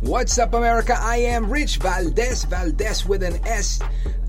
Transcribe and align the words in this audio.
What's 0.00 0.38
up, 0.38 0.54
America? 0.54 0.96
I 0.98 1.18
am 1.18 1.50
Rich 1.50 1.76
Valdez, 1.76 2.44
Valdez 2.44 3.04
with 3.04 3.22
an 3.22 3.38
S. 3.46 3.80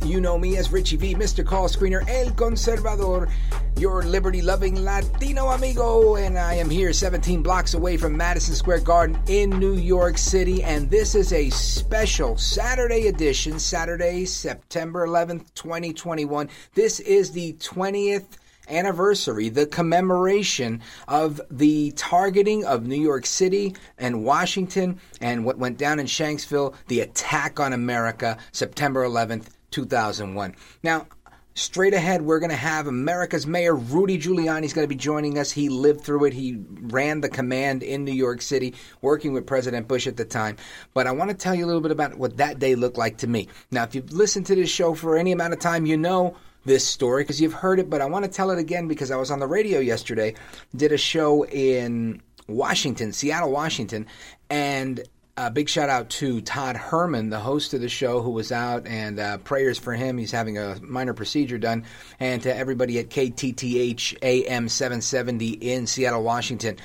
You 0.04 0.20
know 0.20 0.38
me 0.38 0.58
as 0.58 0.70
Richie 0.70 0.98
V, 0.98 1.16
Mr. 1.16 1.46
Call 1.46 1.70
Screener, 1.70 2.06
El 2.10 2.32
Conservador, 2.32 3.32
your 3.78 4.04
liberty 4.04 4.42
loving 4.42 4.84
Latino 4.84 5.48
amigo. 5.48 6.18
And 6.18 6.38
I 6.38 6.56
am 6.56 6.70
here 6.70 6.92
17 6.92 7.42
blocks 7.42 7.74
away 7.74 7.96
from 7.96 8.18
Madison 8.18 8.54
Square 8.54 8.82
Garden 8.82 9.18
in 9.28 9.50
New 9.50 9.76
York 9.76 10.18
City. 10.18 10.62
And 10.62 10.90
this 10.90 11.16
is 11.16 11.32
a 11.32 11.50
special 11.52 12.36
Saturday 12.38 13.08
edition, 13.08 13.58
Saturday, 13.58 14.26
September 14.26 15.08
11th, 15.08 15.54
2021. 15.54 16.50
This 16.74 17.00
is 17.00 17.32
the 17.32 17.54
20th 17.54 18.26
anniversary, 18.72 19.50
the 19.50 19.66
commemoration 19.66 20.82
of 21.08 21.42
the 21.52 21.92
targeting 21.92 22.66
of 22.66 22.88
New 22.88 23.00
York 23.00 23.26
City 23.26 23.76
and 23.98 24.24
Washington 24.24 25.00
and 25.20 25.46
what 25.46 25.58
went 25.58 25.78
down 25.78 26.00
in 26.00 26.06
Shanksville, 26.06 26.74
the 26.88 27.02
attack 27.02 27.60
on 27.60 27.74
America, 27.74 28.38
September 28.52 29.06
11th, 29.06 29.48
2001. 29.72 30.56
Now, 30.84 31.08
Straight 31.54 31.94
ahead, 31.94 32.22
we're 32.22 32.40
going 32.40 32.50
to 32.50 32.56
have 32.56 32.88
America's 32.88 33.46
Mayor 33.46 33.76
Rudy 33.76 34.18
Giuliani 34.18 34.64
is 34.64 34.72
going 34.72 34.86
to 34.86 34.90
be 34.90 34.96
joining 34.96 35.38
us. 35.38 35.52
He 35.52 35.68
lived 35.68 36.02
through 36.02 36.24
it. 36.26 36.34
He 36.34 36.64
ran 36.70 37.20
the 37.20 37.28
command 37.28 37.84
in 37.84 38.06
New 38.06 38.14
York 38.14 38.42
City, 38.42 38.74
working 39.02 39.34
with 39.34 39.46
President 39.46 39.86
Bush 39.86 40.08
at 40.08 40.16
the 40.16 40.24
time. 40.24 40.56
But 40.94 41.08
I 41.08 41.12
want 41.12 41.30
to 41.30 41.36
tell 41.36 41.54
you 41.54 41.66
a 41.66 41.68
little 41.68 41.82
bit 41.82 41.92
about 41.92 42.18
what 42.18 42.38
that 42.38 42.60
day 42.60 42.76
looked 42.76 42.98
like 42.98 43.18
to 43.18 43.28
me. 43.28 43.50
Now, 43.70 43.84
if 43.84 43.94
you've 43.94 44.14
listened 44.14 44.46
to 44.46 44.56
this 44.56 44.70
show 44.70 44.94
for 44.94 45.18
any 45.18 45.34
amount 45.34 45.52
of 45.52 45.60
time, 45.60 45.86
you 45.86 45.98
know 45.98 46.38
this 46.66 46.86
story 46.86 47.24
because 47.24 47.42
you've 47.42 47.54
heard 47.54 47.80
it, 47.80 47.90
but 47.90 48.02
I 48.02 48.06
want 48.06 48.26
to 48.26 48.32
tell 48.32 48.52
it 48.52 48.60
again 48.60 48.88
because 48.88 49.12
I 49.12 49.16
was 49.16 49.32
on 49.32 49.40
the 49.40 49.48
radio 49.48 49.80
yesterday, 49.80 50.36
did 50.76 50.92
a 50.92 50.98
show 50.98 51.46
in 51.46 52.22
Washington, 52.48 53.12
Seattle, 53.14 53.52
Washington, 53.52 54.06
and 54.50 55.04
a 55.38 55.50
big 55.50 55.70
shout 55.70 55.90
out 55.90 56.10
to 56.10 56.42
Todd 56.42 56.76
Herman, 56.76 57.30
the 57.30 57.40
host 57.40 57.74
of 57.74 57.82
the 57.82 57.90
show, 57.90 58.22
who 58.22 58.32
was 58.32 58.52
out, 58.52 58.86
and 58.86 59.20
uh, 59.20 59.38
prayers 59.40 59.80
for 59.80 59.94
him. 59.94 60.18
He's 60.18 60.32
having 60.32 60.58
a 60.58 60.78
minor 60.82 61.14
procedure 61.14 61.58
done. 61.58 61.86
And 62.20 62.42
to 62.44 62.56
everybody 62.56 63.00
at 63.00 63.10
KTTH 63.10 64.18
AM 64.22 64.70
770 64.70 65.50
in 65.50 65.88
Seattle, 65.88 66.24
Washington. 66.24 66.78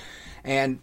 And 0.44 0.78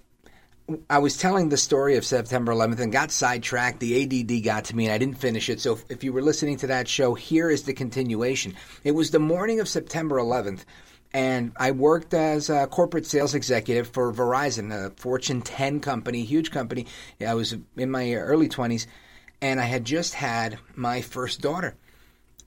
I 0.89 0.99
was 0.99 1.17
telling 1.17 1.49
the 1.49 1.57
story 1.57 1.97
of 1.97 2.05
September 2.05 2.53
11th 2.53 2.79
and 2.79 2.91
got 2.91 3.11
sidetracked. 3.11 3.79
The 3.79 4.03
ADD 4.03 4.43
got 4.43 4.65
to 4.65 4.75
me 4.75 4.85
and 4.85 4.93
I 4.93 4.97
didn't 4.97 5.17
finish 5.17 5.49
it. 5.49 5.59
So 5.59 5.79
if 5.89 6.03
you 6.03 6.13
were 6.13 6.21
listening 6.21 6.57
to 6.57 6.67
that 6.67 6.87
show, 6.87 7.15
here 7.15 7.49
is 7.49 7.63
the 7.63 7.73
continuation. 7.73 8.55
It 8.83 8.91
was 8.91 9.11
the 9.11 9.19
morning 9.19 9.59
of 9.59 9.67
September 9.67 10.17
11th 10.17 10.63
and 11.13 11.51
I 11.57 11.71
worked 11.71 12.13
as 12.13 12.49
a 12.49 12.67
corporate 12.67 13.05
sales 13.05 13.35
executive 13.35 13.87
for 13.87 14.11
Verizon, 14.11 14.71
a 14.71 14.89
Fortune 14.91 15.41
10 15.41 15.79
company, 15.79 16.23
huge 16.23 16.49
company. 16.49 16.87
I 17.25 17.35
was 17.35 17.55
in 17.77 17.91
my 17.91 18.13
early 18.13 18.49
20s, 18.49 18.87
and 19.39 19.61
I 19.61 19.65
had 19.65 19.85
just 19.85 20.15
had 20.15 20.57
my 20.75 21.01
first 21.01 21.39
daughter. 21.39 21.75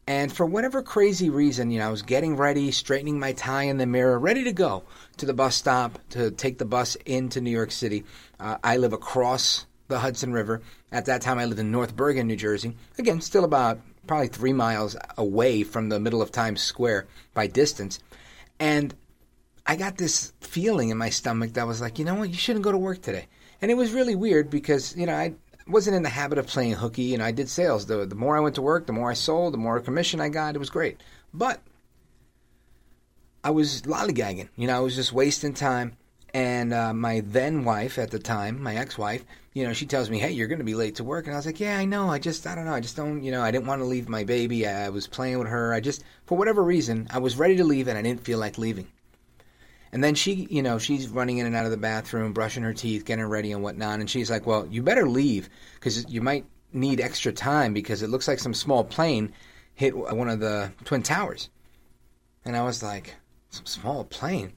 And 0.08 0.32
for 0.32 0.46
whatever 0.46 0.82
crazy 0.82 1.30
reason, 1.30 1.70
you 1.72 1.80
know, 1.80 1.88
I 1.88 1.90
was 1.90 2.02
getting 2.02 2.36
ready, 2.36 2.70
straightening 2.70 3.18
my 3.18 3.32
tie 3.32 3.64
in 3.64 3.76
the 3.76 3.86
mirror, 3.86 4.18
ready 4.18 4.44
to 4.44 4.52
go 4.52 4.84
to 5.16 5.26
the 5.26 5.34
bus 5.34 5.56
stop 5.56 5.98
to 6.10 6.30
take 6.30 6.58
the 6.58 6.64
bus 6.64 6.94
into 7.06 7.40
New 7.40 7.50
York 7.50 7.72
City. 7.72 8.04
Uh, 8.38 8.56
I 8.62 8.76
live 8.76 8.92
across 8.92 9.66
the 9.88 9.98
Hudson 9.98 10.32
River. 10.32 10.62
At 10.92 11.06
that 11.06 11.22
time, 11.22 11.38
I 11.38 11.44
lived 11.44 11.58
in 11.58 11.72
North 11.72 11.96
Bergen, 11.96 12.28
New 12.28 12.36
Jersey. 12.36 12.76
Again, 12.98 13.20
still 13.20 13.44
about 13.44 13.80
probably 14.06 14.28
three 14.28 14.52
miles 14.52 14.96
away 15.18 15.64
from 15.64 15.88
the 15.88 15.98
middle 15.98 16.22
of 16.22 16.30
Times 16.30 16.62
Square 16.62 17.08
by 17.34 17.48
distance. 17.48 17.98
And 18.60 18.94
I 19.66 19.74
got 19.74 19.98
this 19.98 20.32
feeling 20.40 20.90
in 20.90 20.98
my 20.98 21.10
stomach 21.10 21.54
that 21.54 21.66
was 21.66 21.80
like, 21.80 21.98
you 21.98 22.04
know 22.04 22.14
what, 22.14 22.28
you 22.28 22.36
shouldn't 22.36 22.64
go 22.64 22.70
to 22.70 22.78
work 22.78 23.02
today. 23.02 23.26
And 23.60 23.70
it 23.70 23.74
was 23.74 23.92
really 23.92 24.14
weird 24.14 24.50
because, 24.50 24.96
you 24.96 25.06
know, 25.06 25.14
I 25.14 25.34
wasn't 25.66 25.96
in 25.96 26.02
the 26.02 26.08
habit 26.08 26.38
of 26.38 26.46
playing 26.46 26.74
hooky. 26.74 27.14
and 27.14 27.22
I 27.22 27.32
did 27.32 27.48
sales. 27.48 27.86
The, 27.86 28.06
the 28.06 28.14
more 28.14 28.36
I 28.36 28.40
went 28.40 28.54
to 28.56 28.62
work, 28.62 28.86
the 28.86 28.92
more 28.92 29.10
I 29.10 29.14
sold, 29.14 29.54
the 29.54 29.58
more 29.58 29.80
commission 29.80 30.20
I 30.20 30.28
got. 30.28 30.54
It 30.54 30.58
was 30.58 30.70
great. 30.70 31.00
But 31.34 31.60
I 33.42 33.50
was 33.50 33.82
lollygagging. 33.82 34.48
You 34.56 34.66
know, 34.66 34.76
I 34.76 34.80
was 34.80 34.94
just 34.94 35.12
wasting 35.12 35.54
time. 35.54 35.96
And 36.34 36.74
uh, 36.74 36.92
my 36.92 37.20
then 37.20 37.64
wife 37.64 37.98
at 37.98 38.10
the 38.10 38.18
time, 38.18 38.62
my 38.62 38.76
ex 38.76 38.98
wife, 38.98 39.24
you 39.54 39.64
know, 39.64 39.72
she 39.72 39.86
tells 39.86 40.10
me, 40.10 40.18
hey, 40.18 40.32
you're 40.32 40.48
going 40.48 40.58
to 40.58 40.64
be 40.64 40.74
late 40.74 40.96
to 40.96 41.04
work. 41.04 41.26
And 41.26 41.34
I 41.34 41.38
was 41.38 41.46
like, 41.46 41.60
yeah, 41.60 41.78
I 41.78 41.86
know. 41.86 42.10
I 42.10 42.18
just, 42.18 42.46
I 42.46 42.54
don't 42.54 42.66
know. 42.66 42.74
I 42.74 42.80
just 42.80 42.96
don't, 42.96 43.22
you 43.22 43.30
know, 43.30 43.40
I 43.40 43.50
didn't 43.50 43.66
want 43.66 43.80
to 43.80 43.86
leave 43.86 44.08
my 44.08 44.24
baby. 44.24 44.66
I 44.66 44.90
was 44.90 45.06
playing 45.06 45.38
with 45.38 45.48
her. 45.48 45.72
I 45.72 45.80
just, 45.80 46.04
for 46.26 46.36
whatever 46.36 46.62
reason, 46.62 47.06
I 47.10 47.18
was 47.20 47.36
ready 47.36 47.56
to 47.56 47.64
leave 47.64 47.88
and 47.88 47.96
I 47.96 48.02
didn't 48.02 48.24
feel 48.24 48.38
like 48.38 48.58
leaving. 48.58 48.86
And 49.92 50.02
then 50.02 50.14
she, 50.14 50.46
you 50.50 50.62
know, 50.62 50.78
she's 50.78 51.08
running 51.08 51.38
in 51.38 51.46
and 51.46 51.56
out 51.56 51.64
of 51.64 51.70
the 51.70 51.76
bathroom, 51.76 52.32
brushing 52.32 52.62
her 52.62 52.74
teeth, 52.74 53.04
getting 53.04 53.24
ready 53.24 53.52
and 53.52 53.62
whatnot. 53.62 54.00
And 54.00 54.10
she's 54.10 54.30
like, 54.30 54.46
well, 54.46 54.66
you 54.66 54.82
better 54.82 55.08
leave 55.08 55.48
because 55.74 56.08
you 56.10 56.20
might 56.20 56.44
need 56.72 57.00
extra 57.00 57.32
time 57.32 57.72
because 57.72 58.02
it 58.02 58.10
looks 58.10 58.28
like 58.28 58.38
some 58.38 58.54
small 58.54 58.84
plane 58.84 59.32
hit 59.74 59.96
one 59.96 60.28
of 60.28 60.40
the 60.40 60.72
Twin 60.84 61.02
Towers. 61.02 61.48
And 62.44 62.56
I 62.56 62.62
was 62.62 62.82
like, 62.82 63.14
some 63.50 63.66
small 63.66 64.04
plane? 64.04 64.52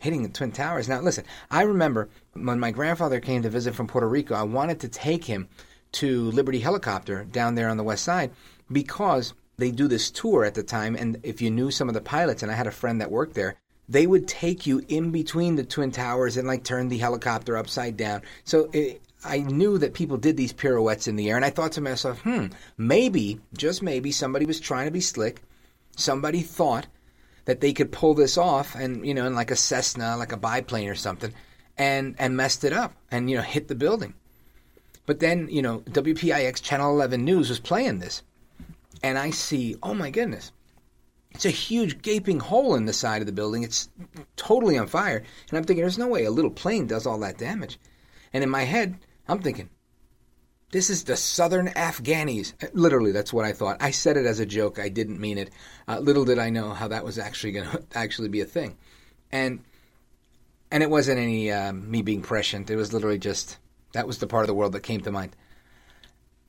hitting 0.00 0.22
the 0.22 0.28
Twin 0.28 0.50
Towers. 0.50 0.88
Now, 0.88 1.00
listen, 1.00 1.24
I 1.50 1.62
remember 1.62 2.08
when 2.32 2.58
my 2.58 2.72
grandfather 2.72 3.20
came 3.20 3.42
to 3.42 3.50
visit 3.50 3.74
from 3.74 3.86
Puerto 3.86 4.08
Rico, 4.08 4.34
I 4.34 4.42
wanted 4.42 4.80
to 4.80 4.88
take 4.88 5.24
him 5.24 5.48
to 5.92 6.30
Liberty 6.30 6.58
Helicopter 6.58 7.24
down 7.24 7.54
there 7.54 7.68
on 7.68 7.76
the 7.76 7.84
west 7.84 8.04
side 8.04 8.32
because 8.72 9.34
they 9.58 9.70
do 9.70 9.86
this 9.86 10.10
tour 10.10 10.44
at 10.44 10.54
the 10.54 10.62
time. 10.62 10.96
And 10.96 11.20
if 11.22 11.42
you 11.42 11.50
knew 11.50 11.70
some 11.70 11.88
of 11.88 11.94
the 11.94 12.00
pilots, 12.00 12.42
and 12.42 12.50
I 12.50 12.54
had 12.54 12.66
a 12.66 12.72
friend 12.72 13.00
that 13.00 13.10
worked 13.10 13.34
there, 13.34 13.56
they 13.90 14.06
would 14.06 14.28
take 14.28 14.66
you 14.66 14.84
in 14.88 15.10
between 15.10 15.56
the 15.56 15.64
Twin 15.64 15.90
Towers 15.90 16.36
and 16.36 16.46
like 16.46 16.62
turn 16.62 16.88
the 16.88 16.98
helicopter 16.98 17.56
upside 17.56 17.96
down. 17.96 18.22
So 18.44 18.70
it, 18.72 19.02
I 19.24 19.38
knew 19.38 19.78
that 19.78 19.94
people 19.94 20.16
did 20.16 20.36
these 20.36 20.52
pirouettes 20.52 21.08
in 21.08 21.16
the 21.16 21.28
air, 21.28 21.36
and 21.36 21.44
I 21.44 21.50
thought 21.50 21.72
to 21.72 21.80
myself, 21.80 22.20
hmm, 22.20 22.46
maybe, 22.78 23.40
just 23.54 23.82
maybe, 23.82 24.12
somebody 24.12 24.46
was 24.46 24.60
trying 24.60 24.86
to 24.86 24.92
be 24.92 25.00
slick. 25.00 25.42
Somebody 25.96 26.40
thought 26.40 26.86
that 27.46 27.60
they 27.60 27.72
could 27.72 27.90
pull 27.90 28.14
this 28.14 28.38
off 28.38 28.76
and 28.76 29.04
you 29.04 29.12
know 29.12 29.26
in 29.26 29.34
like 29.34 29.50
a 29.50 29.56
Cessna, 29.56 30.16
like 30.16 30.30
a 30.30 30.36
biplane 30.36 30.88
or 30.88 30.94
something, 30.94 31.34
and 31.76 32.14
and 32.18 32.36
messed 32.36 32.62
it 32.62 32.72
up 32.72 32.94
and 33.10 33.28
you 33.28 33.36
know 33.36 33.42
hit 33.42 33.66
the 33.66 33.74
building. 33.74 34.14
But 35.04 35.18
then 35.18 35.48
you 35.50 35.62
know 35.62 35.80
WPIX 35.80 36.62
Channel 36.62 36.92
11 36.92 37.24
News 37.24 37.48
was 37.48 37.58
playing 37.58 37.98
this, 37.98 38.22
and 39.02 39.18
I 39.18 39.30
see, 39.30 39.74
oh 39.82 39.94
my 39.94 40.10
goodness, 40.10 40.52
it's 41.30 41.44
a 41.44 41.50
huge 41.50 42.02
gaping 42.02 42.40
hole 42.40 42.74
in 42.74 42.86
the 42.86 42.92
side 42.92 43.22
of 43.22 43.26
the 43.26 43.32
building. 43.32 43.62
It's 43.62 43.88
totally 44.36 44.76
on 44.76 44.88
fire, 44.88 45.18
and 45.48 45.58
I'm 45.58 45.64
thinking, 45.64 45.82
there's 45.82 45.98
no 45.98 46.08
way 46.08 46.24
a 46.24 46.30
little 46.30 46.50
plane 46.50 46.86
does 46.86 47.06
all 47.06 47.18
that 47.20 47.38
damage. 47.38 47.78
And 48.32 48.44
in 48.44 48.50
my 48.50 48.62
head, 48.62 48.98
I'm 49.28 49.40
thinking, 49.40 49.70
this 50.72 50.90
is 50.90 51.04
the 51.04 51.16
Southern 51.16 51.68
Afghanis. 51.68 52.54
Literally, 52.74 53.12
that's 53.12 53.32
what 53.32 53.44
I 53.44 53.52
thought. 53.52 53.78
I 53.80 53.90
said 53.90 54.16
it 54.16 54.26
as 54.26 54.38
a 54.38 54.46
joke. 54.46 54.78
I 54.78 54.88
didn't 54.88 55.20
mean 55.20 55.38
it. 55.38 55.50
Uh, 55.88 55.98
little 55.98 56.24
did 56.24 56.38
I 56.38 56.50
know 56.50 56.70
how 56.70 56.88
that 56.88 57.04
was 57.04 57.18
actually 57.18 57.52
going 57.52 57.68
to 57.70 57.84
actually 57.94 58.28
be 58.28 58.40
a 58.40 58.46
thing, 58.46 58.76
and 59.32 59.60
and 60.70 60.82
it 60.82 60.90
wasn't 60.90 61.18
any 61.18 61.50
uh, 61.50 61.72
me 61.72 62.02
being 62.02 62.22
prescient. 62.22 62.70
It 62.70 62.76
was 62.76 62.92
literally 62.92 63.18
just 63.18 63.58
that 63.92 64.06
was 64.06 64.18
the 64.18 64.26
part 64.26 64.44
of 64.44 64.48
the 64.48 64.54
world 64.54 64.72
that 64.72 64.82
came 64.82 65.00
to 65.02 65.10
mind. 65.10 65.34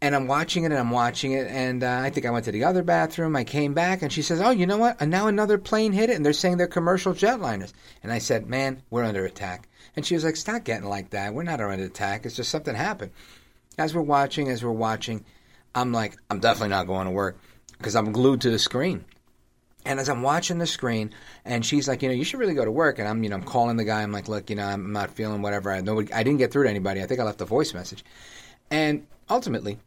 And 0.03 0.15
I'm 0.15 0.25
watching 0.25 0.63
it, 0.63 0.71
and 0.71 0.79
I'm 0.79 0.89
watching 0.89 1.33
it, 1.33 1.47
and 1.47 1.83
uh, 1.83 1.99
I 2.01 2.09
think 2.09 2.25
I 2.25 2.31
went 2.31 2.45
to 2.45 2.51
the 2.51 2.63
other 2.63 2.81
bathroom. 2.81 3.35
I 3.35 3.43
came 3.43 3.75
back, 3.75 4.01
and 4.01 4.11
she 4.11 4.23
says, 4.23 4.41
"Oh, 4.41 4.49
you 4.49 4.65
know 4.65 4.77
what? 4.77 4.97
And 4.99 5.11
now 5.11 5.27
another 5.27 5.59
plane 5.59 5.93
hit 5.93 6.09
it, 6.09 6.15
and 6.15 6.25
they're 6.25 6.33
saying 6.33 6.57
they're 6.57 6.67
commercial 6.67 7.13
jetliners." 7.13 7.71
And 8.01 8.11
I 8.11 8.17
said, 8.17 8.47
"Man, 8.47 8.81
we're 8.89 9.03
under 9.03 9.25
attack." 9.25 9.67
And 9.95 10.03
she 10.03 10.15
was 10.15 10.23
like, 10.23 10.37
"Stop 10.37 10.63
getting 10.63 10.89
like 10.89 11.11
that. 11.11 11.35
We're 11.35 11.43
not 11.43 11.61
under 11.61 11.83
attack. 11.83 12.25
It's 12.25 12.35
just 12.35 12.49
something 12.49 12.73
happened." 12.73 13.11
as 13.77 13.95
we're 13.95 14.01
watching, 14.01 14.49
as 14.49 14.63
we're 14.63 14.71
watching, 14.71 15.25
I'm 15.73 15.91
like, 15.91 16.17
I'm 16.29 16.39
definitely 16.39 16.69
not 16.69 16.87
going 16.87 17.05
to 17.05 17.11
work 17.11 17.37
because 17.77 17.95
I'm 17.95 18.11
glued 18.11 18.41
to 18.41 18.51
the 18.51 18.59
screen. 18.59 19.05
And 19.83 19.99
as 19.99 20.09
I'm 20.09 20.21
watching 20.21 20.59
the 20.59 20.67
screen, 20.67 21.11
and 21.43 21.65
she's 21.65 21.87
like, 21.87 22.03
you 22.03 22.09
know, 22.09 22.13
you 22.13 22.23
should 22.23 22.39
really 22.39 22.53
go 22.53 22.63
to 22.63 22.71
work. 22.71 22.99
And 22.99 23.07
I'm, 23.07 23.23
you 23.23 23.29
know, 23.29 23.35
I'm 23.35 23.43
calling 23.43 23.77
the 23.77 23.83
guy. 23.83 24.03
I'm 24.03 24.11
like, 24.11 24.27
look, 24.27 24.49
you 24.49 24.55
know, 24.55 24.65
I'm 24.65 24.93
not 24.93 25.11
feeling 25.11 25.41
whatever. 25.41 25.71
I 25.71 25.81
nobody, 25.81 26.13
I 26.13 26.21
didn't 26.21 26.37
get 26.37 26.51
through 26.51 26.65
to 26.65 26.69
anybody. 26.69 27.01
I 27.01 27.07
think 27.07 27.19
I 27.19 27.23
left 27.23 27.41
a 27.41 27.45
voice 27.45 27.73
message. 27.73 28.05
And 28.69 29.07
ultimately, 29.29 29.79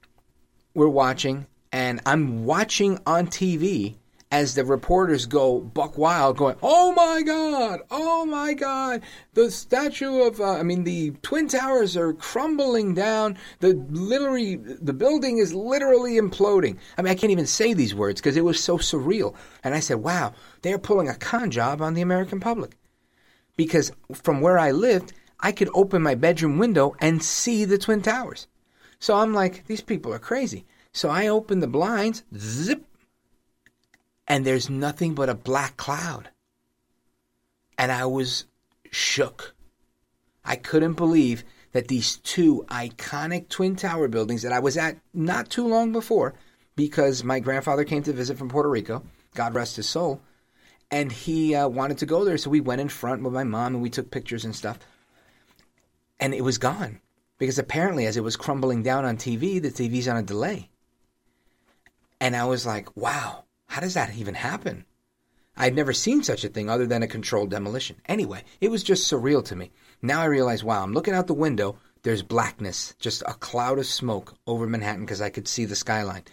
we're 0.74 0.88
watching, 0.88 1.46
and 1.72 2.00
I'm 2.04 2.44
watching 2.44 2.98
on 3.06 3.28
TV 3.28 3.96
as 4.34 4.56
the 4.56 4.64
reporters 4.64 5.26
go 5.26 5.60
buck 5.60 5.96
wild, 5.96 6.36
going, 6.36 6.56
"Oh 6.60 6.92
my 6.92 7.22
God! 7.22 7.80
Oh 7.92 8.26
my 8.26 8.52
God! 8.52 9.02
The 9.34 9.48
statue 9.48 10.22
of, 10.22 10.40
uh, 10.40 10.54
I 10.54 10.64
mean, 10.64 10.82
the 10.82 11.12
twin 11.22 11.46
towers 11.46 11.96
are 11.96 12.12
crumbling 12.12 12.94
down. 12.94 13.38
The 13.60 13.74
literally, 13.90 14.56
the 14.56 14.92
building 14.92 15.38
is 15.38 15.54
literally 15.54 16.14
imploding. 16.14 16.78
I 16.98 17.02
mean, 17.02 17.12
I 17.12 17.14
can't 17.14 17.30
even 17.30 17.46
say 17.46 17.74
these 17.74 17.94
words 17.94 18.20
because 18.20 18.36
it 18.36 18.44
was 18.44 18.60
so 18.60 18.76
surreal. 18.76 19.36
And 19.62 19.72
I 19.72 19.78
said, 19.80 19.98
"Wow, 19.98 20.34
they're 20.62 20.78
pulling 20.78 21.08
a 21.08 21.14
con 21.14 21.52
job 21.52 21.80
on 21.80 21.94
the 21.94 22.02
American 22.02 22.40
public." 22.40 22.76
Because 23.56 23.92
from 24.12 24.40
where 24.40 24.58
I 24.58 24.72
lived, 24.72 25.12
I 25.38 25.52
could 25.52 25.68
open 25.74 26.02
my 26.02 26.16
bedroom 26.16 26.58
window 26.58 26.96
and 27.00 27.22
see 27.22 27.64
the 27.64 27.78
twin 27.78 28.02
towers. 28.02 28.48
So 29.04 29.16
I'm 29.16 29.34
like, 29.34 29.66
these 29.66 29.82
people 29.82 30.14
are 30.14 30.18
crazy. 30.18 30.64
So 30.94 31.10
I 31.10 31.28
open 31.28 31.60
the 31.60 31.66
blinds, 31.66 32.22
zip, 32.34 32.86
and 34.26 34.46
there's 34.46 34.70
nothing 34.70 35.14
but 35.14 35.28
a 35.28 35.34
black 35.34 35.76
cloud. 35.76 36.30
And 37.76 37.92
I 37.92 38.06
was 38.06 38.46
shook. 38.90 39.54
I 40.42 40.56
couldn't 40.56 40.94
believe 40.94 41.44
that 41.72 41.88
these 41.88 42.16
two 42.16 42.64
iconic 42.70 43.50
Twin 43.50 43.76
Tower 43.76 44.08
buildings 44.08 44.40
that 44.40 44.54
I 44.54 44.60
was 44.60 44.78
at 44.78 44.96
not 45.12 45.50
too 45.50 45.68
long 45.68 45.92
before, 45.92 46.32
because 46.74 47.22
my 47.22 47.40
grandfather 47.40 47.84
came 47.84 48.04
to 48.04 48.12
visit 48.14 48.38
from 48.38 48.48
Puerto 48.48 48.70
Rico, 48.70 49.02
God 49.34 49.52
rest 49.52 49.76
his 49.76 49.86
soul, 49.86 50.22
and 50.90 51.12
he 51.12 51.54
uh, 51.54 51.68
wanted 51.68 51.98
to 51.98 52.06
go 52.06 52.24
there. 52.24 52.38
So 52.38 52.48
we 52.48 52.62
went 52.62 52.80
in 52.80 52.88
front 52.88 53.22
with 53.22 53.34
my 53.34 53.44
mom 53.44 53.74
and 53.74 53.82
we 53.82 53.90
took 53.90 54.10
pictures 54.10 54.46
and 54.46 54.56
stuff. 54.56 54.78
And 56.18 56.32
it 56.32 56.42
was 56.42 56.56
gone 56.56 57.00
because 57.38 57.58
apparently, 57.58 58.06
as 58.06 58.16
it 58.16 58.22
was 58.22 58.36
crumbling 58.36 58.82
down 58.82 59.04
on 59.04 59.16
TV, 59.16 59.60
the 59.60 59.70
TV's 59.70 60.08
on 60.08 60.16
a 60.16 60.22
delay. 60.22 60.70
And 62.20 62.36
I 62.36 62.44
was 62.44 62.64
like, 62.64 62.96
wow, 62.96 63.44
how 63.66 63.80
does 63.80 63.94
that 63.94 64.14
even 64.16 64.34
happen? 64.34 64.84
I'd 65.56 65.74
never 65.74 65.92
seen 65.92 66.22
such 66.22 66.44
a 66.44 66.48
thing 66.48 66.68
other 66.68 66.86
than 66.86 67.02
a 67.02 67.08
controlled 67.08 67.50
demolition. 67.50 67.96
Anyway, 68.06 68.42
it 68.60 68.70
was 68.70 68.82
just 68.82 69.10
surreal 69.10 69.44
to 69.46 69.56
me. 69.56 69.72
Now 70.02 70.20
I 70.20 70.26
realize, 70.26 70.64
wow, 70.64 70.82
I'm 70.82 70.92
looking 70.92 71.14
out 71.14 71.26
the 71.26 71.34
window. 71.34 71.78
There's 72.02 72.22
blackness, 72.22 72.94
just 72.98 73.22
a 73.22 73.34
cloud 73.34 73.78
of 73.78 73.86
smoke 73.86 74.34
over 74.46 74.66
Manhattan 74.66 75.04
because 75.04 75.20
I 75.20 75.30
could 75.30 75.48
see 75.48 75.64
the 75.64 75.76
skyline. 75.76 76.24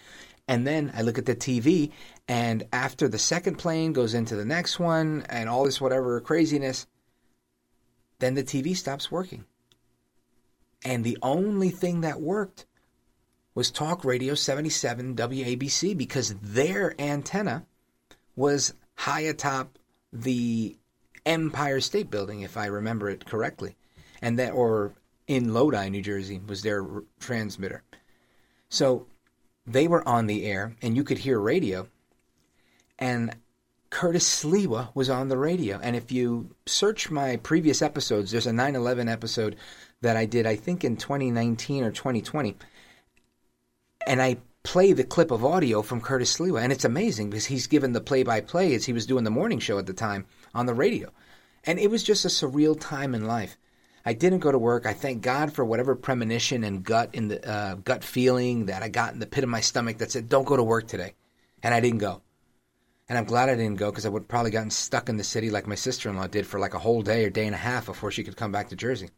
And 0.48 0.66
then 0.66 0.92
I 0.94 1.02
look 1.02 1.18
at 1.18 1.26
the 1.26 1.36
TV, 1.36 1.92
and 2.26 2.64
after 2.72 3.08
the 3.08 3.18
second 3.18 3.56
plane 3.56 3.92
goes 3.92 4.12
into 4.12 4.34
the 4.34 4.44
next 4.44 4.80
one 4.80 5.24
and 5.28 5.48
all 5.48 5.64
this 5.64 5.80
whatever 5.80 6.20
craziness, 6.20 6.86
then 8.18 8.34
the 8.34 8.42
TV 8.42 8.76
stops 8.76 9.10
working. 9.10 9.44
And 10.84 11.04
the 11.04 11.18
only 11.22 11.70
thing 11.70 12.00
that 12.00 12.20
worked 12.20 12.66
was 13.54 13.70
Talk 13.70 14.04
Radio 14.04 14.34
77 14.34 15.14
WABC 15.14 15.96
because 15.96 16.34
their 16.40 16.94
antenna 17.00 17.66
was 18.34 18.74
high 18.96 19.20
atop 19.20 19.78
the 20.12 20.76
Empire 21.24 21.80
State 21.80 22.10
Building, 22.10 22.40
if 22.40 22.56
I 22.56 22.66
remember 22.66 23.08
it 23.08 23.26
correctly, 23.26 23.76
and 24.20 24.38
that 24.38 24.52
or 24.52 24.94
in 25.26 25.54
Lodi, 25.54 25.88
New 25.88 26.02
Jersey, 26.02 26.40
was 26.46 26.62
their 26.62 26.84
transmitter. 27.20 27.82
So 28.68 29.06
they 29.66 29.86
were 29.86 30.06
on 30.06 30.26
the 30.26 30.44
air, 30.44 30.74
and 30.82 30.96
you 30.96 31.04
could 31.04 31.18
hear 31.18 31.38
radio. 31.38 31.88
And 32.98 33.36
Curtis 33.90 34.42
Sliwa 34.42 34.88
was 34.94 35.10
on 35.10 35.28
the 35.28 35.36
radio. 35.36 35.78
And 35.82 35.94
if 35.94 36.10
you 36.10 36.54
search 36.66 37.10
my 37.10 37.36
previous 37.36 37.82
episodes, 37.82 38.30
there's 38.30 38.46
a 38.46 38.52
9 38.52 38.74
11 38.74 39.08
episode 39.08 39.56
that 40.02 40.16
I 40.16 40.26
did, 40.26 40.46
I 40.46 40.56
think 40.56 40.84
in 40.84 40.96
2019 40.96 41.84
or 41.84 41.90
2020 41.90 42.56
and 44.06 44.22
I 44.22 44.38
play 44.62 44.92
the 44.92 45.04
clip 45.04 45.30
of 45.30 45.44
audio 45.44 45.82
from 45.82 46.00
Curtis 46.00 46.36
Sliwa, 46.36 46.62
and 46.62 46.72
it's 46.72 46.84
amazing 46.84 47.30
because 47.30 47.46
he's 47.46 47.66
given 47.66 47.92
the 47.92 48.00
play-by-play 48.00 48.74
as 48.74 48.84
he 48.84 48.92
was 48.92 49.06
doing 49.06 49.24
the 49.24 49.30
morning 49.30 49.58
show 49.58 49.78
at 49.78 49.86
the 49.86 49.92
time 49.92 50.26
on 50.54 50.66
the 50.66 50.74
radio, 50.74 51.10
and 51.64 51.78
it 51.78 51.90
was 51.90 52.02
just 52.02 52.24
a 52.24 52.28
surreal 52.28 52.78
time 52.78 53.14
in 53.14 53.26
life. 53.26 53.56
I 54.04 54.14
didn't 54.14 54.40
go 54.40 54.50
to 54.50 54.58
work. 54.58 54.84
I 54.84 54.94
thank 54.94 55.22
God 55.22 55.52
for 55.52 55.64
whatever 55.64 55.94
premonition 55.94 56.64
and 56.64 56.82
gut 56.82 57.10
in 57.12 57.28
the 57.28 57.48
uh, 57.48 57.74
gut 57.76 58.02
feeling 58.02 58.66
that 58.66 58.82
I 58.82 58.88
got 58.88 59.12
in 59.12 59.20
the 59.20 59.26
pit 59.26 59.44
of 59.44 59.50
my 59.50 59.60
stomach 59.60 59.98
that 59.98 60.10
said, 60.10 60.28
"Don't 60.28 60.46
go 60.46 60.56
to 60.56 60.62
work 60.62 60.88
today," 60.88 61.14
and 61.62 61.72
I 61.72 61.78
didn't 61.78 61.98
go. 61.98 62.22
And 63.08 63.16
I'm 63.16 63.24
glad 63.24 63.48
I 63.48 63.54
didn't 63.54 63.76
go 63.76 63.90
because 63.90 64.06
I 64.06 64.08
would 64.08 64.26
probably 64.26 64.50
gotten 64.50 64.70
stuck 64.70 65.08
in 65.08 65.18
the 65.18 65.24
city 65.24 65.50
like 65.50 65.66
my 65.66 65.74
sister-in-law 65.74 66.28
did 66.28 66.46
for 66.46 66.58
like 66.58 66.74
a 66.74 66.78
whole 66.78 67.02
day 67.02 67.24
or 67.24 67.30
day 67.30 67.46
and 67.46 67.54
a 67.54 67.58
half 67.58 67.86
before 67.86 68.10
she 68.10 68.24
could 68.24 68.36
come 68.36 68.50
back 68.50 68.70
to 68.70 68.76
Jersey. 68.76 69.10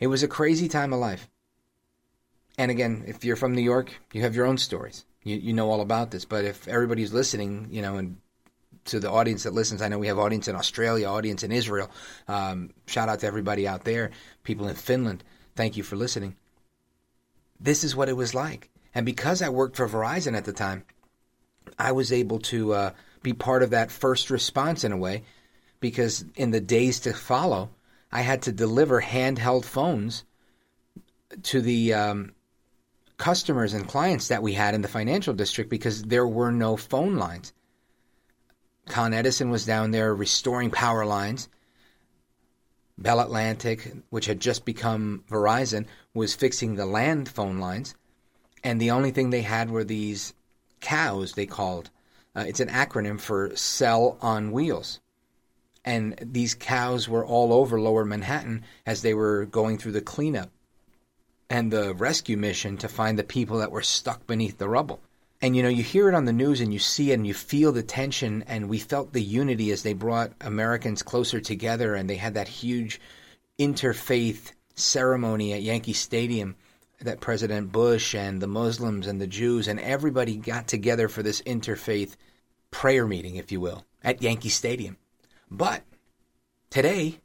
It 0.00 0.06
was 0.06 0.22
a 0.22 0.28
crazy 0.28 0.68
time 0.68 0.92
of 0.92 0.98
life. 0.98 1.28
And 2.58 2.70
again, 2.70 3.04
if 3.06 3.24
you're 3.24 3.36
from 3.36 3.54
New 3.54 3.62
York, 3.62 3.92
you 4.12 4.22
have 4.22 4.34
your 4.34 4.46
own 4.46 4.58
stories. 4.58 5.04
You, 5.22 5.36
you 5.36 5.52
know 5.52 5.70
all 5.70 5.82
about 5.82 6.10
this. 6.10 6.24
But 6.24 6.44
if 6.44 6.66
everybody's 6.66 7.12
listening, 7.12 7.68
you 7.70 7.82
know, 7.82 7.96
and 7.96 8.16
to 8.86 8.98
the 8.98 9.10
audience 9.10 9.42
that 9.42 9.52
listens, 9.52 9.82
I 9.82 9.88
know 9.88 9.98
we 9.98 10.06
have 10.08 10.18
audience 10.18 10.48
in 10.48 10.56
Australia, 10.56 11.06
audience 11.06 11.42
in 11.42 11.52
Israel. 11.52 11.90
Um, 12.26 12.70
shout 12.86 13.08
out 13.08 13.20
to 13.20 13.26
everybody 13.26 13.68
out 13.68 13.84
there, 13.84 14.10
people 14.42 14.68
in 14.68 14.74
Finland. 14.74 15.22
Thank 15.54 15.76
you 15.76 15.82
for 15.82 15.96
listening. 15.96 16.36
This 17.60 17.84
is 17.84 17.94
what 17.94 18.08
it 18.08 18.16
was 18.16 18.34
like. 18.34 18.70
And 18.94 19.04
because 19.04 19.42
I 19.42 19.50
worked 19.50 19.76
for 19.76 19.88
Verizon 19.88 20.36
at 20.36 20.46
the 20.46 20.52
time, 20.52 20.84
I 21.78 21.92
was 21.92 22.10
able 22.10 22.38
to 22.40 22.72
uh, 22.72 22.90
be 23.22 23.34
part 23.34 23.62
of 23.62 23.70
that 23.70 23.90
first 23.90 24.30
response 24.30 24.82
in 24.82 24.92
a 24.92 24.96
way 24.96 25.24
because 25.78 26.24
in 26.36 26.50
the 26.50 26.60
days 26.60 27.00
to 27.00 27.12
follow, 27.12 27.70
I 28.12 28.22
had 28.22 28.42
to 28.42 28.52
deliver 28.52 29.00
handheld 29.00 29.64
phones 29.64 30.24
to 31.44 31.60
the 31.60 31.94
um, 31.94 32.32
customers 33.16 33.72
and 33.72 33.86
clients 33.86 34.28
that 34.28 34.42
we 34.42 34.54
had 34.54 34.74
in 34.74 34.82
the 34.82 34.88
financial 34.88 35.34
district 35.34 35.70
because 35.70 36.02
there 36.02 36.26
were 36.26 36.50
no 36.50 36.76
phone 36.76 37.16
lines. 37.16 37.52
Con 38.86 39.14
Edison 39.14 39.50
was 39.50 39.64
down 39.64 39.92
there 39.92 40.12
restoring 40.14 40.70
power 40.70 41.06
lines. 41.06 41.48
Bell 42.98 43.20
Atlantic, 43.20 43.92
which 44.10 44.26
had 44.26 44.40
just 44.40 44.64
become 44.64 45.24
Verizon, 45.30 45.86
was 46.12 46.34
fixing 46.34 46.74
the 46.74 46.86
land 46.86 47.28
phone 47.28 47.58
lines. 47.58 47.94
And 48.64 48.80
the 48.80 48.90
only 48.90 49.10
thing 49.10 49.30
they 49.30 49.42
had 49.42 49.70
were 49.70 49.84
these 49.84 50.34
cows, 50.80 51.32
they 51.32 51.46
called. 51.46 51.90
Uh, 52.34 52.44
it's 52.46 52.60
an 52.60 52.68
acronym 52.68 53.20
for 53.20 53.54
Cell 53.56 54.18
on 54.20 54.52
Wheels. 54.52 55.00
And 55.84 56.16
these 56.20 56.54
cows 56.54 57.08
were 57.08 57.24
all 57.24 57.52
over 57.52 57.80
lower 57.80 58.04
Manhattan 58.04 58.64
as 58.84 59.02
they 59.02 59.14
were 59.14 59.46
going 59.46 59.78
through 59.78 59.92
the 59.92 60.00
cleanup 60.00 60.50
and 61.48 61.72
the 61.72 61.94
rescue 61.94 62.36
mission 62.36 62.76
to 62.78 62.88
find 62.88 63.18
the 63.18 63.24
people 63.24 63.58
that 63.58 63.72
were 63.72 63.82
stuck 63.82 64.26
beneath 64.26 64.58
the 64.58 64.68
rubble. 64.68 65.00
And 65.42 65.56
you 65.56 65.62
know, 65.62 65.68
you 65.68 65.82
hear 65.82 66.08
it 66.08 66.14
on 66.14 66.26
the 66.26 66.32
news 66.32 66.60
and 66.60 66.72
you 66.72 66.78
see 66.78 67.12
it 67.12 67.14
and 67.14 67.26
you 67.26 67.32
feel 67.32 67.72
the 67.72 67.82
tension, 67.82 68.44
and 68.46 68.68
we 68.68 68.78
felt 68.78 69.12
the 69.12 69.22
unity 69.22 69.70
as 69.72 69.82
they 69.82 69.94
brought 69.94 70.32
Americans 70.40 71.02
closer 71.02 71.40
together 71.40 71.94
and 71.94 72.08
they 72.08 72.16
had 72.16 72.34
that 72.34 72.48
huge 72.48 73.00
interfaith 73.58 74.52
ceremony 74.74 75.52
at 75.52 75.62
Yankee 75.62 75.92
Stadium 75.92 76.56
that 77.00 77.20
President 77.20 77.72
Bush 77.72 78.14
and 78.14 78.40
the 78.40 78.46
Muslims 78.46 79.06
and 79.06 79.20
the 79.20 79.26
Jews 79.26 79.66
and 79.66 79.80
everybody 79.80 80.36
got 80.36 80.68
together 80.68 81.08
for 81.08 81.22
this 81.22 81.40
interfaith 81.42 82.16
prayer 82.70 83.06
meeting, 83.06 83.36
if 83.36 83.50
you 83.50 83.60
will, 83.60 83.84
at 84.04 84.22
Yankee 84.22 84.50
Stadium. 84.50 84.98
But 85.50 85.82
today, 86.70 87.20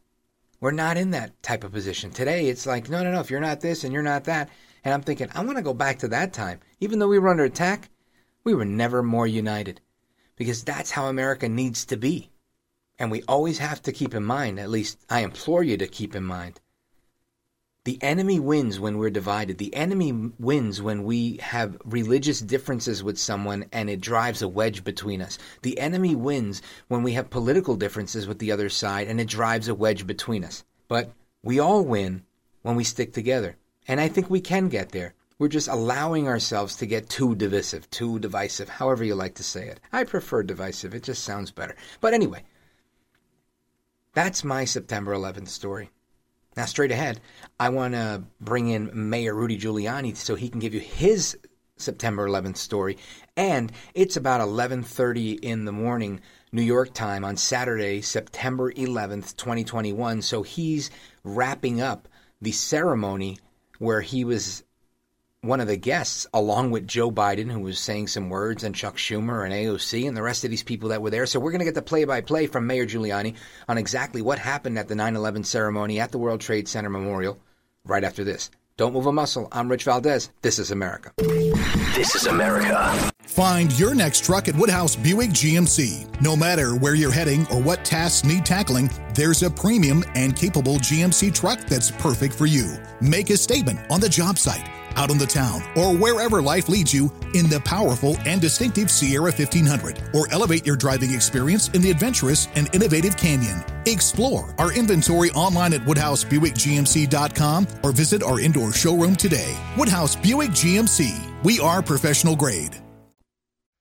we're 0.60 0.72
not 0.72 0.98
in 0.98 1.12
that 1.12 1.42
type 1.44 1.64
of 1.64 1.72
position. 1.72 2.12
Today, 2.12 2.48
it's 2.48 2.66
like, 2.66 2.90
no, 2.90 3.04
no, 3.04 3.12
no, 3.12 3.20
if 3.20 3.30
you're 3.30 3.40
not 3.40 3.62
this 3.62 3.84
and 3.84 3.94
you're 3.94 4.02
not 4.02 4.24
that. 4.24 4.50
And 4.84 4.94
I'm 4.94 5.02
thinking, 5.02 5.30
I 5.34 5.44
want 5.44 5.58
to 5.58 5.64
go 5.64 5.74
back 5.74 6.00
to 6.00 6.08
that 6.10 6.34
time. 6.34 6.60
Even 6.80 7.00
though 7.00 7.08
we 7.08 7.20
were 7.20 7.30
under 7.30 7.44
attack, 7.44 7.90
we 8.44 8.54
were 8.56 8.66
never 8.66 9.04
more 9.04 9.28
united. 9.28 9.82
Because 10.36 10.64
that's 10.64 10.92
how 10.92 11.08
America 11.08 11.48
needs 11.48 11.86
to 11.86 11.98
be. 11.98 12.32
And 12.98 13.12
we 13.12 13.24
always 13.28 13.60
have 13.60 13.82
to 13.84 13.92
keep 13.92 14.14
in 14.16 14.24
mind, 14.24 14.60
at 14.60 14.70
least 14.70 15.00
I 15.10 15.22
implore 15.22 15.64
you 15.64 15.78
to 15.78 15.88
keep 15.88 16.16
in 16.16 16.24
mind, 16.24 16.62
the 17.86 18.02
enemy 18.02 18.40
wins 18.40 18.80
when 18.80 18.98
we're 18.98 19.12
divided. 19.12 19.60
The 19.60 19.74
enemy 19.76 20.12
wins 20.40 20.82
when 20.82 21.04
we 21.04 21.38
have 21.38 21.78
religious 21.86 22.40
differences 22.40 23.04
with 23.04 23.20
someone 23.20 23.66
and 23.72 23.92
it 23.92 24.02
drives 24.02 24.42
a 24.42 24.48
wedge 24.48 24.84
between 24.84 25.22
us. 25.22 25.38
The 25.62 25.80
enemy 25.80 26.16
wins 26.16 26.64
when 26.88 27.04
we 27.04 27.14
have 27.14 27.30
political 27.30 27.76
differences 27.76 28.28
with 28.28 28.40
the 28.40 28.52
other 28.52 28.70
side 28.70 29.08
and 29.08 29.22
it 29.22 29.28
drives 29.28 29.68
a 29.68 29.76
wedge 29.76 30.08
between 30.08 30.44
us. 30.44 30.64
But 30.88 31.12
we 31.44 31.60
all 31.60 31.86
win 31.86 32.24
when 32.64 32.76
we 32.76 32.84
stick 32.84 33.14
together. 33.14 33.56
And 33.88 34.02
I 34.02 34.08
think 34.08 34.32
we 34.32 34.42
can 34.42 34.68
get 34.68 34.90
there. 34.90 35.14
We're 35.38 35.48
just 35.48 35.68
allowing 35.68 36.28
ourselves 36.28 36.76
to 36.78 36.88
get 36.88 37.08
too 37.08 37.36
divisive, 37.36 37.88
too 37.92 38.18
divisive, 38.18 38.68
however 38.68 39.04
you 39.04 39.14
like 39.14 39.36
to 39.36 39.44
say 39.44 39.68
it. 39.68 39.80
I 39.94 40.06
prefer 40.06 40.42
divisive, 40.42 40.96
it 40.96 41.04
just 41.04 41.24
sounds 41.24 41.52
better. 41.52 41.76
But 42.02 42.16
anyway, 42.16 42.46
that's 44.16 44.44
my 44.44 44.66
September 44.66 45.14
11th 45.14 45.50
story. 45.50 45.92
Now, 46.56 46.66
straight 46.66 46.92
ahead, 46.92 47.20
I 47.60 47.68
want 47.70 47.96
to 47.96 48.24
bring 48.40 48.70
in 48.70 49.10
Mayor 49.10 49.34
Rudy 49.34 49.58
Giuliani 49.58 50.16
so 50.16 50.36
he 50.36 50.48
can 50.48 50.60
give 50.62 50.74
you 50.74 50.80
his 50.80 51.38
September 51.78 52.26
11th 52.28 52.56
story, 52.56 52.98
and 53.36 53.74
it's 53.94 54.16
about 54.16 54.40
11:30 54.40 55.38
in 55.42 55.66
the 55.66 55.74
morning 55.74 56.22
New 56.54 56.62
York 56.62 56.94
time 56.94 57.26
on 57.26 57.36
Saturday, 57.36 58.02
September 58.02 58.72
11th, 58.72 59.36
2021. 59.36 60.22
So 60.22 60.44
he's 60.44 60.90
wrapping 61.26 61.82
up 61.82 62.08
the 62.42 62.54
ceremony 62.54 63.38
where 63.80 64.00
he 64.00 64.24
was 64.24 64.64
one 65.46 65.62
of 65.62 65.68
the 65.68 65.78
guests, 65.78 66.28
along 66.34 66.72
with 66.72 66.88
Joe 66.88 67.12
Biden, 67.12 67.52
who 67.52 67.60
was 67.60 67.80
saying 67.80 68.08
some 68.08 68.30
words, 68.30 68.64
and 68.64 68.76
Chuck 68.76 68.98
Schumer 68.98 69.46
and 69.46 69.54
AOC 69.54 70.08
and 70.08 70.18
the 70.18 70.22
rest 70.22 70.44
of 70.44 70.50
these 70.50 70.64
people 70.64 70.90
that 70.90 71.02
were 71.02 71.10
there. 71.10 71.26
So 71.26 71.40
we're 71.40 71.52
going 71.52 71.60
to 71.60 71.66
get 71.66 71.76
the 71.76 71.82
play 71.82 72.04
by 72.06 72.22
play 72.22 72.48
from 72.48 72.68
Mayor 72.68 72.86
Giuliani 72.86 73.36
on 73.68 73.78
exactly 73.78 74.22
what 74.22 74.40
happened 74.40 74.78
at 74.78 74.88
the 74.88 74.96
9 74.96 75.16
11 75.16 75.44
ceremony 75.44 76.00
at 76.00 76.12
the 76.12 76.18
World 76.18 76.42
Trade 76.42 76.68
Center 76.68 76.90
Memorial 76.90 77.40
right 77.86 78.04
after 78.04 78.24
this. 78.24 78.50
Don't 78.78 78.94
move 78.94 79.06
a 79.06 79.12
muscle. 79.12 79.48
I'm 79.54 79.70
Rich 79.70 79.86
Valdez. 79.86 80.32
This 80.42 80.60
is 80.60 80.72
America. 80.72 81.14
This 81.96 82.14
is 82.14 82.26
America. 82.26 83.12
Find 83.22 83.72
your 83.80 83.96
next 83.96 84.26
truck 84.26 84.50
at 84.50 84.56
Woodhouse 84.56 84.98
Buick 84.98 85.30
GMC. 85.30 86.22
No 86.22 86.36
matter 86.36 86.76
where 86.76 86.96
you're 86.96 87.12
heading 87.12 87.48
or 87.48 87.62
what 87.62 87.86
tasks 87.86 88.28
need 88.28 88.46
tackling, 88.46 88.90
there's 89.14 89.44
a 89.44 89.50
premium 89.50 90.04
and 90.16 90.36
capable 90.36 90.76
GMC 90.76 91.34
truck 91.34 91.60
that's 91.62 91.90
perfect 91.90 92.34
for 92.34 92.48
you. 92.48 92.76
Make 93.00 93.30
a 93.30 93.38
statement 93.38 93.80
on 93.90 94.02
the 94.02 94.10
job 94.10 94.38
site 94.38 94.70
out 94.96 95.12
on 95.12 95.18
the 95.18 95.26
town, 95.26 95.62
or 95.76 95.96
wherever 95.96 96.42
life 96.42 96.70
leads 96.70 96.94
you 96.94 97.12
in 97.34 97.50
the 97.50 97.60
powerful 97.66 98.16
and 98.26 98.42
distinctive 98.42 98.90
Sierra 98.92 99.32
1500, 99.32 100.02
or 100.14 100.32
elevate 100.32 100.66
your 100.66 100.76
driving 100.76 101.14
experience 101.14 101.70
in 101.70 101.82
the 101.82 101.92
adventurous 101.92 102.48
and 102.56 102.74
innovative 102.74 103.18
Canyon. 103.18 103.64
Explore 103.86 104.54
our 104.58 104.72
inventory 104.74 105.32
online 105.32 105.74
at 105.74 105.82
WoodhouseBuickGMC.com 105.82 107.68
or 107.84 107.92
visit 107.92 108.24
our 108.24 108.40
indoor 108.40 108.74
showroom 108.74 109.16
today. 109.16 109.56
Woodhouse 109.78 110.16
Buick 110.16 110.50
GMC. 110.50 111.44
We 111.44 111.60
are 111.60 111.82
professional 111.82 112.36
grade. 112.36 112.76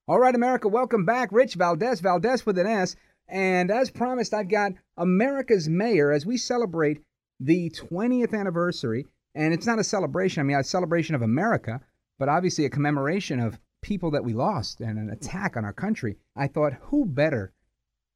All 0.07 0.19
right, 0.19 0.35
America, 0.35 0.69
welcome 0.69 1.07
back. 1.07 1.31
Rich 1.33 1.55
Valdez, 1.55 2.01
Valdez 2.01 2.45
with 2.45 2.59
an 2.59 2.67
S. 2.67 2.95
And 3.27 3.71
as 3.71 3.91
promised, 3.91 4.35
I've 4.35 4.51
got 4.51 4.73
America's 4.99 5.67
mayor 5.67 6.13
as 6.13 6.27
we 6.27 6.37
celebrate 6.37 7.01
the 7.41 7.71
20th 7.71 8.39
anniversary 8.39 9.07
and 9.35 9.53
it's 9.53 9.67
not 9.67 9.79
a 9.79 9.85
celebration. 9.85 10.41
I 10.41 10.45
mean, 10.45 10.57
a 10.57 10.65
celebration 10.65 11.15
of 11.15 11.23
America, 11.23 11.81
but 12.19 12.29
obviously 12.29 12.65
a 12.65 12.71
commemoration 12.71 13.41
of 13.41 13.59
people 13.83 14.11
that 14.13 14.25
we 14.25 14.33
lost 14.33 14.81
and 14.81 14.99
an 14.99 15.11
attack 15.11 15.57
on 15.57 15.65
our 15.65 15.73
country. 15.73 16.17
I 16.37 16.47
thought, 16.47 16.75
who 16.81 17.05
better 17.05 17.53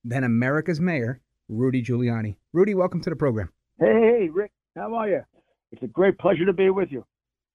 than 0.05 0.25
America's 0.25 0.81
mayor, 0.81 1.21
Rudy 1.49 1.83
Giuliani? 1.83 2.37
Rudy, 2.53 2.75
welcome 2.75 3.01
to 3.03 3.11
the 3.11 3.17
program. 3.17 3.51
Hey, 3.79 3.87
hey, 3.87 4.29
Rick, 4.33 4.53
how 4.77 4.95
are 4.95 5.09
you? 5.09 5.23
It's 5.73 5.83
a 5.83 5.89
great 5.89 6.19
pleasure 6.19 6.47
to 6.47 6.53
be 6.53 6.71
with 6.71 6.91
you. 6.91 7.05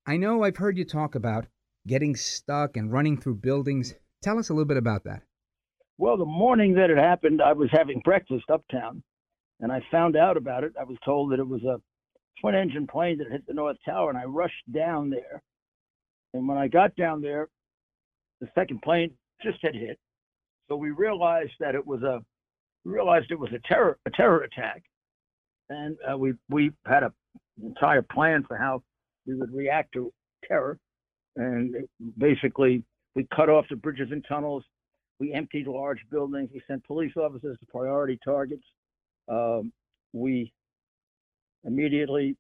I 0.06 0.18
know 0.18 0.44
I've 0.44 0.58
heard 0.58 0.78
you 0.78 0.86
talk 0.86 1.16
about 1.16 1.48
getting 1.88 2.16
stuck 2.16 2.78
and 2.78 2.92
running 2.92 3.20
through 3.20 3.36
buildings. 3.36 3.96
Tell 4.22 4.38
us 4.38 4.50
a 4.50 4.54
little 4.54 4.68
bit 4.68 4.78
about 4.78 5.06
that. 5.06 5.24
Well, 5.98 6.18
the 6.18 6.26
morning 6.26 6.74
that 6.76 6.90
it 6.90 6.98
happened, 6.98 7.42
I 7.42 7.54
was 7.54 7.70
having 7.72 8.02
breakfast 8.04 8.46
uptown, 8.52 9.04
and 9.60 9.72
I 9.72 9.82
found 9.92 10.16
out 10.16 10.38
about 10.38 10.64
it. 10.64 10.74
I 10.80 10.84
was 10.84 10.98
told 11.06 11.32
that 11.32 11.40
it 11.40 11.48
was 11.48 11.64
a 11.64 11.80
twin 12.42 12.56
engine 12.56 12.88
plane 12.88 13.18
that 13.20 13.32
hit 13.32 13.46
the 13.48 13.54
North 13.54 13.78
Tower, 13.86 14.10
and 14.10 14.18
I 14.18 14.26
rushed 14.26 14.72
down 14.74 15.10
there. 15.10 15.42
And 16.34 16.48
when 16.48 16.58
I 16.58 16.68
got 16.68 16.96
down 16.96 17.22
there, 17.22 17.48
the 18.42 18.48
second 18.56 18.82
plane 18.82 19.12
just 19.42 19.60
had 19.62 19.76
hit. 19.76 20.00
So 20.68 20.76
we 20.76 20.92
realized 20.92 21.54
that 21.60 21.76
it 21.76 21.86
was 21.86 22.02
a 22.04 22.22
realized 22.86 23.32
it 23.32 23.40
was 23.40 23.52
a 23.54 23.68
terror 23.68 23.98
a 24.06 24.10
terror 24.12 24.42
attack, 24.44 24.84
and 25.70 25.98
uh, 26.12 26.18
we 26.18 26.34
we 26.50 26.72
had 26.86 27.04
a 27.04 27.14
entire 27.64 28.02
plan 28.02 28.44
for 28.48 28.58
how 28.58 28.82
we 29.28 29.36
would 29.36 29.54
react 29.54 29.94
to 29.94 30.12
terror, 30.48 30.80
and 31.36 31.76
basically 32.18 32.84
we 33.16 33.28
cut 33.36 33.50
off 33.50 33.66
the 33.70 33.76
bridges 33.76 34.10
and 34.12 34.26
tunnels, 34.28 34.64
we 35.20 35.34
emptied 35.34 35.68
large 35.68 36.00
buildings, 36.10 36.50
we 36.54 36.62
sent 36.68 36.86
police 36.86 37.14
officers 37.16 37.58
to 37.60 37.66
priority 37.68 38.20
targets, 38.24 38.64
um, 39.30 39.72
we 40.14 40.52
immediately 41.66 42.36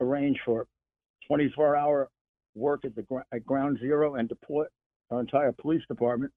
arrange 0.00 0.38
for 0.44 0.66
24 1.28 1.76
hour 1.76 2.08
work 2.54 2.84
at 2.84 2.94
the 2.94 3.04
at 3.32 3.44
ground 3.44 3.78
zero 3.80 4.14
and 4.14 4.28
deploy 4.28 4.64
our 5.10 5.20
entire 5.20 5.52
police 5.52 5.82
department 5.88 6.32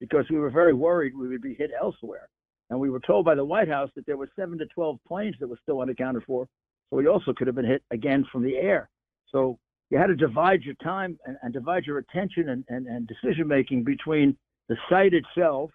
because 0.00 0.24
we 0.30 0.38
were 0.38 0.50
very 0.50 0.74
worried 0.74 1.16
we 1.16 1.28
would 1.28 1.42
be 1.42 1.54
hit 1.54 1.70
elsewhere. 1.80 2.28
And 2.70 2.80
we 2.80 2.90
were 2.90 3.00
told 3.00 3.24
by 3.24 3.34
the 3.34 3.44
White 3.44 3.68
House 3.68 3.90
that 3.94 4.06
there 4.06 4.16
were 4.16 4.28
seven 4.34 4.58
to 4.58 4.66
12 4.66 4.98
planes 5.06 5.36
that 5.40 5.46
were 5.46 5.58
still 5.62 5.80
unaccounted 5.80 6.24
for. 6.26 6.46
So 6.90 6.96
we 6.96 7.06
also 7.06 7.32
could 7.32 7.46
have 7.46 7.56
been 7.56 7.66
hit 7.66 7.82
again 7.90 8.24
from 8.32 8.42
the 8.42 8.56
air. 8.56 8.88
So 9.30 9.58
you 9.90 9.98
had 9.98 10.06
to 10.06 10.16
divide 10.16 10.62
your 10.62 10.74
time 10.82 11.18
and, 11.26 11.36
and 11.42 11.52
divide 11.52 11.84
your 11.84 11.98
attention 11.98 12.48
and, 12.48 12.64
and, 12.68 12.86
and 12.86 13.06
decision 13.06 13.46
making 13.46 13.84
between 13.84 14.36
the 14.68 14.76
site 14.88 15.12
itself, 15.12 15.70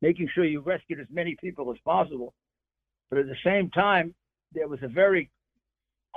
making 0.00 0.28
sure 0.32 0.44
you 0.44 0.60
rescued 0.60 1.00
as 1.00 1.06
many 1.10 1.36
people 1.40 1.70
as 1.72 1.78
possible. 1.84 2.34
But 3.10 3.18
at 3.18 3.26
the 3.26 3.36
same 3.44 3.68
time, 3.70 4.14
there 4.54 4.68
was 4.68 4.80
a 4.82 4.88
very 4.88 5.30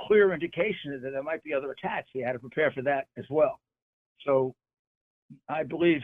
clear 0.00 0.32
indication 0.32 1.00
that 1.02 1.10
there 1.10 1.22
might 1.22 1.42
be 1.42 1.54
other 1.54 1.70
attacks. 1.70 2.08
He 2.12 2.20
had 2.20 2.32
to 2.32 2.38
prepare 2.38 2.70
for 2.72 2.82
that 2.82 3.06
as 3.16 3.24
well. 3.30 3.60
So 4.24 4.54
I 5.48 5.62
believe 5.62 6.00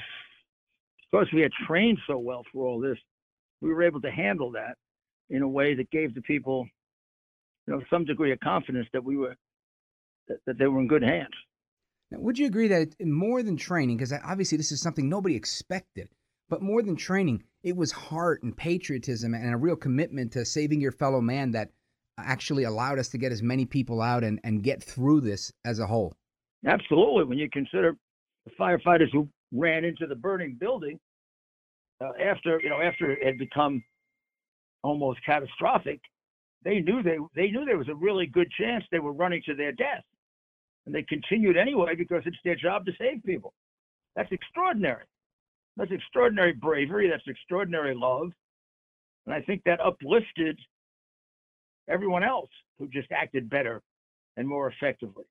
because 1.11 1.29
we 1.33 1.43
had 1.43 1.53
trained 1.67 1.99
so 2.07 2.19
well 2.19 2.43
for 2.53 2.67
all 2.67 2.81
this, 2.81 2.97
we 3.61 3.73
were 3.73 3.83
able 3.83 4.01
to 4.01 4.11
handle 4.11 4.51
that 4.53 4.77
in 5.31 5.43
a 5.43 5.49
way 5.49 5.75
that 5.75 5.91
gave 5.91 6.15
the 6.15 6.23
people, 6.23 6.67
you 7.67 7.75
know, 7.75 7.83
some 7.91 8.05
degree 8.05 8.33
of 8.33 8.41
confidence 8.41 8.89
that 8.93 9.05
we 9.05 9.17
were 9.17 9.37
that, 10.29 10.39
that 10.47 10.59
they 10.59 10.67
were 10.67 10.81
in 10.81 10.89
good 10.89 11.03
hands. 11.03 11.35
Now, 12.11 12.19
would 12.21 12.39
you 12.39 12.47
agree 12.47 12.69
that 12.69 12.95
more 13.01 13.43
than 13.43 13.57
training, 13.57 13.97
because 13.97 14.13
obviously 14.25 14.57
this 14.59 14.73
is 14.73 14.81
something 14.81 15.09
nobody 15.09 15.37
expected, 15.37 16.09
but 16.49 16.63
more 16.63 16.83
than 16.83 16.97
training, 16.97 17.45
it 17.63 17.77
was 17.77 17.93
heart 17.93 18.43
and 18.43 18.57
patriotism 18.57 19.35
and 19.35 19.53
a 19.53 19.57
real 19.57 19.77
commitment 19.77 20.33
to 20.33 20.45
saving 20.45 20.81
your 20.81 20.93
fellow 20.93 21.21
man 21.21 21.53
that 21.53 21.71
actually 22.19 22.65
allowed 22.65 22.99
us 22.99 23.09
to 23.11 23.19
get 23.19 23.33
as 23.33 23.43
many 23.43 23.65
people 23.65 24.01
out 24.01 24.25
and, 24.25 24.41
and 24.45 24.63
get 24.63 24.83
through 24.83 25.21
this 25.21 25.53
as 25.65 25.79
a 25.79 25.87
whole. 25.87 26.15
Absolutely. 26.67 27.25
When 27.25 27.39
you 27.39 27.49
consider 27.51 27.97
the 28.45 28.53
firefighters 28.59 29.11
who 29.13 29.29
ran 29.53 29.85
into 29.85 30.07
the 30.07 30.15
burning 30.15 30.57
building 30.59 30.99
uh, 32.03 32.11
after 32.23 32.61
you 32.61 32.69
know 32.69 32.81
after 32.81 33.13
it 33.13 33.25
had 33.25 33.39
become 33.39 33.83
almost 34.83 35.21
catastrophic, 35.25 36.01
they 36.65 36.81
knew 36.81 37.03
they 37.03 37.19
they 37.35 37.51
knew 37.51 37.65
there 37.65 37.79
was 37.79 37.89
a 37.89 37.95
really 37.95 38.27
good 38.27 38.49
chance 38.59 38.85
they 38.91 38.99
were 38.99 39.13
running 39.13 39.43
to 39.47 39.55
their 39.55 39.73
death, 39.73 40.05
and 40.87 40.95
they 40.95 41.03
continued 41.03 41.57
anyway 41.57 41.95
because 41.97 42.23
it's 42.27 42.37
their 42.45 42.57
job 42.57 42.85
to 42.87 42.93
save 42.99 43.23
people. 43.25 43.53
That's 44.17 44.33
extraordinary. 44.33 45.05
That's 45.77 45.91
extraordinary 45.91 46.53
bravery. 46.53 47.09
That's 47.09 47.27
extraordinary 47.27 47.95
love, 47.95 48.31
and 49.27 49.35
I 49.35 49.41
think 49.41 49.63
that 49.65 49.81
uplifted 49.81 50.59
everyone 51.89 52.23
else 52.23 52.51
who 52.79 52.89
just 52.89 53.11
acted 53.13 53.51
better 53.51 53.83
and 54.37 54.49
more 54.49 54.69
effectively. 54.69 55.25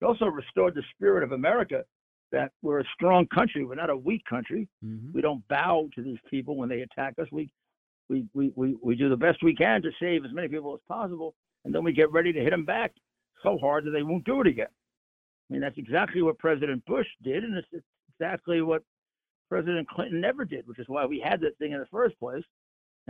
It 0.00 0.04
also 0.04 0.26
restored 0.26 0.74
the 0.74 0.82
spirit 0.94 1.22
of 1.22 1.32
America 1.32 1.84
that 2.32 2.52
we're 2.62 2.80
a 2.80 2.84
strong 2.94 3.26
country. 3.26 3.64
We're 3.64 3.74
not 3.74 3.90
a 3.90 3.96
weak 3.96 4.24
country. 4.28 4.68
Mm-hmm. 4.84 5.12
We 5.12 5.20
don't 5.20 5.46
bow 5.48 5.88
to 5.94 6.02
these 6.02 6.18
people 6.28 6.56
when 6.56 6.68
they 6.68 6.80
attack 6.80 7.14
us. 7.20 7.26
We, 7.32 7.50
we, 8.08 8.26
we, 8.34 8.52
we, 8.54 8.76
we 8.82 8.94
do 8.94 9.08
the 9.08 9.16
best 9.16 9.42
we 9.42 9.54
can 9.54 9.82
to 9.82 9.90
save 10.00 10.24
as 10.24 10.32
many 10.32 10.48
people 10.48 10.74
as 10.74 10.80
possible, 10.88 11.34
and 11.64 11.74
then 11.74 11.84
we 11.84 11.92
get 11.92 12.10
ready 12.12 12.32
to 12.32 12.40
hit 12.40 12.50
them 12.50 12.64
back 12.64 12.92
so 13.42 13.58
hard 13.58 13.84
that 13.84 13.90
they 13.90 14.02
won't 14.02 14.24
do 14.24 14.40
it 14.40 14.46
again. 14.46 14.68
I 14.68 15.52
mean, 15.52 15.62
that's 15.62 15.78
exactly 15.78 16.22
what 16.22 16.38
President 16.38 16.84
Bush 16.86 17.06
did, 17.22 17.44
and 17.44 17.56
it's 17.56 17.84
exactly 18.14 18.62
what 18.62 18.82
President 19.48 19.88
Clinton 19.88 20.20
never 20.20 20.44
did, 20.44 20.66
which 20.66 20.78
is 20.78 20.88
why 20.88 21.04
we 21.04 21.18
had 21.18 21.40
that 21.40 21.58
thing 21.58 21.72
in 21.72 21.80
the 21.80 21.86
first 21.86 22.18
place. 22.20 22.44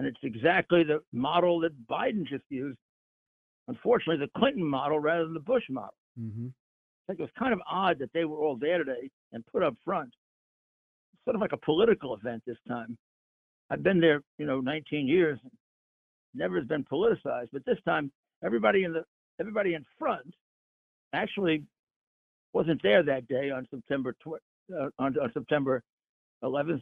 And 0.00 0.07
it's 0.07 0.19
exactly 0.23 0.83
the 0.83 1.02
model 1.12 1.61
that 1.61 1.73
Biden 1.87 2.26
just 2.26 2.45
used. 2.49 2.78
Unfortunately, 3.69 4.16
the 4.16 4.40
Clinton 4.40 4.64
model 4.64 4.99
rather 4.99 5.25
than 5.25 5.35
the 5.35 5.40
Bush 5.40 5.64
model. 5.69 5.92
Mm-hmm. 6.19 6.47
I 6.47 7.02
think 7.07 7.21
it 7.21 7.23
was 7.23 7.30
kind 7.38 7.52
of 7.52 7.61
odd 7.71 7.99
that 7.99 8.11
they 8.14 8.25
were 8.25 8.38
all 8.38 8.57
there 8.57 8.78
today 8.78 9.11
and 9.35 9.45
put 9.52 9.62
up 9.62 9.75
front. 9.85 10.09
sort 11.26 11.35
of 11.35 11.42
like 11.42 11.52
a 11.52 11.59
political 11.59 12.16
event 12.16 12.42
this 12.47 12.57
time. 12.66 12.97
I've 13.69 13.83
been 13.83 14.00
there, 14.00 14.23
you 14.38 14.47
know, 14.47 14.61
19 14.61 15.07
years. 15.07 15.38
Never 16.35 16.57
has 16.57 16.66
been 16.66 16.83
politicized, 16.90 17.49
but 17.52 17.66
this 17.66 17.76
time 17.85 18.11
everybody 18.42 18.85
in 18.85 18.95
the 18.95 19.04
everybody 19.38 19.75
in 19.75 19.85
front 19.99 20.33
actually 21.12 21.62
wasn't 22.54 22.83
there 22.83 23.02
that 23.02 23.28
day 23.28 23.50
on 23.50 23.69
September 23.71 24.14
tw- 24.14 24.40
uh, 24.75 24.88
on, 24.99 25.14
on 25.19 25.30
September 25.35 25.83
11th, 26.42 26.80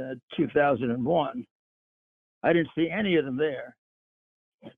uh, 0.00 0.14
2001. 0.34 1.46
I 2.44 2.52
didn't 2.52 2.68
see 2.76 2.90
any 2.90 3.16
of 3.16 3.24
them 3.24 3.38
there, 3.38 3.74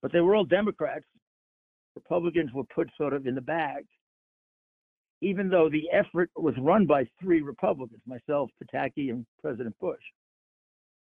but 0.00 0.12
they 0.12 0.20
were 0.20 0.36
all 0.36 0.44
Democrats. 0.44 1.04
Republicans 1.96 2.52
were 2.54 2.64
put 2.64 2.88
sort 2.96 3.12
of 3.12 3.26
in 3.26 3.34
the 3.34 3.40
bag, 3.40 3.84
even 5.20 5.48
though 5.50 5.68
the 5.68 5.90
effort 5.92 6.30
was 6.36 6.54
run 6.58 6.86
by 6.86 7.08
three 7.20 7.42
Republicans, 7.42 8.00
myself, 8.06 8.50
Pataki, 8.62 9.10
and 9.10 9.26
President 9.42 9.74
Bush. 9.80 10.02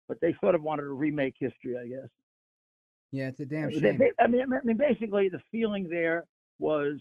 But 0.07 0.17
they 0.21 0.33
sort 0.39 0.55
of 0.55 0.63
wanted 0.63 0.83
to 0.83 0.93
remake 0.93 1.33
history, 1.38 1.75
I 1.77 1.88
guess. 1.88 2.09
Yeah, 3.12 3.27
it's 3.27 3.39
a 3.39 3.45
damn 3.45 3.71
shame. 3.71 4.00
I 4.19 4.27
mean, 4.27 4.41
I 4.53 4.65
mean, 4.65 4.77
basically, 4.77 5.29
the 5.29 5.41
feeling 5.51 5.88
there 5.89 6.25
was 6.59 7.00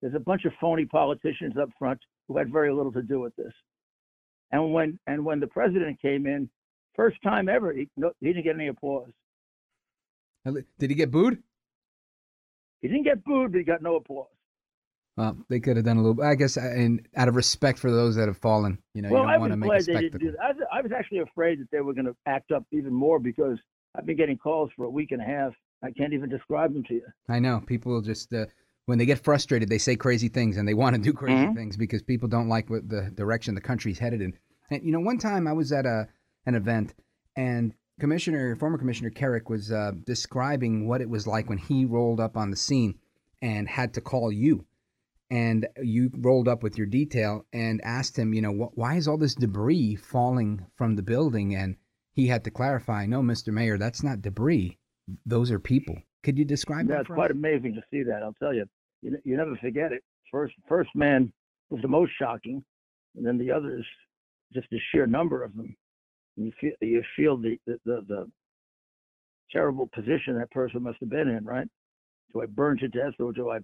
there's 0.00 0.14
a 0.14 0.20
bunch 0.20 0.44
of 0.44 0.52
phony 0.60 0.86
politicians 0.86 1.54
up 1.60 1.68
front 1.78 2.00
who 2.28 2.38
had 2.38 2.52
very 2.52 2.72
little 2.72 2.92
to 2.92 3.02
do 3.02 3.20
with 3.20 3.34
this. 3.36 3.52
And 4.52 4.72
when 4.72 4.98
and 5.06 5.24
when 5.24 5.40
the 5.40 5.46
president 5.48 6.00
came 6.00 6.26
in, 6.26 6.48
first 6.96 7.22
time 7.22 7.48
ever, 7.48 7.72
he, 7.72 7.88
no, 7.96 8.10
he 8.20 8.28
didn't 8.28 8.44
get 8.44 8.54
any 8.56 8.68
applause. 8.68 9.10
Did 10.44 10.90
he 10.90 10.94
get 10.94 11.10
booed? 11.10 11.42
He 12.82 12.88
didn't 12.88 13.04
get 13.04 13.24
booed, 13.24 13.52
but 13.52 13.58
he 13.58 13.64
got 13.64 13.82
no 13.82 13.96
applause. 13.96 14.28
Well, 15.16 15.36
they 15.48 15.60
could 15.60 15.76
have 15.76 15.86
done 15.86 15.96
a 15.96 16.02
little. 16.02 16.22
I 16.22 16.34
guess, 16.34 16.56
and 16.56 17.06
out 17.16 17.28
of 17.28 17.36
respect 17.36 17.78
for 17.78 17.90
those 17.90 18.16
that 18.16 18.28
have 18.28 18.36
fallen, 18.36 18.78
you 18.94 19.02
know, 19.02 19.08
well, 19.08 19.22
you 19.22 19.28
I 19.28 19.32
don't 19.32 19.40
was 19.40 19.50
want 19.50 19.62
to 19.62 19.68
make 19.68 19.80
a 19.80 19.82
spectacle. 19.82 20.28
I 20.42 20.48
was, 20.52 20.56
I 20.72 20.80
was 20.82 20.92
actually 20.92 21.20
afraid 21.20 21.60
that 21.60 21.70
they 21.70 21.80
were 21.80 21.94
going 21.94 22.04
to 22.06 22.14
act 22.26 22.52
up 22.52 22.64
even 22.70 22.92
more 22.92 23.18
because 23.18 23.58
I've 23.94 24.04
been 24.04 24.16
getting 24.16 24.36
calls 24.36 24.70
for 24.76 24.84
a 24.84 24.90
week 24.90 25.12
and 25.12 25.22
a 25.22 25.24
half. 25.24 25.52
I 25.82 25.90
can't 25.90 26.12
even 26.12 26.28
describe 26.28 26.74
them 26.74 26.84
to 26.84 26.94
you. 26.94 27.02
I 27.28 27.38
know 27.38 27.62
people 27.66 28.00
just 28.02 28.32
uh, 28.34 28.46
when 28.84 28.98
they 28.98 29.06
get 29.06 29.24
frustrated, 29.24 29.68
they 29.68 29.78
say 29.78 29.96
crazy 29.96 30.28
things 30.28 30.58
and 30.58 30.68
they 30.68 30.74
want 30.74 30.96
to 30.96 31.02
do 31.02 31.12
crazy 31.12 31.46
Mhm. 31.46 31.54
things 31.54 31.76
because 31.76 32.02
people 32.02 32.28
don't 32.28 32.48
like 32.48 32.68
what 32.68 32.88
the 32.88 33.10
direction 33.14 33.54
the 33.54 33.60
country's 33.60 33.98
headed 33.98 34.20
in. 34.20 34.36
And 34.70 34.82
you 34.84 34.92
know, 34.92 35.00
one 35.00 35.18
time 35.18 35.46
I 35.46 35.52
was 35.52 35.72
at 35.72 35.86
a 35.86 36.08
an 36.46 36.54
event 36.54 36.94
and 37.36 37.74
Commissioner, 37.98 38.54
former 38.56 38.76
Commissioner 38.78 39.10
Kerik 39.10 39.48
was 39.48 39.72
uh, 39.72 39.92
describing 40.04 40.86
what 40.86 41.00
it 41.00 41.08
was 41.08 41.26
like 41.26 41.48
when 41.48 41.56
he 41.58 41.84
rolled 41.86 42.20
up 42.20 42.36
on 42.36 42.50
the 42.50 42.56
scene 42.56 42.98
and 43.40 43.68
had 43.68 43.94
to 43.94 44.00
call 44.02 44.30
you. 44.30 44.66
And 45.30 45.66
you 45.82 46.10
rolled 46.18 46.46
up 46.46 46.62
with 46.62 46.76
your 46.78 46.86
detail 46.86 47.46
and 47.54 47.80
asked 47.82 48.18
him, 48.18 48.32
you 48.34 48.42
know, 48.42 48.52
wh- 48.52 48.76
why 48.78 48.96
is 48.96 49.08
all 49.08 49.16
this 49.16 49.34
debris 49.34 49.96
falling 49.96 50.66
from 50.76 50.94
the 50.96 51.02
building? 51.02 51.54
And 51.54 51.76
he 52.12 52.26
had 52.28 52.44
to 52.44 52.50
clarify, 52.50 53.06
no, 53.06 53.22
Mr. 53.22 53.48
Mayor, 53.52 53.76
that's 53.78 54.02
not 54.02 54.20
debris. 54.22 54.78
Those 55.24 55.50
are 55.50 55.58
people. 55.58 55.96
Could 56.22 56.38
you 56.38 56.44
describe 56.44 56.88
Yeah, 56.88 56.96
that 56.96 57.00
it's 57.00 57.06
for 57.08 57.14
us? 57.14 57.18
quite 57.18 57.30
amazing 57.30 57.74
to 57.74 57.82
see 57.90 58.02
that. 58.04 58.22
I'll 58.22 58.34
tell 58.34 58.54
you. 58.54 58.66
You, 59.02 59.16
you 59.24 59.36
never 59.36 59.56
forget 59.56 59.90
it. 59.92 60.04
First, 60.30 60.54
first 60.68 60.90
man 60.94 61.32
was 61.70 61.80
the 61.82 61.88
most 61.88 62.12
shocking, 62.20 62.62
and 63.16 63.26
then 63.26 63.38
the 63.38 63.50
others, 63.50 63.84
just 64.52 64.68
the 64.70 64.78
sheer 64.92 65.06
number 65.06 65.42
of 65.42 65.56
them. 65.56 65.74
You 66.36 66.52
feel 66.60 66.72
you 66.80 67.02
feel 67.16 67.36
the 67.36 67.58
the, 67.66 67.78
the, 67.84 68.04
the 68.08 68.30
terrible 69.50 69.88
position 69.94 70.38
that 70.38 70.50
person 70.50 70.82
must 70.82 70.98
have 71.00 71.10
been 71.10 71.28
in, 71.28 71.44
right? 71.44 71.68
Do 72.32 72.42
I 72.42 72.46
burn 72.46 72.78
to 72.78 72.88
death 72.88 73.14
or 73.18 73.32
do 73.32 73.50
I 73.50 73.58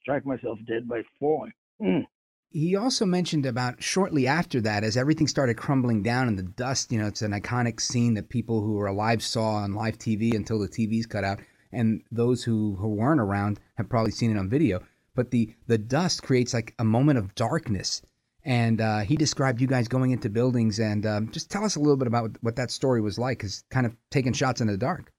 strike 0.00 0.24
myself 0.24 0.58
dead 0.66 0.88
by 0.88 1.02
falling? 1.20 1.52
Mm. 1.80 2.06
He 2.50 2.76
also 2.76 3.04
mentioned 3.04 3.44
about 3.44 3.82
shortly 3.82 4.26
after 4.26 4.60
that, 4.62 4.82
as 4.82 4.96
everything 4.96 5.28
started 5.28 5.58
crumbling 5.58 6.02
down 6.02 6.28
in 6.28 6.36
the 6.36 6.42
dust, 6.42 6.90
you 6.90 6.98
know, 6.98 7.06
it's 7.06 7.20
an 7.20 7.32
iconic 7.32 7.78
scene 7.78 8.14
that 8.14 8.30
people 8.30 8.62
who 8.62 8.72
were 8.72 8.86
alive 8.86 9.22
saw 9.22 9.56
on 9.56 9.74
live 9.74 9.98
TV 9.98 10.34
until 10.34 10.58
the 10.58 10.68
TV's 10.68 11.04
cut 11.04 11.24
out, 11.24 11.40
and 11.72 12.02
those 12.10 12.44
who, 12.44 12.76
who 12.76 12.88
weren't 12.88 13.20
around 13.20 13.60
have 13.74 13.90
probably 13.90 14.12
seen 14.12 14.34
it 14.34 14.38
on 14.38 14.48
video. 14.48 14.80
But 15.14 15.30
the, 15.30 15.54
the 15.66 15.76
dust 15.76 16.22
creates 16.22 16.54
like 16.54 16.74
a 16.78 16.84
moment 16.84 17.18
of 17.18 17.34
darkness. 17.34 18.00
And 18.48 18.80
uh, 18.80 19.00
he 19.00 19.14
described 19.14 19.60
you 19.60 19.66
guys 19.66 19.88
going 19.88 20.10
into 20.10 20.30
buildings, 20.30 20.78
and 20.78 21.04
um, 21.04 21.30
just 21.30 21.50
tell 21.50 21.66
us 21.66 21.76
a 21.76 21.80
little 21.80 21.98
bit 21.98 22.08
about 22.08 22.30
what 22.40 22.56
that 22.56 22.70
story 22.70 23.02
was 23.02 23.18
like, 23.18 23.36
because 23.36 23.62
kind 23.70 23.84
of 23.84 23.94
taking 24.10 24.32
shots 24.32 24.62
in 24.62 24.66
the 24.66 24.78
dark. 24.78 25.12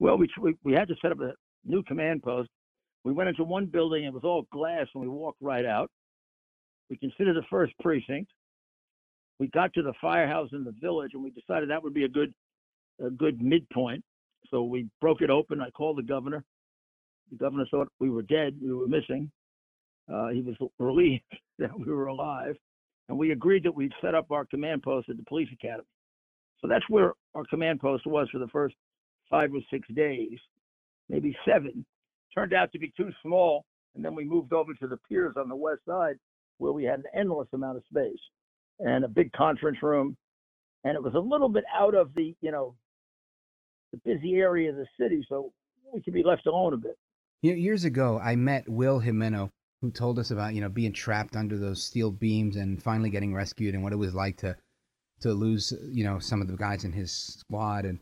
Well, 0.00 0.18
we, 0.18 0.28
we 0.40 0.56
we 0.64 0.72
had 0.72 0.88
to 0.88 0.96
set 1.00 1.12
up 1.12 1.20
a 1.20 1.34
new 1.64 1.84
command 1.84 2.24
post. 2.24 2.50
We 3.04 3.12
went 3.12 3.28
into 3.28 3.44
one 3.44 3.66
building; 3.66 4.02
it 4.02 4.12
was 4.12 4.24
all 4.24 4.48
glass, 4.52 4.88
and 4.92 5.00
we 5.00 5.08
walked 5.08 5.40
right 5.40 5.64
out. 5.64 5.92
We 6.90 6.96
considered 6.96 7.36
the 7.36 7.46
first 7.48 7.72
precinct. 7.80 8.32
We 9.38 9.46
got 9.46 9.72
to 9.74 9.82
the 9.82 9.94
firehouse 10.00 10.48
in 10.52 10.64
the 10.64 10.74
village, 10.82 11.12
and 11.14 11.22
we 11.22 11.30
decided 11.30 11.70
that 11.70 11.84
would 11.84 11.94
be 11.94 12.04
a 12.04 12.08
good 12.08 12.34
a 13.00 13.10
good 13.10 13.40
midpoint. 13.40 14.02
So 14.50 14.64
we 14.64 14.88
broke 15.00 15.22
it 15.22 15.30
open. 15.30 15.60
I 15.60 15.70
called 15.70 15.98
the 15.98 16.02
governor. 16.02 16.42
The 17.30 17.36
governor 17.36 17.66
thought 17.70 17.86
we 18.00 18.10
were 18.10 18.22
dead. 18.22 18.56
We 18.60 18.74
were 18.74 18.88
missing. 18.88 19.30
Uh, 20.12 20.28
he 20.28 20.42
was 20.42 20.56
relieved 20.78 21.22
that 21.58 21.78
we 21.78 21.86
were 21.86 22.06
alive, 22.06 22.56
and 23.08 23.18
we 23.18 23.32
agreed 23.32 23.64
that 23.64 23.74
we'd 23.74 23.92
set 24.00 24.14
up 24.14 24.30
our 24.30 24.44
command 24.44 24.82
post 24.82 25.08
at 25.08 25.16
the 25.16 25.24
police 25.24 25.48
academy. 25.52 25.84
So 26.60 26.68
that's 26.68 26.88
where 26.88 27.14
our 27.34 27.44
command 27.48 27.80
post 27.80 28.06
was 28.06 28.28
for 28.30 28.38
the 28.38 28.48
first 28.48 28.74
five 29.30 29.50
or 29.54 29.60
six 29.70 29.86
days, 29.94 30.38
maybe 31.08 31.36
seven. 31.46 31.84
Turned 32.34 32.52
out 32.52 32.70
to 32.72 32.78
be 32.78 32.92
too 32.96 33.10
small, 33.22 33.64
and 33.94 34.04
then 34.04 34.14
we 34.14 34.24
moved 34.24 34.52
over 34.52 34.74
to 34.74 34.86
the 34.86 34.98
piers 35.08 35.34
on 35.36 35.48
the 35.48 35.56
west 35.56 35.80
side, 35.88 36.16
where 36.58 36.72
we 36.72 36.84
had 36.84 37.00
an 37.00 37.04
endless 37.14 37.48
amount 37.52 37.78
of 37.78 37.82
space 37.90 38.20
and 38.80 39.04
a 39.04 39.08
big 39.08 39.32
conference 39.32 39.78
room, 39.82 40.16
and 40.84 40.94
it 40.94 41.02
was 41.02 41.14
a 41.14 41.18
little 41.18 41.48
bit 41.48 41.64
out 41.74 41.94
of 41.94 42.14
the 42.14 42.34
you 42.40 42.50
know 42.50 42.74
the 43.92 44.00
busy 44.04 44.36
area 44.36 44.70
of 44.70 44.76
the 44.76 44.86
city, 44.98 45.24
so 45.28 45.52
we 45.92 46.00
could 46.02 46.14
be 46.14 46.22
left 46.22 46.46
alone 46.46 46.72
a 46.72 46.76
bit. 46.76 46.96
Years 47.42 47.84
ago, 47.84 48.20
I 48.22 48.36
met 48.36 48.68
Will 48.68 49.00
Jimeno, 49.00 49.50
who 49.82 49.90
told 49.90 50.18
us 50.18 50.30
about 50.30 50.54
you 50.54 50.60
know 50.60 50.68
being 50.68 50.92
trapped 50.92 51.36
under 51.36 51.58
those 51.58 51.82
steel 51.82 52.10
beams 52.10 52.56
and 52.56 52.82
finally 52.82 53.10
getting 53.10 53.34
rescued, 53.34 53.74
and 53.74 53.82
what 53.82 53.92
it 53.92 53.96
was 53.96 54.14
like 54.14 54.36
to 54.38 54.56
to 55.20 55.32
lose 55.32 55.72
you 55.90 56.04
know 56.04 56.18
some 56.18 56.40
of 56.40 56.48
the 56.48 56.56
guys 56.56 56.84
in 56.84 56.92
his 56.92 57.12
squad, 57.12 57.84
and 57.84 57.98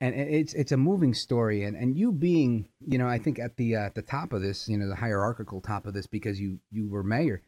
and 0.00 0.14
it's 0.14 0.54
it's 0.54 0.72
a 0.72 0.76
moving 0.76 1.14
story, 1.14 1.64
and 1.64 1.76
and 1.76 1.96
you 1.96 2.12
being 2.12 2.68
you 2.80 2.98
know 2.98 3.08
I 3.08 3.18
think 3.18 3.38
at 3.38 3.56
the 3.56 3.76
uh, 3.76 3.80
at 3.80 3.94
the 3.94 4.02
top 4.02 4.32
of 4.32 4.42
this, 4.42 4.68
you 4.68 4.78
know 4.78 4.88
the 4.88 4.96
hierarchical 4.96 5.60
top 5.60 5.86
of 5.86 5.94
this 5.94 6.06
because 6.06 6.40
you 6.40 6.60
you 6.70 6.88
were 6.88 7.02
mayor. 7.02 7.42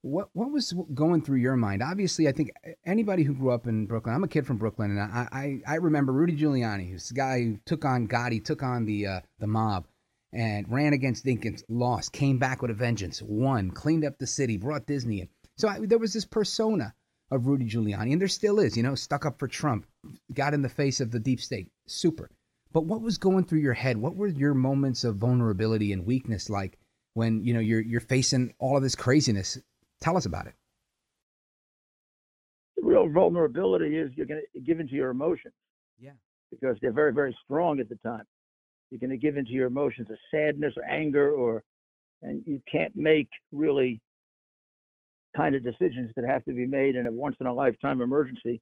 What 0.00 0.30
what 0.32 0.50
was 0.50 0.72
going 0.94 1.22
through 1.22 1.38
your 1.38 1.56
mind? 1.56 1.82
Obviously, 1.82 2.26
I 2.26 2.32
think 2.32 2.50
anybody 2.84 3.22
who 3.22 3.34
grew 3.34 3.52
up 3.52 3.66
in 3.66 3.86
Brooklyn. 3.86 4.14
I'm 4.14 4.24
a 4.24 4.28
kid 4.28 4.46
from 4.46 4.56
Brooklyn, 4.56 4.90
and 4.90 5.00
I 5.00 5.28
I, 5.30 5.60
I 5.66 5.74
remember 5.76 6.12
Rudy 6.12 6.36
Giuliani, 6.36 6.90
who's 6.90 7.08
the 7.08 7.14
guy 7.14 7.42
who 7.42 7.58
took 7.66 7.84
on 7.84 8.08
Gotti, 8.08 8.44
took 8.44 8.62
on 8.62 8.84
the 8.84 9.06
uh, 9.06 9.20
the 9.38 9.46
mob, 9.46 9.86
and 10.32 10.70
ran 10.70 10.92
against 10.92 11.24
Dinkins, 11.24 11.62
lost, 11.68 12.12
came 12.12 12.38
back 12.38 12.62
with 12.62 12.70
a 12.70 12.74
vengeance, 12.74 13.20
won, 13.22 13.70
cleaned 13.70 14.04
up 14.04 14.18
the 14.18 14.26
city, 14.26 14.56
brought 14.56 14.86
Disney 14.86 15.20
in. 15.20 15.28
So 15.58 15.68
I, 15.68 15.80
there 15.80 15.98
was 15.98 16.12
this 16.12 16.24
persona 16.24 16.94
of 17.30 17.46
Rudy 17.46 17.68
Giuliani, 17.68 18.12
and 18.12 18.20
there 18.20 18.28
still 18.28 18.58
is. 18.58 18.76
You 18.76 18.82
know, 18.82 18.94
stuck 18.94 19.26
up 19.26 19.38
for 19.38 19.48
Trump, 19.48 19.86
got 20.32 20.54
in 20.54 20.62
the 20.62 20.68
face 20.68 21.00
of 21.00 21.10
the 21.10 21.20
deep 21.20 21.40
state, 21.40 21.68
super. 21.86 22.30
But 22.72 22.86
what 22.86 23.02
was 23.02 23.18
going 23.18 23.44
through 23.44 23.60
your 23.60 23.74
head? 23.74 23.96
What 23.98 24.16
were 24.16 24.28
your 24.28 24.54
moments 24.54 25.04
of 25.04 25.16
vulnerability 25.16 25.92
and 25.92 26.06
weakness 26.06 26.48
like 26.48 26.78
when 27.14 27.44
you 27.44 27.52
know 27.52 27.60
you're 27.60 27.82
you're 27.82 28.00
facing 28.00 28.54
all 28.58 28.76
of 28.76 28.82
this 28.82 28.94
craziness? 28.94 29.58
Tell 30.00 30.16
us 30.16 30.24
about 30.24 30.46
it. 30.46 30.54
The 32.76 32.84
real 32.84 33.08
vulnerability 33.08 33.96
is 33.96 34.10
you're 34.16 34.26
going 34.26 34.42
to 34.54 34.60
give 34.60 34.80
into 34.80 34.94
your 34.94 35.10
emotions. 35.10 35.54
Yeah. 36.00 36.12
Because 36.50 36.76
they're 36.80 36.92
very, 36.92 37.12
very 37.12 37.36
strong 37.44 37.78
at 37.80 37.88
the 37.88 37.96
time. 37.96 38.24
You're 38.92 38.98
going 38.98 39.08
to 39.08 39.16
give 39.16 39.38
into 39.38 39.52
your 39.52 39.68
emotions 39.68 40.10
of 40.10 40.18
sadness 40.30 40.74
or 40.76 40.84
anger, 40.84 41.32
or 41.32 41.64
and 42.20 42.42
you 42.46 42.60
can't 42.70 42.94
make 42.94 43.30
really 43.50 44.02
kind 45.34 45.54
of 45.54 45.64
decisions 45.64 46.12
that 46.14 46.26
have 46.26 46.44
to 46.44 46.52
be 46.52 46.66
made 46.66 46.94
in 46.94 47.06
a 47.06 47.10
once 47.10 47.36
in 47.40 47.46
a 47.46 47.54
lifetime 47.54 48.02
emergency. 48.02 48.60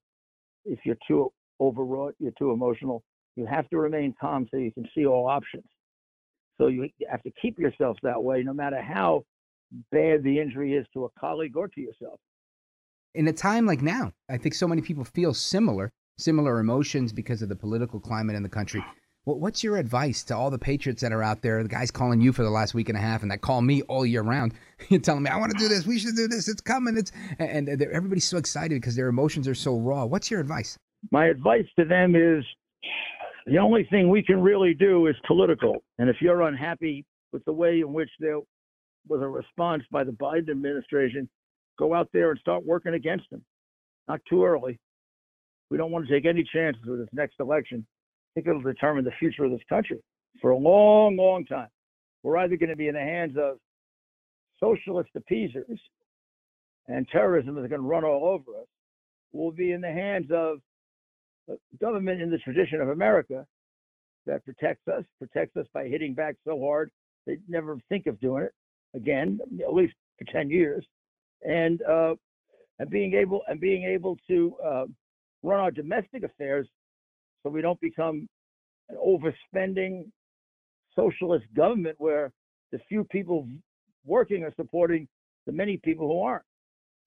If 0.65 0.79
you're 0.85 0.97
too 1.09 1.33
overwrought, 1.61 2.15
you're 2.21 2.31
too 2.39 2.53
emotional. 2.53 3.03
You 3.35 3.45
have 3.47 3.69
to 3.71 3.79
remain 3.79 4.15
calm 4.21 4.47
so 4.53 4.57
you 4.57 4.71
can 4.71 4.87
see 4.95 5.05
all 5.05 5.27
options. 5.27 5.65
So 6.59 6.69
you 6.69 6.89
have 7.11 7.23
to 7.25 7.33
keep 7.43 7.59
yourself 7.59 7.97
that 8.05 8.23
way, 8.23 8.45
no 8.45 8.53
matter 8.53 8.81
how 8.81 9.25
bad 9.91 10.23
the 10.23 10.39
injury 10.39 10.75
is 10.75 10.87
to 10.95 11.07
a 11.07 11.09
colleague 11.19 11.57
or 11.57 11.67
to 11.67 11.81
yourself. 11.81 12.21
in 13.15 13.27
a 13.29 13.33
time 13.33 13.67
like 13.67 13.83
now, 13.83 14.13
I 14.29 14.37
think 14.37 14.55
so 14.55 14.69
many 14.69 14.83
people 14.83 15.05
feel 15.05 15.35
similar, 15.35 15.91
similar 16.19 16.61
emotions 16.61 17.13
because 17.13 17.43
of 17.43 17.49
the 17.49 17.57
political 17.57 17.99
climate 17.99 18.37
in 18.37 18.43
the 18.43 18.49
country. 18.49 18.85
What, 19.25 19.39
what's 19.39 19.63
your 19.63 19.77
advice 19.77 20.23
to 20.25 20.37
all 20.37 20.51
the 20.51 20.59
patriots 20.59 21.03
that 21.03 21.13
are 21.13 21.23
out 21.23 21.43
there, 21.43 21.63
the 21.63 21.69
guys 21.69 21.91
calling 21.91 22.21
you 22.21 22.33
for 22.33 22.43
the 22.43 22.51
last 22.51 22.75
week 22.75 22.89
and 22.89 22.97
a 22.97 23.01
half, 23.01 23.23
and 23.23 23.31
that 23.31 23.43
call 23.43 23.61
me 23.61 23.83
all 23.83 24.07
year 24.07 24.23
round? 24.23 24.55
You're 24.89 25.01
telling 25.01 25.23
me 25.23 25.31
I 25.31 25.37
want 25.37 25.53
to 25.53 25.59
do 25.59 25.69
this, 25.69 25.87
we 25.87 25.99
should 25.99 26.17
do 26.17 26.27
this, 26.27 26.49
it's 26.49 26.61
coming, 26.61 26.97
it's 26.97 27.13
and, 27.39 27.69
everybody's 27.69 28.27
so 28.27 28.39
excited 28.39 28.81
because 28.81 28.97
their 28.97 29.09
emotions 29.09 29.47
are 29.47 29.55
so 29.55 29.77
raw. 29.77 30.05
What's 30.05 30.31
your 30.31 30.41
advice? 30.41 30.79
my 31.11 31.27
advice 31.27 31.65
to 31.79 31.85
them 31.85 32.15
is 32.15 32.45
the 33.47 33.59
only 33.59 33.87
thing 33.91 34.09
we 34.09 34.23
can 34.23 34.41
really 34.41 34.75
do 34.75 35.07
is 35.07 35.17
political. 35.27 35.83
And 35.99 36.09
if 36.09 36.17
you're 36.21 36.43
unhappy 36.43 37.05
with 37.33 37.45
the 37.45 37.53
way 37.53 37.81
in 37.81 37.93
which 37.93 38.11
there 38.19 38.39
was 39.09 39.23
a 39.23 39.29
response 39.29 39.83
by 39.91 40.05
the 40.05 40.13
Biden 40.13 40.51
administration, 40.51 41.29
go 41.79 41.95
out 41.95 42.09
there 42.13 42.31
and 42.31 42.41
start 42.41 42.67
working 42.67 42.95
against 42.95 43.31
them. 43.31 43.43
Not 44.09 44.21
too 44.29 44.45
early. 44.45 44.79
We 45.71 45.79
don't 45.79 45.91
want 45.91 46.07
to 46.07 46.13
take 46.13 46.27
any 46.27 46.45
chances 46.53 46.83
with 46.85 47.01
this 47.01 47.09
next 47.13 47.37
election. 47.41 47.87
Think 48.35 48.47
it'll 48.47 48.63
determine 48.63 49.05
the 49.05 49.11
future 49.19 49.45
of 49.45 49.51
this 49.51 49.61
country 49.69 50.01
for 50.41 50.51
a 50.51 50.57
long, 50.57 51.17
long 51.17 51.45
time. 51.45 51.69
We're 52.23 52.39
either 52.39 52.57
going 52.57 52.71
to 52.71 52.77
be 52.77 52.89
in 52.89 52.95
the 52.95 53.01
hands 53.01 53.37
of 53.37 53.59
socialist 54.61 55.11
appeasers 55.17 55.81
and 56.89 57.09
terrorism 57.09 57.57
is 57.59 57.69
going 57.69 57.81
to 57.81 57.87
run 57.87 58.05
all 58.05 58.27
over 58.27 58.59
us. 58.59 58.67
We'll 59.33 59.53
be 59.53 59.73
in 59.73 59.81
the 59.81 59.93
hands 59.93 60.27
of 60.31 60.59
government 61.81 62.21
in 62.21 62.31
the 62.31 62.39
tradition 62.39 62.81
of 62.81 62.89
America 62.89 63.47
that 64.27 64.45
protects 64.45 64.87
us, 64.89 65.05
protects 65.19 65.57
us 65.57 65.67
by 65.73 65.87
hitting 65.87 66.15
back 66.15 66.37
so 66.45 66.59
hard 66.61 66.91
they 67.27 67.39
never 67.49 67.79
think 67.89 68.07
of 68.07 68.21
doing 68.21 68.45
it 68.45 68.53
again, 68.95 69.39
at 69.63 69.73
least 69.73 69.95
for 70.19 70.31
10 70.33 70.51
years, 70.51 70.85
and 71.43 71.81
uh, 71.83 72.15
and 72.79 72.91
being 72.91 73.15
able 73.15 73.43
and 73.49 73.61
being 73.61 73.85
able 73.85 74.17
to 74.27 74.55
uh, 74.65 74.85
run 75.43 75.61
our 75.61 75.71
domestic 75.71 76.23
affairs 76.23 76.67
so 77.43 77.51
we 77.51 77.63
don't 77.63 77.81
become 77.81 78.29
an 78.89 78.97
overspending 78.97 80.05
socialist 80.95 81.47
government 81.55 81.97
where 81.99 82.33
the 82.73 82.79
few 82.89 83.05
people 83.05 83.49
working 84.05 84.45
are 84.45 84.53
supporting 84.57 85.09
the 85.47 85.53
many 85.53 85.77
people 85.77 86.07
who 86.07 86.21
aren't. 86.23 86.45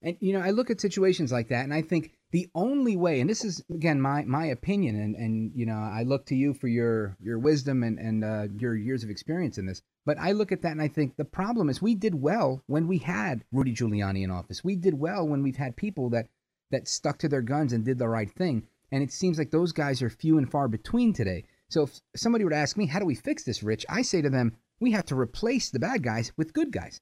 And 0.01 0.17
you 0.19 0.33
know, 0.33 0.41
I 0.41 0.51
look 0.51 0.69
at 0.69 0.81
situations 0.81 1.31
like 1.31 1.47
that, 1.49 1.63
and 1.63 1.73
I 1.73 1.81
think 1.81 2.11
the 2.31 2.49
only 2.53 2.97
way, 2.97 3.21
and 3.21 3.29
this 3.29 3.45
is 3.45 3.63
again 3.73 4.01
my 4.01 4.23
my 4.23 4.47
opinion, 4.47 4.99
and 4.99 5.15
and 5.15 5.51
you 5.55 5.65
know, 5.65 5.77
I 5.77 6.03
look 6.03 6.25
to 6.25 6.35
you 6.35 6.53
for 6.53 6.67
your 6.67 7.15
your 7.21 7.39
wisdom 7.39 7.83
and 7.83 7.97
and 7.97 8.23
uh, 8.23 8.47
your 8.57 8.75
years 8.75 9.03
of 9.03 9.09
experience 9.09 9.57
in 9.57 9.65
this. 9.65 9.81
But 10.05 10.17
I 10.19 10.33
look 10.33 10.51
at 10.51 10.61
that 10.63 10.73
and 10.73 10.81
I 10.81 10.89
think 10.89 11.15
the 11.15 11.23
problem 11.23 11.69
is 11.69 11.81
we 11.81 11.95
did 11.95 12.15
well 12.15 12.61
when 12.67 12.87
we 12.87 12.97
had 12.97 13.45
Rudy 13.53 13.73
Giuliani 13.73 14.23
in 14.23 14.31
office. 14.31 14.61
We 14.61 14.75
did 14.75 14.95
well 14.95 15.25
when 15.25 15.41
we've 15.41 15.55
had 15.55 15.77
people 15.77 16.09
that 16.09 16.27
that 16.71 16.89
stuck 16.89 17.19
to 17.19 17.29
their 17.29 17.41
guns 17.41 17.71
and 17.71 17.85
did 17.85 17.99
the 17.99 18.09
right 18.09 18.29
thing. 18.29 18.67
And 18.93 19.01
it 19.01 19.11
seems 19.11 19.39
like 19.39 19.49
those 19.49 19.71
guys 19.71 20.03
are 20.03 20.09
few 20.11 20.37
and 20.37 20.49
far 20.49 20.67
between 20.67 21.13
today. 21.13 21.45
So 21.67 21.81
if 21.85 21.99
somebody 22.15 22.43
were 22.43 22.51
to 22.51 22.55
ask 22.55 22.77
me, 22.77 22.85
how 22.85 22.99
do 22.99 23.07
we 23.07 23.15
fix 23.15 23.43
this, 23.43 23.63
Rich? 23.63 23.87
I 23.89 24.03
say 24.03 24.21
to 24.21 24.29
them, 24.29 24.55
we 24.79 24.91
have 24.91 25.05
to 25.05 25.15
replace 25.19 25.71
the 25.71 25.79
bad 25.79 26.03
guys 26.03 26.31
with 26.37 26.53
good 26.53 26.71
guys. 26.71 27.01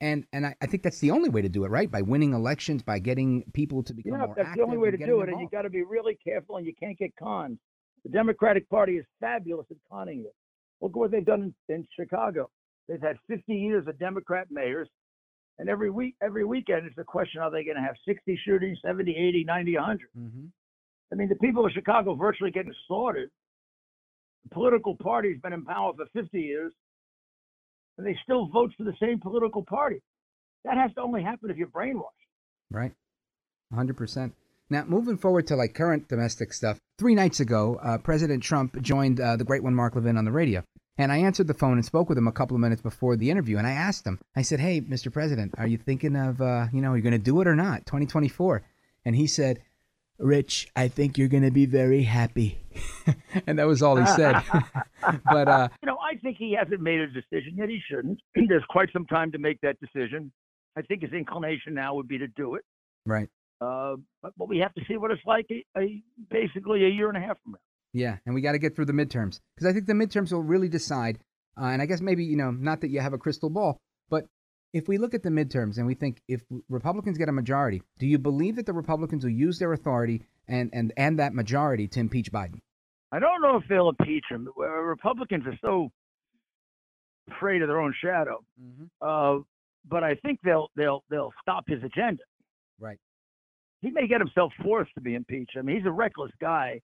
And 0.00 0.24
and 0.32 0.46
I, 0.46 0.54
I 0.62 0.66
think 0.66 0.82
that's 0.82 1.00
the 1.00 1.10
only 1.10 1.28
way 1.28 1.42
to 1.42 1.48
do 1.50 1.66
it, 1.66 1.70
right? 1.70 1.90
By 1.90 2.00
winning 2.00 2.32
elections, 2.32 2.82
by 2.82 3.00
getting 3.00 3.44
people 3.52 3.82
to 3.82 3.92
become 3.92 4.12
Yeah, 4.12 4.26
more 4.26 4.34
that's 4.34 4.48
active. 4.48 4.62
the 4.62 4.64
only 4.64 4.78
way 4.78 4.90
to 4.92 4.96
do 4.96 5.20
it, 5.20 5.28
and 5.28 5.38
you 5.40 5.48
got 5.52 5.62
to 5.62 5.70
be 5.70 5.82
really 5.82 6.16
careful, 6.24 6.56
and 6.56 6.64
you 6.66 6.72
can't 6.74 6.98
get 6.98 7.14
conned. 7.16 7.58
The 8.02 8.08
Democratic 8.10 8.68
Party 8.70 8.96
is 8.96 9.04
fabulous 9.20 9.66
at 9.70 9.76
conning 9.90 10.20
you. 10.20 10.30
Look 10.80 10.96
what 10.96 11.10
they've 11.10 11.24
done 11.24 11.54
in, 11.68 11.74
in 11.74 11.86
Chicago. 11.98 12.50
They've 12.88 13.00
had 13.00 13.16
50 13.28 13.54
years 13.54 13.86
of 13.86 13.98
Democrat 13.98 14.46
mayors, 14.50 14.88
and 15.58 15.68
every 15.68 15.90
week, 15.90 16.16
every 16.22 16.44
weekend, 16.46 16.86
it's 16.86 16.96
a 16.98 17.04
question: 17.04 17.42
Are 17.42 17.50
they 17.50 17.62
going 17.64 17.76
to 17.76 17.82
have 17.82 17.96
60 18.06 18.40
shootings, 18.44 18.78
70, 18.84 19.12
80, 19.12 19.44
90, 19.44 19.74
100? 19.76 20.08
Mhm. 20.18 20.48
I 21.12 21.16
mean, 21.16 21.28
the 21.28 21.36
people 21.36 21.64
of 21.64 21.72
Chicago 21.72 22.14
virtually 22.14 22.50
getting 22.50 22.74
slaughtered. 22.86 23.30
The 24.44 24.54
political 24.54 24.96
party's 24.96 25.40
been 25.40 25.52
in 25.52 25.64
power 25.64 25.92
for 25.94 26.06
50 26.12 26.38
years, 26.38 26.72
and 27.96 28.06
they 28.06 28.16
still 28.22 28.48
vote 28.48 28.72
for 28.76 28.84
the 28.84 28.94
same 29.00 29.20
political 29.20 29.64
party. 29.64 30.02
That 30.64 30.76
has 30.76 30.92
to 30.94 31.02
only 31.02 31.22
happen 31.22 31.50
if 31.50 31.56
you're 31.56 31.68
brainwashed. 31.68 32.10
Right. 32.70 32.92
100%. 33.72 34.32
Now, 34.70 34.84
moving 34.84 35.18
forward 35.18 35.46
to 35.48 35.56
like 35.56 35.74
current 35.74 36.08
domestic 36.08 36.52
stuff, 36.52 36.78
three 36.98 37.14
nights 37.14 37.40
ago, 37.40 37.78
uh, 37.82 37.98
President 37.98 38.42
Trump 38.42 38.80
joined 38.80 39.20
uh, 39.20 39.36
the 39.36 39.44
great 39.44 39.62
one, 39.62 39.74
Mark 39.74 39.94
Levin, 39.94 40.16
on 40.16 40.24
the 40.24 40.32
radio. 40.32 40.64
And 40.96 41.12
I 41.12 41.18
answered 41.18 41.48
the 41.48 41.54
phone 41.54 41.74
and 41.74 41.84
spoke 41.84 42.08
with 42.08 42.16
him 42.16 42.28
a 42.28 42.32
couple 42.32 42.54
of 42.54 42.60
minutes 42.60 42.80
before 42.80 43.16
the 43.16 43.30
interview. 43.30 43.58
And 43.58 43.66
I 43.66 43.72
asked 43.72 44.06
him, 44.06 44.20
I 44.36 44.42
said, 44.42 44.60
Hey, 44.60 44.80
Mr. 44.80 45.12
President, 45.12 45.54
are 45.58 45.66
you 45.66 45.76
thinking 45.76 46.16
of, 46.16 46.40
uh, 46.40 46.66
you 46.72 46.80
know, 46.80 46.92
are 46.92 46.96
you 46.96 47.02
going 47.02 47.12
to 47.12 47.18
do 47.18 47.40
it 47.40 47.48
or 47.48 47.56
not, 47.56 47.84
2024? 47.86 48.62
And 49.04 49.16
he 49.16 49.26
said, 49.26 49.60
Rich, 50.18 50.68
I 50.76 50.88
think 50.88 51.18
you're 51.18 51.28
going 51.28 51.42
to 51.42 51.50
be 51.50 51.66
very 51.66 52.04
happy. 52.04 52.58
and 53.46 53.58
that 53.58 53.66
was 53.66 53.82
all 53.82 53.96
he 53.96 54.06
said. 54.06 54.40
but, 55.24 55.48
uh, 55.48 55.68
You 55.82 55.86
know, 55.86 55.98
I 55.98 56.16
think 56.18 56.36
he 56.38 56.56
hasn't 56.58 56.80
made 56.80 57.00
a 57.00 57.06
decision 57.08 57.54
yet. 57.56 57.68
He 57.68 57.80
shouldn't. 57.90 58.20
There's 58.48 58.64
quite 58.68 58.88
some 58.92 59.06
time 59.06 59.32
to 59.32 59.38
make 59.38 59.60
that 59.62 59.76
decision. 59.80 60.32
I 60.76 60.82
think 60.82 61.02
his 61.02 61.12
inclination 61.12 61.74
now 61.74 61.94
would 61.94 62.08
be 62.08 62.18
to 62.18 62.28
do 62.28 62.54
it. 62.56 62.64
right. 63.06 63.28
Uh, 63.60 63.94
but, 64.20 64.32
but 64.36 64.48
we 64.48 64.58
have 64.58 64.74
to 64.74 64.82
see 64.86 64.96
what 64.96 65.10
it's 65.10 65.22
like 65.24 65.46
a, 65.50 65.64
a, 65.80 66.02
basically 66.28 66.84
a 66.84 66.88
year 66.88 67.08
and 67.08 67.16
a 67.16 67.20
half 67.20 67.40
from 67.42 67.52
now. 67.52 67.58
Yeah, 67.92 68.16
and 68.26 68.34
we 68.34 68.40
got 68.42 68.52
to 68.52 68.58
get 68.58 68.74
through 68.74 68.86
the 68.86 68.92
midterms 68.92 69.40
because 69.54 69.70
I 69.70 69.72
think 69.72 69.86
the 69.86 69.92
midterms 69.92 70.32
will 70.32 70.42
really 70.42 70.68
decide. 70.68 71.20
Uh, 71.56 71.66
and 71.66 71.80
I 71.80 71.86
guess 71.86 72.00
maybe 72.00 72.24
you 72.24 72.36
know, 72.36 72.50
not 72.50 72.80
that 72.80 72.88
you 72.88 73.00
have 73.00 73.12
a 73.12 73.18
crystal 73.18 73.48
ball, 73.48 73.78
but 74.10 74.26
if 74.74 74.88
we 74.88 74.98
look 74.98 75.14
at 75.14 75.22
the 75.22 75.30
midterms 75.30 75.78
and 75.78 75.86
we 75.86 75.94
think 75.94 76.20
if 76.28 76.42
Republicans 76.68 77.16
get 77.16 77.28
a 77.28 77.32
majority, 77.32 77.80
do 77.98 78.06
you 78.06 78.18
believe 78.18 78.56
that 78.56 78.66
the 78.66 78.72
Republicans 78.72 79.24
will 79.24 79.30
use 79.30 79.58
their 79.58 79.72
authority 79.72 80.22
and 80.48 80.68
and 80.74 80.92
and 80.96 81.18
that 81.20 81.32
majority 81.32 81.86
to 81.88 82.00
impeach 82.00 82.30
Biden? 82.30 82.60
I 83.12 83.20
don't 83.20 83.40
know 83.40 83.56
if 83.56 83.62
they'll 83.68 83.88
impeach 83.88 84.24
him. 84.28 84.48
Uh, 84.58 84.64
Republicans 84.64 85.44
are 85.46 85.56
so 85.62 85.90
afraid 87.30 87.62
of 87.62 87.68
their 87.68 87.80
own 87.80 87.94
shadow. 88.02 88.44
Uh, 89.00 89.38
but 89.88 90.02
I 90.02 90.16
think 90.16 90.40
they'll 90.44 90.68
they'll 90.76 91.04
they'll 91.08 91.32
stop 91.40 91.64
his 91.68 91.82
agenda. 91.84 92.24
Right. 92.80 92.98
He 93.80 93.90
may 93.90 94.08
get 94.08 94.20
himself 94.20 94.52
forced 94.62 94.92
to 94.96 95.00
be 95.00 95.14
impeached. 95.14 95.56
I 95.56 95.62
mean, 95.62 95.76
he's 95.76 95.86
a 95.86 95.92
reckless 95.92 96.32
guy. 96.40 96.80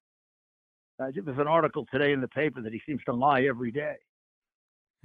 Uh, 1.03 1.07
there's 1.13 1.39
an 1.39 1.49
article 1.49 1.87
today 1.91 2.13
in 2.13 2.21
the 2.21 2.29
paper 2.29 2.63
that 2.63 2.73
he 2.73 2.81
seems 2.87 3.01
to 3.07 3.13
lie 3.15 3.43
every 3.43 3.73
day. 3.73 3.97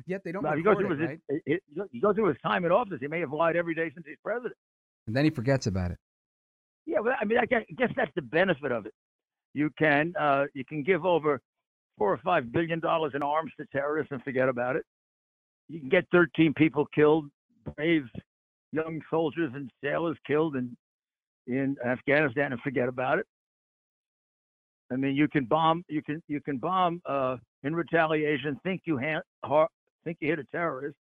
Yet 0.08 0.22
they 0.24 0.32
don't 0.32 0.44
Now, 0.44 0.52
if 0.52 0.58
you 0.58 0.64
go 0.64 0.72
record 0.72 0.88
through 0.88 0.96
it, 0.96 1.00
his, 1.00 1.08
right? 1.10 1.20
it- 1.48 1.64
it- 1.76 1.90
you 1.92 2.02
go 2.02 2.14
through 2.14 2.28
his 2.28 2.38
time 2.44 2.66
in 2.66 2.72
office, 2.72 3.00
he 3.00 3.08
may 3.08 3.20
have 3.22 3.32
lied 3.32 3.56
every 3.56 3.74
day 3.74 3.90
since 3.94 4.06
he's 4.06 4.18
president. 4.24 4.56
And 5.08 5.16
then 5.16 5.24
he 5.24 5.30
forgets 5.32 5.68
about 5.68 5.92
it. 5.92 5.98
Yeah, 6.86 7.00
well, 7.00 7.16
I 7.20 7.26
mean, 7.26 7.38
I 7.40 7.46
guess, 7.46 7.64
I 7.70 7.74
guess 7.74 7.92
that's 7.96 8.12
the 8.16 8.22
benefit 8.22 8.72
of 8.72 8.86
it. 8.86 8.94
You 9.54 9.70
can 9.80 10.14
uh, 10.20 10.46
you 10.54 10.66
can 10.66 10.84
give 10.84 11.06
over 11.06 11.42
four 11.98 12.12
or 12.12 12.18
five 12.18 12.52
billion 12.52 12.80
dollars 12.80 13.14
in 13.16 13.24
arms 13.24 13.54
to 13.58 13.66
terrorists 13.72 14.12
and 14.12 14.22
forget 14.24 14.50
about 14.50 14.76
it. 14.76 14.84
You 15.70 15.80
can 15.80 15.90
get 15.90 16.06
13 16.12 16.54
people 16.54 16.86
killed, 16.94 17.30
brave 17.76 18.04
young 18.74 19.02
soldiers 19.10 19.52
and 19.56 19.72
sailors 19.84 20.18
killed 20.28 20.58
in 20.58 20.76
in 21.48 21.78
Afghanistan 21.86 22.52
and 22.52 22.60
forget 22.62 22.90
about 22.90 23.20
it. 23.20 23.26
I 24.92 24.98
mean, 24.98 25.16
you 25.16 25.28
can 25.28 25.46
bomb, 25.46 25.84
you 25.88 26.04
can 26.04 26.22
you 26.28 26.42
can 26.42 26.58
bomb 26.58 27.02
uh, 27.06 27.38
in 27.64 27.74
retaliation. 27.76 28.60
Think 28.64 28.82
you 28.86 29.00
ha- 29.00 29.22
har- 29.44 29.70
think 30.06 30.18
you 30.22 30.30
hit 30.30 30.40
a 30.40 30.46
terrorist. 30.46 30.96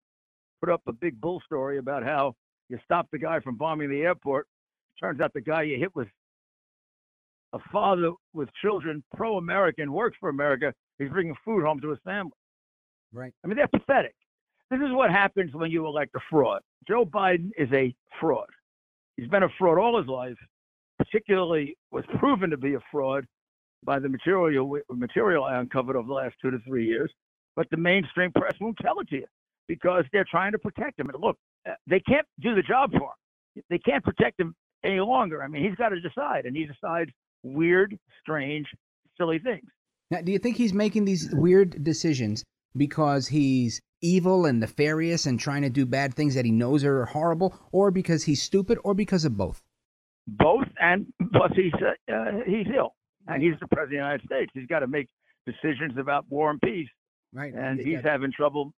Put 0.60 0.72
up 0.72 0.82
a 0.88 0.92
big 0.92 1.20
bull 1.20 1.40
story 1.44 1.78
about 1.78 2.02
how 2.02 2.34
you 2.68 2.78
stopped 2.84 3.12
the 3.12 3.18
guy 3.18 3.38
from 3.40 3.56
bombing 3.56 3.90
the 3.90 4.00
airport. 4.00 4.46
Turns 4.98 5.20
out 5.20 5.32
the 5.34 5.40
guy 5.40 5.62
you 5.62 5.78
hit 5.78 5.94
was 5.94 6.06
a 7.52 7.58
father 7.70 8.10
with 8.32 8.48
children, 8.60 9.04
pro-American, 9.14 9.92
works 9.92 10.16
for 10.18 10.28
America. 10.28 10.72
He's 10.98 11.10
bringing 11.10 11.36
food 11.44 11.64
home 11.64 11.80
to 11.80 11.90
his 11.90 11.98
family. 12.04 12.32
Right. 13.12 13.32
I 13.44 13.46
mean, 13.46 13.56
they're 13.56 13.68
pathetic. 13.68 14.14
This 14.70 14.80
is 14.80 14.92
what 14.92 15.10
happens 15.10 15.54
when 15.54 15.70
you 15.70 15.86
elect 15.86 16.14
a 16.16 16.20
fraud. 16.30 16.62
Joe 16.88 17.04
Biden 17.04 17.50
is 17.56 17.68
a 17.72 17.94
fraud. 18.20 18.48
He's 19.16 19.28
been 19.28 19.44
a 19.44 19.48
fraud 19.58 19.78
all 19.78 19.98
his 19.98 20.08
life. 20.08 20.36
Particularly, 20.98 21.76
was 21.90 22.04
proven 22.18 22.50
to 22.50 22.56
be 22.56 22.74
a 22.74 22.80
fraud 22.90 23.24
by 23.84 23.98
the 23.98 24.08
material 24.08 24.78
material 24.90 25.44
I 25.44 25.58
uncovered 25.58 25.96
over 25.96 26.06
the 26.06 26.14
last 26.14 26.36
two 26.40 26.50
to 26.50 26.58
three 26.66 26.86
years. 26.86 27.12
But 27.56 27.68
the 27.70 27.76
mainstream 27.76 28.32
press 28.32 28.54
won't 28.60 28.78
tell 28.82 29.00
it 29.00 29.08
to 29.10 29.16
you 29.16 29.26
because 29.68 30.04
they're 30.12 30.26
trying 30.28 30.52
to 30.52 30.58
protect 30.58 30.98
him. 30.98 31.08
And 31.08 31.20
look, 31.20 31.36
uh, 31.68 31.72
they 31.86 32.00
can't 32.00 32.26
do 32.40 32.54
the 32.54 32.62
job 32.62 32.90
for 32.92 33.12
him. 33.56 33.62
They 33.70 33.78
can't 33.78 34.02
protect 34.02 34.40
him 34.40 34.54
any 34.84 35.00
longer. 35.00 35.42
I 35.42 35.48
mean, 35.48 35.64
he's 35.64 35.76
got 35.76 35.90
to 35.90 36.00
decide, 36.00 36.46
and 36.46 36.56
he 36.56 36.66
decides 36.66 37.10
weird, 37.42 37.98
strange, 38.20 38.66
silly 39.16 39.38
things. 39.38 39.64
Now, 40.10 40.20
do 40.20 40.32
you 40.32 40.38
think 40.38 40.56
he's 40.56 40.74
making 40.74 41.04
these 41.04 41.30
weird 41.32 41.82
decisions 41.84 42.44
because 42.76 43.28
he's 43.28 43.80
evil 44.02 44.44
and 44.44 44.60
nefarious 44.60 45.26
and 45.26 45.38
trying 45.38 45.62
to 45.62 45.70
do 45.70 45.86
bad 45.86 46.14
things 46.14 46.34
that 46.34 46.44
he 46.44 46.50
knows 46.50 46.84
are 46.84 47.06
horrible, 47.06 47.56
or 47.72 47.90
because 47.90 48.24
he's 48.24 48.42
stupid, 48.42 48.78
or 48.84 48.94
because 48.94 49.24
of 49.24 49.36
both? 49.36 49.62
both, 50.26 50.66
and 50.80 51.06
plus 51.32 51.52
he's 51.54 51.72
uh, 51.74 52.12
uh, 52.12 52.24
he's 52.46 52.66
ill, 52.74 52.94
and 53.26 53.42
he's 53.42 53.54
the 53.60 53.68
president 53.68 53.84
of 53.84 53.90
the 53.90 53.96
United 53.96 54.24
States. 54.26 54.50
He's 54.54 54.66
got 54.66 54.80
to 54.80 54.86
make 54.86 55.08
decisions 55.46 55.98
about 55.98 56.24
war 56.28 56.50
and 56.50 56.60
peace, 56.60 56.88
Right. 57.34 57.52
and 57.52 57.80
He's 57.80 58.02
having 58.02 58.32
trouble. 58.32 58.72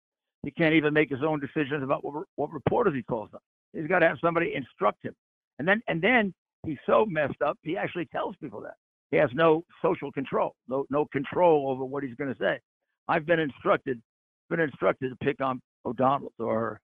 He 0.43 0.51
can't 0.51 0.73
even 0.73 0.93
make 0.93 1.09
his 1.09 1.23
own 1.23 1.39
decisions 1.39 1.83
about 1.83 2.03
what, 2.03 2.25
what 2.35 2.51
reporters 2.51 2.93
he 2.93 3.03
calls 3.03 3.31
them. 3.31 3.41
He's 3.73 3.87
got 3.87 3.99
to 3.99 4.07
have 4.07 4.17
somebody 4.23 4.53
instruct 4.55 5.03
him, 5.03 5.13
and 5.59 5.67
then 5.67 5.81
and 5.87 6.01
then 6.01 6.33
he's 6.65 6.77
so 6.85 7.05
messed 7.05 7.41
up. 7.45 7.57
He 7.63 7.75
actually 7.77 8.05
tells 8.05 8.35
people 8.37 8.61
that 8.61 8.75
he 9.11 9.17
has 9.17 9.29
no 9.33 9.63
social 9.81 10.11
control, 10.11 10.55
no 10.69 10.85
no 10.89 11.05
control 11.11 11.69
over 11.69 11.83
what 11.83 12.03
he's 12.03 12.15
going 12.15 12.33
to 12.33 12.39
say. 12.39 12.59
I've 13.07 13.25
been 13.25 13.39
instructed, 13.39 14.01
been 14.49 14.61
instructed 14.61 15.09
to 15.09 15.15
pick 15.17 15.41
on 15.41 15.61
O'Donnell, 15.85 16.31
or 16.39 16.79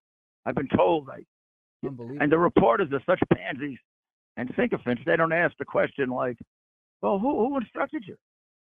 I've 0.46 0.56
been 0.56 0.70
told 0.76 1.10
I 1.10 1.24
and 1.84 2.32
the 2.32 2.38
reporters 2.38 2.90
are 2.92 3.02
such 3.06 3.20
pansies 3.34 3.78
and 4.38 4.52
sycophants, 4.58 5.02
they 5.06 5.16
don't 5.16 5.34
ask 5.34 5.56
the 5.58 5.66
question 5.66 6.10
like, 6.10 6.38
well, 7.02 7.18
who, 7.20 7.48
who 7.48 7.58
instructed 7.58 8.04
you? 8.08 8.16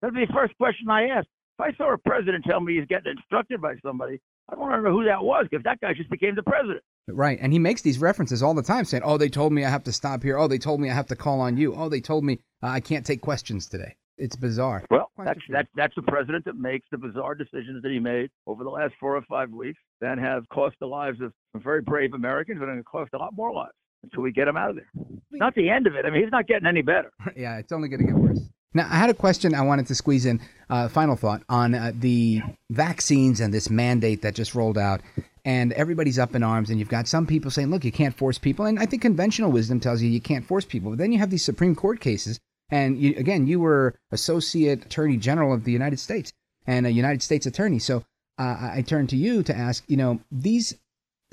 That'd 0.02 0.16
be 0.16 0.26
the 0.26 0.34
first 0.34 0.58
question 0.58 0.90
I 0.90 1.08
ask. 1.08 1.28
If 1.60 1.66
I 1.66 1.78
saw 1.78 1.94
a 1.94 1.98
president 1.98 2.46
tell 2.46 2.60
me 2.60 2.76
he's 2.78 2.88
getting 2.88 3.12
instructed 3.12 3.62
by 3.62 3.76
somebody, 3.86 4.20
I 4.50 4.56
don't 4.56 4.62
want 4.62 4.76
to 4.76 4.82
know 4.82 4.92
who 4.96 5.06
that 5.06 5.24
was 5.24 5.46
because 5.50 5.64
that 5.64 5.80
guy 5.82 5.94
just 5.94 6.10
became 6.10 6.36
the 6.36 6.44
president. 6.44 6.82
Right. 7.08 7.38
And 7.42 7.54
he 7.54 7.60
makes 7.60 7.82
these 7.82 8.00
references 8.00 8.42
all 8.42 8.54
the 8.54 8.64
time 8.64 8.86
saying, 8.86 9.04
oh, 9.06 9.18
they 9.18 9.30
told 9.30 9.54
me 9.54 9.64
I 9.64 9.70
have 9.70 9.84
to 9.84 9.92
stop 9.92 10.24
here. 10.24 10.38
Oh, 10.38 10.48
they 10.48 10.58
told 10.58 10.80
me 10.80 10.90
I 10.90 10.94
have 10.94 11.08
to 11.08 11.16
call 11.16 11.42
on 11.42 11.58
you. 11.58 11.76
Oh, 11.76 11.90
they 11.90 12.02
told 12.02 12.24
me 12.24 12.40
uh, 12.64 12.68
I 12.68 12.80
can't 12.80 13.06
take 13.06 13.22
questions 13.22 13.68
today. 13.68 13.96
It's 14.18 14.36
bizarre. 14.36 14.84
Well, 14.90 15.12
that's, 15.18 15.40
that's, 15.50 15.68
that's 15.76 15.96
the 15.96 16.04
president 16.04 16.46
that 16.46 16.56
makes 16.56 16.88
the 16.92 16.98
bizarre 16.98 17.36
decisions 17.36 17.82
that 17.84 17.92
he 17.92 18.00
made 18.00 18.30
over 18.48 18.64
the 18.64 18.70
last 18.70 18.94
four 19.00 19.16
or 19.16 19.22
five 19.24 19.50
weeks 19.52 19.80
that 20.02 20.18
have 20.18 20.48
cost 20.50 20.76
the 20.80 20.86
lives 20.86 21.20
of 21.22 21.34
some 21.52 21.62
very 21.62 21.82
brave 21.82 22.14
Americans 22.14 22.62
and 22.62 22.78
to 22.78 22.84
cost 22.84 23.12
a 23.14 23.18
lot 23.18 23.36
more 23.36 23.54
lives 23.54 23.74
until 24.04 24.22
we 24.22 24.32
get 24.32 24.48
him 24.48 24.58
out 24.58 24.70
of 24.70 24.76
there. 24.76 24.90
Not 25.32 25.56
the 25.56 25.70
end 25.70 25.88
of 25.88 25.96
it. 25.96 26.06
I 26.06 26.10
mean, 26.10 26.24
he's 26.24 26.32
not 26.32 26.48
getting 26.48 26.68
any 26.68 26.82
better. 26.82 27.12
yeah, 27.36 27.58
it's 27.58 27.72
only 27.72 27.90
going 27.90 28.02
to 28.02 28.08
get 28.08 28.16
worse. 28.16 28.50
Now, 28.74 28.88
I 28.90 28.96
had 28.96 29.10
a 29.10 29.14
question 29.14 29.54
I 29.54 29.62
wanted 29.62 29.88
to 29.88 29.96
squeeze 29.96 30.26
in, 30.26 30.42
uh, 30.70 30.88
final 30.88 31.16
thought, 31.16 31.44
on 31.50 31.76
uh, 31.76 31.92
the 31.94 32.42
vaccines 32.72 33.40
and 33.40 33.54
this 33.54 33.70
mandate 33.70 34.22
that 34.24 34.36
just 34.36 34.56
rolled 34.56 34.78
out. 34.78 35.02
And 35.46 35.74
everybody's 35.74 36.18
up 36.18 36.36
in 36.36 36.44
arms, 36.44 36.70
and 36.70 36.80
you've 36.80 36.90
got 36.90 37.08
some 37.08 37.28
people 37.28 37.52
saying, 37.52 37.70
look, 37.70 37.84
you 37.84 37.92
can't 37.92 38.16
force 38.16 38.38
people. 38.38 38.66
And 38.66 38.80
I 38.80 38.86
think 38.86 39.02
conventional 39.02 39.52
wisdom 39.52 39.80
tells 39.80 40.02
you 40.02 40.10
you 40.10 40.22
can't 40.22 40.46
force 40.46 40.66
people. 40.66 40.92
But 40.92 41.00
then 41.00 41.12
you 41.12 41.20
have 41.20 41.30
these 41.30 41.44
Supreme 41.44 41.76
Court 41.76 42.00
cases. 42.00 42.40
And 42.70 42.98
you, 42.98 43.14
again, 43.18 43.46
you 43.46 43.60
were 43.60 43.94
Associate 44.12 44.84
Attorney 44.84 45.18
General 45.18 45.54
of 45.54 45.66
the 45.66 45.72
United 45.72 46.00
States 46.00 46.32
and 46.66 46.88
a 46.88 46.92
United 46.92 47.22
States 47.22 47.46
Attorney. 47.46 47.80
So 47.80 48.06
uh, 48.40 48.72
I 48.74 48.84
turn 48.88 49.06
to 49.08 49.18
you 49.18 49.44
to 49.44 49.56
ask, 49.56 49.84
you 49.88 49.98
know, 49.98 50.22
these 50.32 50.76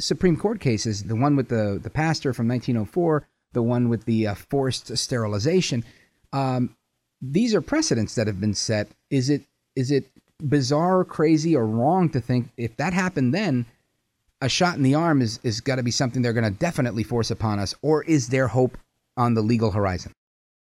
Supreme 0.00 0.36
Court 0.36 0.60
cases, 0.60 1.04
the 1.04 1.16
one 1.16 1.36
with 1.36 1.48
the, 1.48 1.78
the 1.82 1.90
pastor 1.90 2.32
from 2.32 2.48
1904, 2.48 3.26
the 3.52 3.62
one 3.62 3.88
with 3.88 4.04
the 4.04 4.26
uh, 4.26 4.34
forced 4.34 4.96
sterilization. 4.96 5.84
Um, 6.32 6.76
these 7.20 7.54
are 7.54 7.60
precedents 7.60 8.14
that 8.14 8.26
have 8.26 8.40
been 8.40 8.54
set. 8.54 8.88
Is 9.10 9.30
it 9.30 9.42
is 9.76 9.90
it 9.90 10.06
bizarre, 10.38 11.04
crazy, 11.04 11.54
or 11.54 11.66
wrong 11.66 12.08
to 12.10 12.20
think 12.20 12.50
if 12.56 12.76
that 12.76 12.92
happened 12.92 13.34
then, 13.34 13.66
a 14.40 14.48
shot 14.48 14.76
in 14.76 14.82
the 14.82 14.94
arm 14.94 15.20
is 15.20 15.38
is 15.42 15.60
got 15.60 15.76
to 15.76 15.82
be 15.82 15.90
something 15.90 16.22
they're 16.22 16.32
going 16.32 16.50
to 16.50 16.58
definitely 16.58 17.02
force 17.02 17.30
upon 17.30 17.58
us, 17.58 17.74
or 17.82 18.02
is 18.04 18.28
there 18.28 18.48
hope 18.48 18.78
on 19.16 19.34
the 19.34 19.42
legal 19.42 19.70
horizon? 19.70 20.12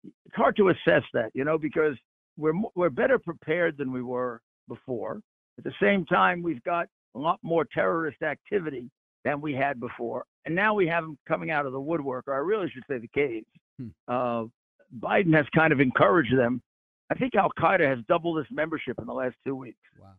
It's 0.04 0.36
hard 0.36 0.56
to 0.56 0.68
assess 0.68 1.02
that, 1.14 1.30
you 1.34 1.44
know, 1.44 1.58
because 1.58 1.96
we're 2.36 2.54
we're 2.74 2.90
better 2.90 3.18
prepared 3.18 3.76
than 3.76 3.92
we 3.92 4.02
were 4.02 4.40
before. 4.68 5.20
At 5.58 5.64
the 5.64 5.74
same 5.82 6.06
time, 6.06 6.42
we've 6.42 6.62
got 6.62 6.86
a 7.14 7.18
lot 7.18 7.40
more 7.42 7.66
terrorist 7.74 8.22
activity 8.22 8.90
than 9.24 9.40
we 9.40 9.52
had 9.52 9.80
before, 9.80 10.24
and 10.46 10.54
now 10.54 10.74
we 10.74 10.86
have 10.86 11.04
them 11.04 11.18
coming 11.26 11.50
out 11.50 11.66
of 11.66 11.72
the 11.72 11.80
woodwork, 11.80 12.24
or 12.26 12.34
I 12.34 12.38
really 12.38 12.70
should 12.70 12.84
say 12.88 12.98
the 12.98 13.08
caves. 13.08 13.46
Hmm. 13.78 13.88
Uh, 14.06 14.44
Biden 14.96 15.34
has 15.34 15.46
kind 15.54 15.72
of 15.72 15.80
encouraged 15.80 16.36
them. 16.36 16.62
I 17.10 17.14
think 17.14 17.34
Al 17.34 17.50
Qaeda 17.58 17.88
has 17.88 17.98
doubled 18.08 18.38
its 18.38 18.50
membership 18.50 18.98
in 18.98 19.06
the 19.06 19.12
last 19.12 19.36
two 19.44 19.54
weeks. 19.54 19.78
Wow. 20.00 20.12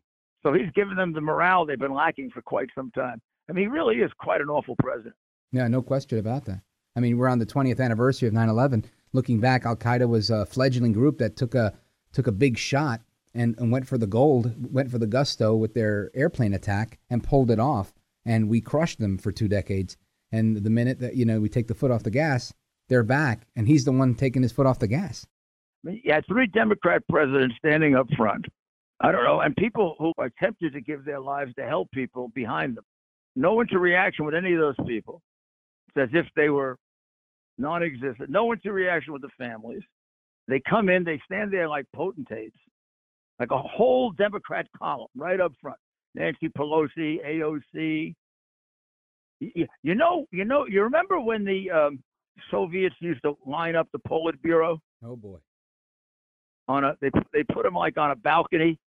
So 0.44 0.54
he's 0.54 0.72
given 0.74 0.96
them 0.96 1.14
the 1.14 1.22
morale 1.22 1.66
they've 1.66 1.78
been 1.78 1.94
lacking 1.94 2.32
for 2.32 2.42
quite 2.42 2.70
some 2.74 2.92
time. 2.92 3.22
I 3.50 3.54
mean, 3.54 3.66
he 3.66 3.68
really 3.68 3.98
is 3.98 4.12
quite 4.20 4.42
an 4.42 4.50
awful 4.50 4.76
president. 4.80 5.16
Yeah, 5.52 5.68
no 5.68 5.82
question 5.82 6.20
about 6.20 6.46
that. 6.46 6.62
I 6.96 7.00
mean, 7.00 7.18
we're 7.18 7.28
on 7.28 7.40
the 7.40 7.46
20th 7.46 7.80
anniversary 7.80 8.28
of 8.28 8.34
9/11. 8.34 8.86
Looking 9.14 9.40
back, 9.40 9.66
Al 9.66 9.76
Qaeda 9.76 10.08
was 10.08 10.30
a 10.30 10.46
fledgling 10.46 10.94
group 10.94 11.18
that 11.18 11.36
took 11.36 11.56
a 11.56 11.74
took 12.12 12.28
a 12.28 12.32
big 12.32 12.58
shot 12.58 13.02
and, 13.34 13.56
and 13.60 13.72
went 13.72 13.88
for 13.88 13.98
the 13.98 14.08
gold, 14.08 14.74
went 14.74 14.92
for 14.92 14.98
the 14.98 15.08
gusto 15.08 15.56
with 15.56 15.74
their 15.74 16.12
airplane 16.14 16.54
attack 16.54 17.00
and 17.10 17.24
pulled 17.24 17.52
it 17.52 17.60
off. 17.60 17.94
And 18.26 18.50
we 18.50 18.62
crushed 18.62 19.00
them 19.00 19.18
for 19.18 19.32
two 19.32 19.48
decades. 19.48 19.98
And 20.32 20.58
the 20.58 20.70
minute 20.70 21.00
that 21.00 21.16
you 21.16 21.26
know 21.26 21.40
we 21.40 21.50
take 21.50 21.68
the 21.68 21.76
foot 21.76 21.92
off 21.92 22.04
the 22.04 22.12
gas, 22.12 22.54
they're 22.90 23.04
back, 23.04 23.48
and 23.56 23.68
he's 23.68 23.86
the 23.86 23.92
one 23.92 24.16
taking 24.16 24.42
his 24.42 24.52
foot 24.52 24.66
off 24.66 24.80
the 24.80 24.88
gas. 24.88 25.26
Yeah, 25.84 26.20
three 26.28 26.48
Democrat 26.48 27.04
presidents 27.08 27.56
standing 27.58 27.96
up 27.96 28.08
front. 28.18 28.46
I 29.00 29.14
don't 29.14 29.24
know, 29.24 29.40
and 29.40 29.56
people 29.56 29.96
who 29.98 30.12
are 30.18 30.30
tempted 30.42 30.74
to 30.74 30.82
give 30.82 31.06
their 31.06 31.22
lives 31.22 31.54
to 31.58 31.66
help 31.66 31.90
people 31.92 32.30
behind 32.36 32.76
them. 32.76 32.84
No 33.36 33.62
interaction 33.62 34.26
with 34.26 34.36
any 34.36 34.54
of 34.54 34.60
those 34.60 34.76
people. 34.86 35.22
It's 35.88 36.12
as 36.12 36.20
if 36.20 36.26
they 36.36 36.50
were 36.50 36.76
non-existent. 37.58 38.30
No 38.30 38.52
interaction 38.52 39.14
with 39.14 39.22
the 39.22 39.30
families. 39.38 39.84
They 40.50 40.62
come 40.68 40.90
in, 40.90 41.04
they 41.04 41.22
stand 41.26 41.54
there 41.54 41.70
like 41.70 41.86
potentates, 41.96 42.58
like 43.40 43.52
a 43.52 43.58
whole 43.58 44.12
Democrat 44.12 44.68
column 44.78 45.08
right 45.16 45.40
up 45.40 45.54
front. 45.62 45.78
Nancy 46.16 46.50
Pelosi, 46.50 47.24
AOC. 47.26 48.16
You 49.40 49.96
know, 49.96 50.26
you 50.32 50.44
know, 50.44 50.66
you 50.66 50.82
remember 50.82 51.22
when 51.22 51.46
the 51.46 51.72
um, 51.72 52.04
Soviets 52.52 52.96
used 53.00 53.22
to 53.24 53.38
line 53.46 53.76
up 53.76 53.88
the 53.92 54.00
Politburo? 54.00 54.80
Oh 55.04 55.16
boy. 55.16 55.38
On 56.68 56.84
a 56.84 56.96
they 57.02 57.10
they 57.34 57.44
put 57.44 57.64
them 57.64 57.74
like 57.74 57.98
on 57.98 58.12
a 58.12 58.16
balcony, 58.16 58.80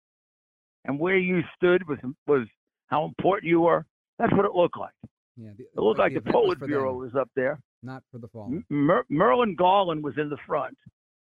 and 0.84 0.98
where 0.98 1.16
you 1.16 1.42
stood 1.56 1.86
was 1.88 1.98
was 2.26 2.46
how 2.88 3.04
important 3.04 3.48
you 3.48 3.60
were. 3.60 3.84
That's 4.18 4.32
what 4.32 4.44
it 4.44 4.52
looked 4.52 4.78
like. 4.78 4.92
Yeah, 5.36 5.50
the, 5.56 5.64
it 5.64 5.80
looked 5.80 5.98
like, 5.98 6.12
like 6.12 6.24
the 6.24 6.30
Politburo 6.30 6.94
was 6.94 7.14
up 7.14 7.30
there. 7.34 7.58
Not 7.82 8.02
for 8.12 8.18
the 8.18 8.28
fall. 8.28 8.52
Mer- 8.68 9.06
Merrick 9.08 9.56
Garland 9.56 10.04
was 10.04 10.14
in 10.16 10.28
the 10.28 10.36
front. 10.46 10.76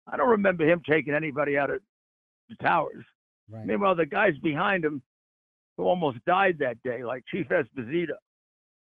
I 0.08 0.18
don't 0.18 0.30
remember 0.30 0.68
him 0.70 0.82
taking 0.88 1.14
anybody 1.14 1.58
out 1.58 1.70
of 1.70 1.80
the 2.50 2.56
towers. 2.56 3.06
Right. 3.50 3.66
Meanwhile, 3.66 3.96
the 3.96 4.06
guys 4.06 4.34
behind 4.42 4.84
him 4.84 5.02
who 5.78 5.86
almost 5.86 6.18
died 6.26 6.58
that 6.60 6.82
day, 6.84 7.04
like 7.04 7.24
Chief 7.32 7.48
Esposito, 7.48 8.16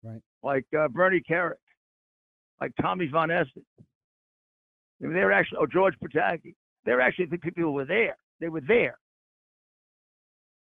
right, 0.03 0.21
like 0.43 0.65
uh, 0.77 0.89
Bernie 0.89 1.23
Kerik, 1.29 1.55
like 2.65 2.73
Tommy 2.81 3.07
von 3.07 3.31
Essen. 3.31 3.65
I 3.79 5.07
mean, 5.07 5.15
they 5.15 5.21
were 5.21 5.33
actually, 5.33 5.59
oh, 5.61 5.67
George 5.67 5.95
Pataki. 6.03 6.55
They 6.87 6.93
were 6.93 7.01
actually 7.01 7.27
the 7.27 7.39
people 7.39 7.63
who 7.63 7.73
were 7.73 7.85
there. 7.85 8.17
They 8.41 8.49
were 8.49 8.63
there. 8.67 8.99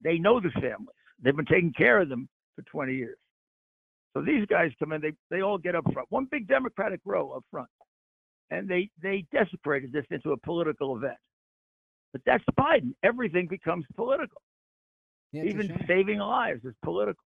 They 0.02 0.18
know 0.18 0.40
the 0.40 0.52
families. 0.52 0.88
They've 1.22 1.36
been 1.36 1.46
taking 1.46 1.74
care 1.74 2.00
of 2.00 2.10
them 2.10 2.30
for 2.56 2.64
20 2.64 2.94
years. 2.96 3.18
So 4.14 4.22
these 4.22 4.46
guys 4.48 4.72
come 4.80 4.94
in, 4.94 5.02
they, 5.02 5.14
they 5.30 5.42
all 5.42 5.58
get 5.58 5.76
up 5.76 5.86
front. 5.94 6.08
One 6.10 6.28
big 6.32 6.48
Democratic 6.48 7.02
row 7.06 7.32
up 7.32 7.44
front. 7.52 7.70
And 8.50 8.68
they, 8.68 8.90
they 9.02 9.26
desecrated 9.32 9.92
this 9.92 10.06
into 10.12 10.32
a 10.32 10.38
political 10.38 10.96
event. 10.98 11.18
But 12.14 12.22
that's 12.26 12.44
Biden. 12.60 12.94
Everything 13.04 13.48
becomes 13.48 13.86
political. 13.96 14.42
Yeah, 15.32 15.44
Even 15.44 15.78
saving 15.88 16.20
lives 16.20 16.66
is 16.66 16.74
political. 16.84 17.24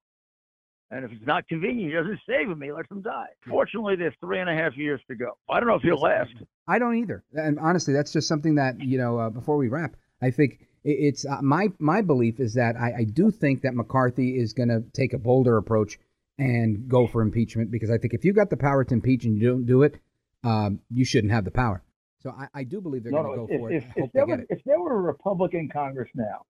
And 0.92 1.06
if 1.06 1.12
it's 1.14 1.26
not 1.26 1.48
convenient, 1.48 1.92
he 1.92 1.98
doesn't 1.98 2.20
save 2.28 2.50
him. 2.50 2.62
He 2.62 2.72
lets 2.72 2.90
them 2.90 3.02
die. 3.02 3.28
Fortunately, 3.48 3.96
there's 3.96 4.14
three 4.20 4.40
and 4.40 4.50
a 4.50 4.54
half 4.54 4.76
years 4.76 5.00
to 5.08 5.16
go. 5.16 5.38
I 5.50 5.62
don't 5.62 5.70
know 5.70 5.76
if 5.76 5.82
he'll 5.82 5.96
last. 5.96 6.34
I 6.68 6.80
don't 6.80 6.98
either. 6.98 7.24
And 7.34 7.58
honestly, 7.60 7.94
that's 7.94 8.12
just 8.12 8.28
something 8.28 8.56
that 8.56 8.82
you 8.82 8.98
know. 8.98 9.18
Uh, 9.18 9.30
before 9.30 9.56
we 9.56 9.70
wrap, 9.70 9.96
I 10.22 10.32
think 10.32 10.68
it's 10.84 11.26
uh, 11.26 11.42
my 11.42 11.70
my 11.80 12.02
belief 12.02 12.42
is 12.42 12.56
that 12.56 12.76
I, 12.76 12.94
I 13.00 13.04
do 13.06 13.32
think 13.32 13.62
that 13.62 13.74
McCarthy 13.74 14.38
is 14.38 14.52
going 14.52 14.70
to 14.70 14.84
take 14.94 15.14
a 15.14 15.18
bolder 15.18 15.58
approach 15.58 15.98
and 16.38 16.90
go 16.90 17.08
for 17.08 17.22
impeachment 17.22 17.72
because 17.72 17.90
I 17.90 17.98
think 17.98 18.14
if 18.14 18.26
you 18.26 18.34
got 18.34 18.50
the 18.50 18.58
power 18.58 18.84
to 18.84 18.94
impeach 18.94 19.24
and 19.24 19.38
you 19.38 19.48
don't 19.48 19.66
do 19.66 19.84
it, 19.84 19.96
um, 20.44 20.80
you 20.90 21.06
shouldn't 21.06 21.32
have 21.32 21.46
the 21.46 21.52
power. 21.52 21.84
So 22.22 22.32
I, 22.32 22.48
I 22.60 22.64
do 22.64 22.82
believe 22.82 23.04
they're 23.04 23.12
no, 23.12 23.24
going 23.24 23.40
to 23.40 23.48
go 23.48 23.54
if, 23.54 23.60
for 23.60 23.72
if, 23.72 23.84
it. 23.84 23.92
If 23.96 24.12
there, 24.12 24.26
were, 24.26 24.46
if 24.50 24.64
there 24.66 24.80
were 24.80 24.98
a 24.98 25.02
Republican 25.02 25.70
Congress 25.72 26.10
now 26.16 26.46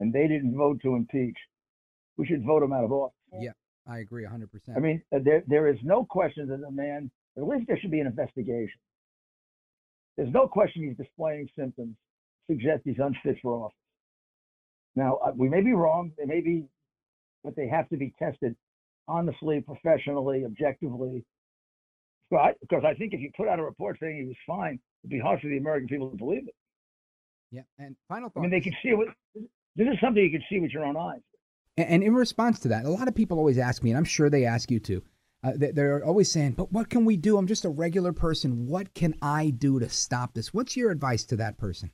and 0.00 0.12
they 0.12 0.28
didn't 0.28 0.56
vote 0.56 0.80
to 0.82 0.94
impeach, 0.94 1.36
we 2.16 2.26
should 2.26 2.44
vote 2.44 2.60
them 2.60 2.72
out 2.72 2.84
of 2.84 2.92
office. 2.92 3.14
Yeah, 3.40 3.50
I 3.88 3.98
agree 3.98 4.24
100%. 4.24 4.48
I 4.76 4.80
mean, 4.80 5.02
uh, 5.14 5.18
there 5.24 5.42
there 5.46 5.68
is 5.68 5.78
no 5.82 6.04
question 6.04 6.46
that 6.48 6.60
the 6.60 6.70
man, 6.70 7.10
at 7.36 7.46
least 7.46 7.66
there 7.68 7.78
should 7.78 7.90
be 7.90 8.00
an 8.00 8.06
investigation. 8.06 8.80
There's 10.16 10.32
no 10.32 10.46
question 10.46 10.82
he's 10.82 10.96
displaying 10.96 11.48
symptoms 11.56 11.96
suggest 12.50 12.82
he's 12.84 12.98
unfit 12.98 13.36
for 13.42 13.66
office. 13.66 13.76
Now, 14.96 15.18
uh, 15.24 15.32
we 15.36 15.48
may 15.48 15.60
be 15.60 15.72
wrong. 15.72 16.12
They 16.18 16.24
may 16.24 16.40
be, 16.40 16.64
but 17.44 17.54
they 17.56 17.68
have 17.68 17.88
to 17.90 17.96
be 17.96 18.12
tested 18.18 18.56
honestly, 19.06 19.60
professionally, 19.60 20.44
objectively. 20.44 21.24
Because 22.30 22.84
I 22.84 22.94
think 22.94 23.14
if 23.14 23.20
you 23.20 23.30
put 23.36 23.48
out 23.48 23.58
a 23.58 23.62
report 23.62 23.96
saying 24.00 24.18
he 24.18 24.24
was 24.24 24.36
fine, 24.46 24.78
it'd 25.02 25.10
be 25.10 25.18
hard 25.18 25.40
for 25.40 25.48
the 25.48 25.56
American 25.56 25.88
people 25.88 26.10
to 26.10 26.16
believe 26.16 26.46
it. 26.46 26.54
Yeah, 27.50 27.62
and 27.78 27.96
final 28.08 28.28
thought. 28.28 28.40
I 28.40 28.42
mean, 28.42 28.50
they 28.50 28.60
can 28.60 28.74
see 28.82 28.90
it. 28.90 28.98
With, 28.98 29.08
this 29.76 29.86
is 29.86 29.98
something 30.02 30.22
you 30.22 30.30
can 30.30 30.44
see 30.50 30.60
with 30.60 30.70
your 30.70 30.84
own 30.84 30.96
eyes. 30.96 31.20
And 31.78 32.02
in 32.02 32.14
response 32.14 32.58
to 32.60 32.68
that, 32.68 32.84
a 32.84 32.90
lot 32.90 33.06
of 33.06 33.14
people 33.14 33.38
always 33.38 33.56
ask 33.56 33.84
me, 33.84 33.90
and 33.90 33.98
I'm 33.98 34.04
sure 34.04 34.28
they 34.28 34.44
ask 34.44 34.68
you 34.70 34.80
too. 34.80 35.02
Uh, 35.44 35.52
they're 35.54 36.04
always 36.04 36.30
saying, 36.30 36.52
"But 36.52 36.72
what 36.72 36.90
can 36.90 37.04
we 37.04 37.16
do? 37.16 37.38
I'm 37.38 37.46
just 37.46 37.64
a 37.64 37.68
regular 37.68 38.12
person. 38.12 38.66
What 38.66 38.92
can 38.94 39.14
I 39.22 39.50
do 39.50 39.78
to 39.78 39.88
stop 39.88 40.34
this?" 40.34 40.52
What's 40.52 40.76
your 40.76 40.90
advice 40.90 41.24
to 41.26 41.36
that 41.36 41.56
person? 41.56 41.92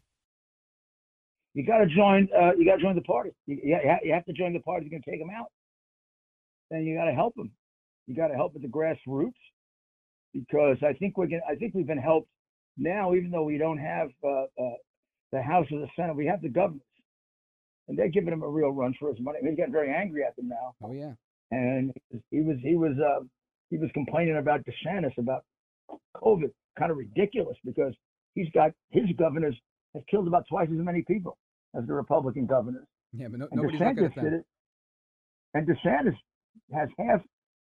You 1.53 1.66
got 1.66 1.79
to 1.79 1.87
join. 1.87 2.29
Uh, 2.35 2.53
you 2.57 2.64
got 2.64 2.77
to 2.77 2.83
join 2.83 2.94
the 2.94 3.03
party. 3.03 3.33
You, 3.47 3.59
you 4.03 4.14
have 4.14 4.25
to 4.25 4.33
join 4.33 4.55
the 4.55 4.61
party. 4.61 4.87
You're 4.87 4.99
going 4.99 5.03
to 5.03 5.11
take 5.11 5.20
them 5.20 5.29
out. 5.31 5.49
Then 6.70 6.85
you 6.87 6.97
got 6.97 7.05
to 7.05 7.12
help 7.12 7.35
them. 7.35 7.53
You 8.07 8.16
got 8.16 8.29
to 8.29 8.35
help 8.35 8.57
at 8.57 8.62
the 8.62 8.68
grassroots 8.68 9.35
because 10.33 10.79
I 10.83 10.94
think 10.94 11.18
we're. 11.18 11.27
Gonna, 11.27 11.42
I 11.47 11.57
think 11.57 11.75
we've 11.75 11.87
been 11.87 11.99
helped 11.99 12.29
now, 12.79 13.14
even 13.14 13.31
though 13.31 13.44
we 13.44 13.59
don't 13.59 13.79
have 13.79 14.09
uh, 14.25 14.44
uh, 14.59 14.77
the 15.33 15.42
House 15.42 15.66
or 15.70 15.81
the 15.81 15.88
Senate. 15.94 16.16
We 16.16 16.27
have 16.27 16.40
the 16.40 16.49
governors 16.49 16.81
and 17.88 17.99
they're 17.99 18.09
giving 18.09 18.33
him 18.33 18.42
a 18.42 18.49
real 18.49 18.70
run 18.70 18.94
for 18.99 19.11
his 19.11 19.20
money. 19.20 19.38
He's 19.42 19.57
getting 19.57 19.73
very 19.73 19.92
angry 19.92 20.23
at 20.25 20.35
them 20.37 20.49
now. 20.49 20.75
Oh 20.83 20.92
yeah. 20.92 21.12
And 21.51 21.92
he 22.31 22.40
was 22.40 22.57
he 22.62 22.77
was 22.77 22.92
uh, 22.99 23.25
he 23.70 23.77
was 23.77 23.90
complaining 23.94 24.37
about 24.38 24.61
DeSantis 24.64 25.16
about 25.18 25.44
COVID, 26.16 26.51
kind 26.79 26.90
of 26.90 26.97
ridiculous 26.97 27.57
because 27.64 27.94
he's 28.35 28.49
got 28.55 28.73
his 28.90 29.05
governors 29.18 29.55
have 29.94 30.05
killed 30.11 30.27
about 30.27 30.44
twice 30.49 30.68
as 30.70 30.79
many 30.79 31.03
people 31.03 31.37
as 31.77 31.87
the 31.87 31.92
Republican 31.92 32.47
governors. 32.47 32.87
Yeah, 33.12 33.29
but 33.31 33.40
no, 33.40 33.49
and 33.51 33.61
nobody's 33.61 33.81
DeSantis 33.81 33.88
looking 33.88 34.05
at 34.05 34.14
that. 34.14 34.25
did 34.25 34.33
it. 34.33 34.47
And 35.55 35.68
DeSantis 35.68 36.16
has 36.73 36.88
half 36.99 37.20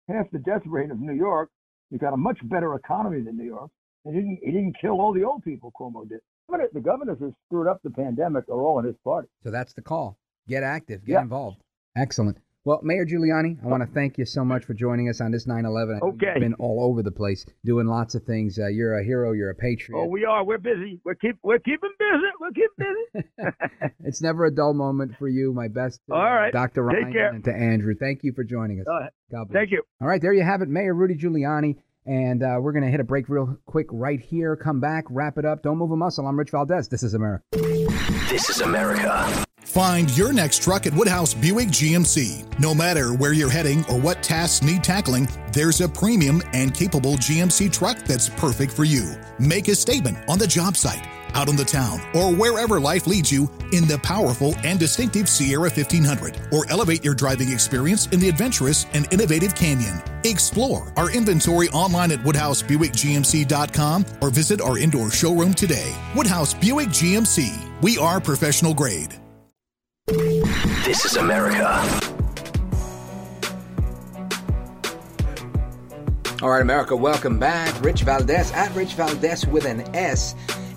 half 0.10 0.30
the 0.32 0.39
death 0.39 0.62
rate 0.65 0.91
of 0.91 1.00
New 1.00 1.15
York. 1.15 1.50
He's 1.89 2.00
got 2.00 2.13
a 2.13 2.17
much 2.17 2.38
better 2.43 2.76
economy 2.76 3.21
than 3.21 3.38
New 3.38 3.45
York. 3.45 3.71
He 4.04 4.12
didn't 4.12 4.39
he 4.43 4.52
didn't 4.52 4.76
kill 4.82 5.00
all 5.00 5.13
the 5.13 5.24
old 5.24 5.43
people 5.43 5.71
Cuomo 5.80 6.08
did 6.08 6.19
the 6.74 6.82
governors 6.82 7.18
who 7.20 7.34
screwed 7.46 7.68
up 7.68 7.82
the 7.84 7.90
pandemic 7.90 8.48
are 8.50 8.62
all 8.62 8.80
in 8.80 8.86
his 8.86 8.96
party. 9.04 9.28
So 9.44 9.52
that's 9.52 9.74
the 9.74 9.82
call. 9.82 10.18
Get 10.48 10.64
active. 10.64 11.06
Get 11.06 11.14
yeah. 11.14 11.22
involved. 11.22 11.62
Excellent. 11.96 12.38
Well, 12.64 12.80
Mayor 12.84 13.08
Giuliani, 13.08 13.58
I 13.64 13.68
want 13.68 13.82
to 13.82 13.92
thank 13.92 14.20
you 14.20 14.26
so 14.26 14.46
much 14.46 14.66
for 14.66 14.76
joining 14.76 15.10
us 15.10 15.20
on 15.20 15.32
this 15.32 15.48
9/11. 15.48 16.00
Okay. 16.00 16.28
You've 16.28 16.42
been 16.42 16.54
all 16.56 16.84
over 16.84 17.02
the 17.02 17.12
place 17.12 17.44
doing 17.66 17.88
lots 17.88 18.14
of 18.14 18.24
things. 18.24 18.60
Uh, 18.60 18.68
you're 18.68 19.00
a 19.00 19.04
hero. 19.04 19.32
You're 19.32 19.50
a 19.50 19.56
patriot. 19.56 19.98
Oh, 19.98 20.06
we 20.06 20.26
are. 20.26 20.46
We're 20.46 20.60
busy. 20.60 21.02
We're 21.04 21.16
keep 21.16 21.38
we're 21.42 21.58
keeping 21.58 21.90
busy. 21.98 22.28
We're 22.40 22.52
keeping 22.52 23.44
busy. 23.44 23.90
it's 24.06 24.22
never 24.22 24.46
a 24.46 24.54
dull 24.54 24.76
moment 24.76 25.18
for 25.18 25.28
you. 25.28 25.54
My 25.54 25.70
best. 25.70 26.02
To, 26.08 26.14
all 26.14 26.22
right, 26.22 26.54
Dr. 26.54 26.84
Ryan 26.84 27.16
and 27.16 27.44
to 27.46 27.52
Andrew. 27.52 27.96
Thank 28.00 28.24
you 28.24 28.32
for 28.34 28.44
joining 28.44 28.80
us. 28.82 28.86
God 29.32 29.48
bless. 29.48 29.54
Thank 29.54 29.72
you. 29.72 29.82
All 30.00 30.08
right, 30.08 30.22
there 30.22 30.34
you 30.34 30.44
have 30.44 30.62
it, 30.62 30.70
Mayor 30.70 30.94
Rudy 30.94 31.16
Giuliani. 31.16 31.78
And 32.06 32.42
uh, 32.42 32.58
we're 32.60 32.72
going 32.72 32.84
to 32.84 32.90
hit 32.90 33.00
a 33.00 33.04
break 33.04 33.30
real 33.30 33.58
quick 33.66 33.88
right 33.92 34.20
here. 34.20 34.56
Come 34.56 34.80
back, 34.80 35.06
wrap 35.10 35.38
it 35.38 35.46
up. 35.46 35.62
Don't 35.62 35.78
move 35.78 35.92
a 35.92 35.96
muscle. 35.96 36.26
I'm 36.26 36.38
Rich 36.38 36.50
Valdez. 36.52 36.88
This 36.88 37.04
is 37.04 37.14
America. 37.14 37.44
This 38.30 38.50
is 38.50 38.62
America. 38.62 39.46
Find 39.60 40.16
your 40.18 40.34
next 40.34 40.64
truck 40.64 40.86
at 40.86 40.94
Woodhouse 40.94 41.34
Buick 41.34 41.70
GMC. 41.70 42.60
No 42.60 42.74
matter 42.74 43.14
where 43.14 43.32
you're 43.32 43.50
heading 43.50 43.86
or 43.86 43.98
what 44.00 44.22
tasks 44.22 44.66
need 44.66 44.84
tackling, 44.84 45.30
there's 45.54 45.80
a 45.80 45.88
premium 45.88 46.42
and 46.54 46.74
capable 46.74 47.14
GMC 47.14 47.72
truck 47.72 47.98
that's 48.00 48.28
perfect 48.28 48.74
for 48.74 48.84
you. 48.84 49.16
Make 49.40 49.68
a 49.70 49.76
statement 49.76 50.18
on 50.28 50.40
the 50.40 50.48
job 50.48 50.76
site, 50.76 51.08
out 51.34 51.50
on 51.50 51.56
the 51.56 51.65
town, 51.65 52.02
or 52.13 52.34
wherever 52.34 52.80
life 52.80 53.08
leads 53.08 53.32
you 53.32 53.50
in 53.72 53.88
the 53.88 54.00
powerful 54.04 54.54
and 54.63 54.80
distinctive 54.80 55.28
Sierra 55.28 55.70
1500, 55.70 56.39
or 56.52 56.70
elevate 56.70 57.04
your 57.04 57.13
driving 57.13 57.52
experience 57.52 58.08
in 58.08 58.20
the 58.20 58.30
adventurous 58.30 58.86
and 58.94 59.12
innovative 59.12 59.56
Canyon. 59.56 60.02
Explore 60.24 60.94
our 60.98 61.12
inventory 61.12 61.70
online 61.70 62.12
at 62.12 62.20
WoodhouseBuickGMC.com 62.20 64.06
or 64.22 64.30
visit 64.30 64.62
our 64.62 64.78
indoor 64.78 65.12
showroom 65.12 65.54
today. 65.54 65.96
Woodhouse 66.15 66.54
Buick 66.54 66.89
GMC. 66.89 67.82
We 67.82 67.98
are 67.98 68.20
professional 68.20 68.74
grade. 68.74 69.15
This 70.08 71.06
is 71.06 71.15
America. 71.15 72.12
All 76.41 76.50
right, 76.50 76.62
America, 76.62 76.96
welcome 76.96 77.38
back. 77.38 77.80
Rich 77.84 78.02
Valdez 78.02 78.52
at 78.54 78.76
Rich 78.76 78.96
Valdez 78.96 79.46
with 79.46 79.65
an 79.65 79.82
S. 79.96 80.34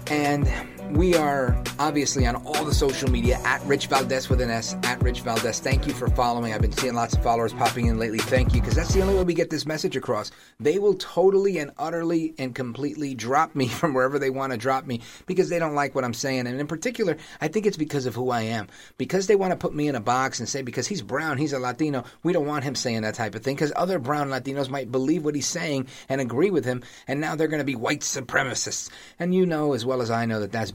And 0.06 0.73
we 0.92 1.14
are 1.14 1.60
obviously 1.78 2.26
on 2.26 2.36
all 2.46 2.64
the 2.64 2.74
social 2.74 3.10
media 3.10 3.38
at 3.44 3.62
Rich 3.62 3.86
Valdez 3.88 4.28
with 4.28 4.40
an 4.40 4.50
S, 4.50 4.76
at 4.82 5.02
Rich 5.02 5.22
Valdez. 5.22 5.60
Thank 5.60 5.86
you 5.86 5.94
for 5.94 6.08
following. 6.08 6.52
I've 6.52 6.60
been 6.60 6.72
seeing 6.72 6.94
lots 6.94 7.14
of 7.14 7.22
followers 7.22 7.52
popping 7.52 7.86
in 7.86 7.98
lately. 7.98 8.18
Thank 8.18 8.54
you, 8.54 8.60
because 8.60 8.76
that's 8.76 8.92
the 8.92 9.00
only 9.00 9.14
way 9.14 9.24
we 9.24 9.34
get 9.34 9.50
this 9.50 9.66
message 9.66 9.96
across. 9.96 10.30
They 10.60 10.78
will 10.78 10.94
totally 10.94 11.58
and 11.58 11.70
utterly 11.78 12.34
and 12.38 12.54
completely 12.54 13.14
drop 13.14 13.54
me 13.54 13.68
from 13.68 13.94
wherever 13.94 14.18
they 14.18 14.30
want 14.30 14.52
to 14.52 14.58
drop 14.58 14.86
me 14.86 15.00
because 15.26 15.48
they 15.48 15.58
don't 15.58 15.74
like 15.74 15.94
what 15.94 16.04
I'm 16.04 16.14
saying. 16.14 16.46
And 16.46 16.60
in 16.60 16.66
particular, 16.66 17.16
I 17.40 17.48
think 17.48 17.66
it's 17.66 17.76
because 17.76 18.06
of 18.06 18.14
who 18.14 18.30
I 18.30 18.42
am. 18.42 18.68
Because 18.98 19.26
they 19.26 19.36
want 19.36 19.52
to 19.52 19.56
put 19.56 19.74
me 19.74 19.88
in 19.88 19.94
a 19.94 20.00
box 20.00 20.38
and 20.38 20.48
say, 20.48 20.62
because 20.62 20.86
he's 20.86 21.02
brown, 21.02 21.38
he's 21.38 21.52
a 21.52 21.58
Latino, 21.58 22.04
we 22.22 22.32
don't 22.32 22.46
want 22.46 22.64
him 22.64 22.74
saying 22.74 23.02
that 23.02 23.14
type 23.14 23.34
of 23.34 23.42
thing. 23.42 23.56
Because 23.56 23.72
other 23.74 23.98
brown 23.98 24.28
Latinos 24.28 24.68
might 24.68 24.92
believe 24.92 25.24
what 25.24 25.34
he's 25.34 25.46
saying 25.46 25.88
and 26.08 26.20
agree 26.20 26.50
with 26.50 26.64
him, 26.64 26.82
and 27.08 27.20
now 27.20 27.34
they're 27.34 27.48
going 27.48 27.58
to 27.58 27.64
be 27.64 27.76
white 27.76 28.00
supremacists. 28.00 28.90
And 29.18 29.34
you 29.34 29.46
know 29.46 29.72
as 29.72 29.86
well 29.86 30.02
as 30.02 30.10
I 30.10 30.26
know 30.26 30.40
that 30.40 30.52
that's. 30.52 30.74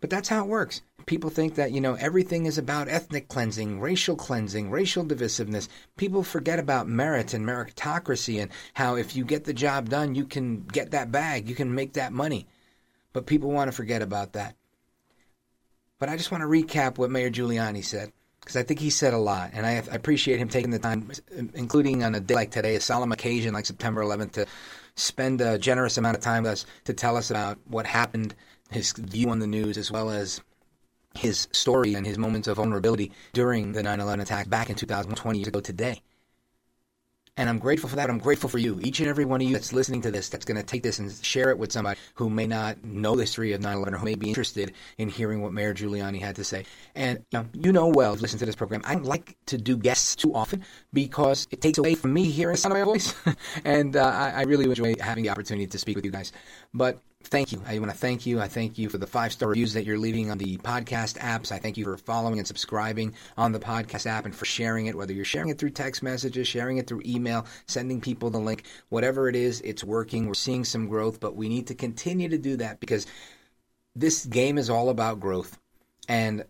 But 0.00 0.10
that's 0.10 0.28
how 0.28 0.44
it 0.44 0.48
works. 0.48 0.82
People 1.06 1.30
think 1.30 1.54
that, 1.54 1.72
you 1.72 1.80
know, 1.80 1.94
everything 1.94 2.46
is 2.46 2.58
about 2.58 2.88
ethnic 2.88 3.28
cleansing, 3.28 3.80
racial 3.80 4.16
cleansing, 4.16 4.70
racial 4.70 5.04
divisiveness. 5.04 5.68
People 5.96 6.22
forget 6.22 6.58
about 6.58 6.88
merit 6.88 7.32
and 7.32 7.46
meritocracy 7.46 8.40
and 8.42 8.50
how 8.74 8.96
if 8.96 9.16
you 9.16 9.24
get 9.24 9.44
the 9.44 9.54
job 9.54 9.88
done, 9.88 10.14
you 10.14 10.24
can 10.24 10.62
get 10.62 10.90
that 10.90 11.10
bag, 11.10 11.48
you 11.48 11.54
can 11.54 11.74
make 11.74 11.94
that 11.94 12.12
money. 12.12 12.46
But 13.12 13.26
people 13.26 13.50
want 13.50 13.68
to 13.68 13.76
forget 13.76 14.02
about 14.02 14.34
that. 14.34 14.54
But 15.98 16.08
I 16.08 16.16
just 16.16 16.30
want 16.30 16.42
to 16.42 16.48
recap 16.48 16.98
what 16.98 17.10
Mayor 17.10 17.30
Giuliani 17.30 17.84
said 17.84 18.12
because 18.48 18.56
I 18.56 18.62
think 18.62 18.80
he 18.80 18.88
said 18.88 19.12
a 19.12 19.18
lot, 19.18 19.50
and 19.52 19.66
I, 19.66 19.72
I, 19.72 19.94
appreciate 19.94 20.38
him 20.38 20.48
taking 20.48 20.70
the 20.70 20.78
time, 20.78 21.10
including 21.52 22.02
on 22.02 22.14
a 22.14 22.20
day 22.20 22.34
like 22.34 22.50
today, 22.50 22.76
a 22.76 22.80
solemn 22.80 23.12
occasion 23.12 23.52
like 23.52 23.66
September 23.66 24.02
11th, 24.02 24.32
to 24.32 24.46
spend 24.94 25.42
a 25.42 25.58
generous 25.58 25.98
amount 25.98 26.16
of 26.16 26.22
time 26.22 26.44
with 26.44 26.52
us 26.52 26.66
to 26.84 26.94
tell 26.94 27.18
us 27.18 27.30
about 27.30 27.58
what 27.66 27.84
happened 27.84 28.34
his 28.70 28.92
view 28.92 29.30
on 29.30 29.38
the 29.38 29.46
news 29.46 29.78
as 29.78 29.90
well 29.90 30.10
as 30.10 30.40
his 31.14 31.48
story 31.52 31.94
and 31.94 32.06
his 32.06 32.18
moments 32.18 32.48
of 32.48 32.56
vulnerability 32.56 33.12
during 33.32 33.72
the 33.72 33.82
9/11 33.82 34.20
attack 34.20 34.48
back 34.48 34.70
in 34.70 34.76
2020 34.76 35.38
years 35.38 35.48
ago 35.48 35.60
today. 35.60 36.02
And 37.38 37.48
I'm 37.48 37.60
grateful 37.60 37.88
for 37.88 37.94
that. 37.96 38.10
I'm 38.10 38.18
grateful 38.18 38.48
for 38.48 38.58
you, 38.58 38.80
each 38.82 38.98
and 38.98 39.08
every 39.08 39.24
one 39.24 39.40
of 39.40 39.46
you 39.46 39.52
that's 39.52 39.72
listening 39.72 40.02
to 40.02 40.10
this, 40.10 40.28
that's 40.28 40.44
going 40.44 40.56
to 40.56 40.64
take 40.64 40.82
this 40.82 40.98
and 40.98 41.12
share 41.22 41.50
it 41.50 41.58
with 41.58 41.70
somebody 41.70 41.98
who 42.14 42.28
may 42.28 42.48
not 42.48 42.82
know 42.82 43.14
the 43.14 43.22
history 43.22 43.52
of 43.52 43.60
9/11 43.60 43.94
or 43.94 43.98
who 43.98 44.04
may 44.06 44.16
be 44.16 44.26
interested 44.26 44.72
in 44.98 45.08
hearing 45.08 45.40
what 45.40 45.52
Mayor 45.52 45.72
Giuliani 45.72 46.20
had 46.20 46.34
to 46.36 46.44
say. 46.44 46.64
And 46.96 47.24
you 47.30 47.38
know, 47.38 47.46
you 47.54 47.72
know 47.72 47.86
well, 47.86 48.14
listen 48.14 48.40
to 48.40 48.46
this 48.46 48.56
program. 48.56 48.82
I 48.84 48.94
don't 48.94 49.04
like 49.04 49.36
to 49.46 49.56
do 49.56 49.76
guests 49.76 50.16
too 50.16 50.34
often 50.34 50.64
because 50.92 51.46
it 51.52 51.60
takes 51.60 51.78
away 51.78 51.94
from 51.94 52.12
me 52.12 52.24
hearing 52.24 52.54
the 52.54 52.58
sound 52.58 52.72
of 52.72 52.80
my 52.80 52.84
voice. 52.84 53.14
and 53.64 53.94
uh, 53.94 54.04
I, 54.04 54.30
I 54.30 54.42
really 54.42 54.64
enjoy 54.64 54.96
having 54.98 55.22
the 55.22 55.30
opportunity 55.30 55.68
to 55.68 55.78
speak 55.78 55.94
with 55.94 56.04
you 56.04 56.10
guys. 56.10 56.32
But 56.74 56.98
thank 57.28 57.52
you. 57.52 57.62
I 57.66 57.78
want 57.78 57.90
to 57.90 57.96
thank 57.96 58.26
you. 58.26 58.40
I 58.40 58.48
thank 58.48 58.78
you 58.78 58.88
for 58.88 58.98
the 58.98 59.06
five 59.06 59.32
star 59.32 59.48
reviews 59.48 59.74
that 59.74 59.84
you're 59.84 59.98
leaving 59.98 60.30
on 60.30 60.38
the 60.38 60.56
podcast 60.58 61.18
apps. 61.18 61.52
I 61.52 61.58
thank 61.58 61.76
you 61.76 61.84
for 61.84 61.96
following 61.96 62.38
and 62.38 62.46
subscribing 62.46 63.14
on 63.36 63.52
the 63.52 63.60
podcast 63.60 64.06
app 64.06 64.24
and 64.24 64.34
for 64.34 64.44
sharing 64.44 64.86
it, 64.86 64.94
whether 64.94 65.12
you're 65.12 65.24
sharing 65.24 65.48
it 65.48 65.58
through 65.58 65.70
text 65.70 66.02
messages, 66.02 66.48
sharing 66.48 66.78
it 66.78 66.86
through 66.86 67.02
email, 67.06 67.46
sending 67.66 68.00
people 68.00 68.30
the 68.30 68.38
link, 68.38 68.64
whatever 68.88 69.28
it 69.28 69.36
is, 69.36 69.60
it's 69.60 69.84
working. 69.84 70.26
We're 70.26 70.34
seeing 70.34 70.64
some 70.64 70.88
growth, 70.88 71.20
but 71.20 71.36
we 71.36 71.48
need 71.48 71.68
to 71.68 71.74
continue 71.74 72.28
to 72.28 72.38
do 72.38 72.56
that 72.56 72.80
because 72.80 73.06
this 73.94 74.24
game 74.26 74.58
is 74.58 74.70
all 74.70 74.88
about 74.88 75.20
growth. 75.20 75.58
And 76.08 76.44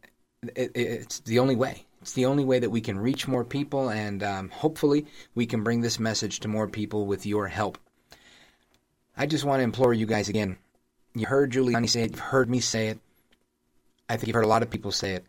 it, 0.54 0.72
it's 0.74 1.20
the 1.20 1.38
only 1.38 1.56
way. 1.56 1.84
It's 2.00 2.12
the 2.12 2.26
only 2.26 2.44
way 2.44 2.58
that 2.60 2.70
we 2.70 2.80
can 2.80 2.98
reach 2.98 3.26
more 3.26 3.44
people, 3.44 3.90
and 3.90 4.22
um, 4.22 4.48
hopefully, 4.50 5.06
we 5.34 5.46
can 5.46 5.64
bring 5.64 5.80
this 5.80 5.98
message 5.98 6.40
to 6.40 6.48
more 6.48 6.68
people 6.68 7.06
with 7.06 7.26
your 7.26 7.48
help. 7.48 7.76
I 9.16 9.26
just 9.26 9.44
want 9.44 9.58
to 9.58 9.64
implore 9.64 9.92
you 9.92 10.06
guys 10.06 10.28
again. 10.28 10.58
You 11.18 11.26
heard 11.26 11.52
Giuliani 11.52 11.88
say 11.88 12.02
it, 12.02 12.12
you've 12.12 12.20
heard 12.20 12.48
me 12.48 12.60
say 12.60 12.88
it. 12.88 13.00
I 14.08 14.16
think 14.16 14.28
you've 14.28 14.34
heard 14.34 14.44
a 14.44 14.48
lot 14.48 14.62
of 14.62 14.70
people 14.70 14.92
say 14.92 15.14
it. 15.14 15.26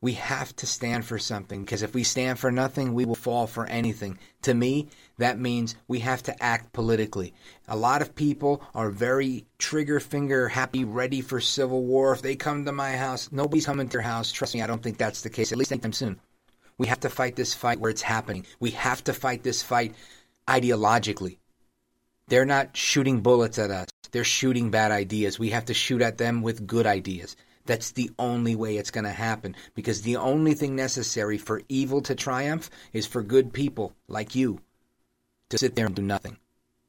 We 0.00 0.12
have 0.12 0.54
to 0.56 0.66
stand 0.66 1.04
for 1.04 1.18
something 1.18 1.64
because 1.64 1.82
if 1.82 1.92
we 1.92 2.04
stand 2.04 2.38
for 2.38 2.52
nothing, 2.52 2.94
we 2.94 3.04
will 3.04 3.16
fall 3.16 3.46
for 3.46 3.66
anything. 3.66 4.18
To 4.42 4.54
me, 4.54 4.88
that 5.18 5.38
means 5.38 5.74
we 5.88 5.98
have 5.98 6.22
to 6.24 6.42
act 6.42 6.72
politically. 6.72 7.34
A 7.66 7.76
lot 7.76 8.00
of 8.00 8.14
people 8.14 8.62
are 8.74 8.90
very 8.90 9.44
trigger 9.58 9.98
finger 9.98 10.48
happy, 10.48 10.84
ready 10.84 11.20
for 11.20 11.40
civil 11.40 11.84
war. 11.84 12.12
If 12.12 12.22
they 12.22 12.36
come 12.36 12.64
to 12.64 12.72
my 12.72 12.96
house, 12.96 13.30
nobody's 13.32 13.66
coming 13.66 13.88
to 13.88 13.94
your 13.94 14.02
house. 14.02 14.30
Trust 14.30 14.54
me, 14.54 14.62
I 14.62 14.68
don't 14.68 14.82
think 14.82 14.98
that's 14.98 15.22
the 15.22 15.30
case, 15.30 15.50
at 15.50 15.58
least 15.58 15.72
anytime 15.72 15.92
soon. 15.92 16.20
We 16.78 16.86
have 16.86 17.00
to 17.00 17.10
fight 17.10 17.34
this 17.34 17.54
fight 17.54 17.80
where 17.80 17.90
it's 17.90 18.02
happening. 18.02 18.46
We 18.60 18.70
have 18.70 19.02
to 19.04 19.12
fight 19.12 19.42
this 19.42 19.62
fight 19.62 19.94
ideologically. 20.46 21.38
They're 22.28 22.44
not 22.44 22.76
shooting 22.76 23.20
bullets 23.20 23.58
at 23.58 23.70
us. 23.70 23.88
They're 24.10 24.24
shooting 24.24 24.70
bad 24.70 24.90
ideas. 24.90 25.38
We 25.38 25.50
have 25.50 25.66
to 25.66 25.74
shoot 25.74 26.02
at 26.02 26.18
them 26.18 26.42
with 26.42 26.66
good 26.66 26.86
ideas. 26.86 27.36
That's 27.66 27.92
the 27.92 28.10
only 28.18 28.56
way 28.56 28.78
it's 28.78 28.90
going 28.90 29.04
to 29.04 29.10
happen 29.10 29.54
because 29.74 30.02
the 30.02 30.16
only 30.16 30.54
thing 30.54 30.74
necessary 30.74 31.36
for 31.36 31.62
evil 31.68 32.00
to 32.02 32.14
triumph 32.14 32.70
is 32.92 33.06
for 33.06 33.22
good 33.22 33.52
people 33.52 33.94
like 34.08 34.34
you 34.34 34.60
to 35.50 35.58
sit 35.58 35.76
there 35.76 35.86
and 35.86 35.94
do 35.94 36.02
nothing. 36.02 36.38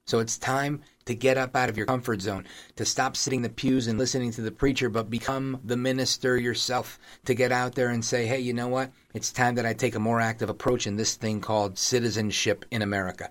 So 0.10 0.19
it's 0.19 0.39
time 0.39 0.82
to 1.05 1.13
get 1.13 1.38
up 1.38 1.55
out 1.55 1.69
of 1.69 1.77
your 1.77 1.86
comfort 1.86 2.21
zone, 2.21 2.45
to 2.77 2.86
stop 2.86 3.15
sitting 3.15 3.39
in 3.39 3.43
the 3.43 3.49
pews 3.49 3.88
and 3.88 3.99
listening 3.99 4.32
to 4.32 4.41
the 4.41 4.51
preacher, 4.51 4.89
but 4.89 5.10
become 5.10 5.60
the 5.63 5.77
minister 5.77 6.36
yourself, 6.36 6.97
to 7.25 7.36
get 7.36 7.51
out 7.51 7.75
there 7.75 7.89
and 7.89 8.03
say, 8.03 8.25
hey, 8.25 8.39
you 8.39 8.53
know 8.53 8.69
what? 8.69 8.91
It's 9.13 9.32
time 9.32 9.55
that 9.55 9.67
I 9.67 9.73
take 9.73 9.93
a 9.93 9.99
more 9.99 10.19
active 10.19 10.49
approach 10.49 10.88
in 10.88 10.95
this 10.95 11.15
thing 11.15 11.41
called 11.41 11.77
citizenship 11.77 12.65
in 12.71 12.82
America. 12.82 13.29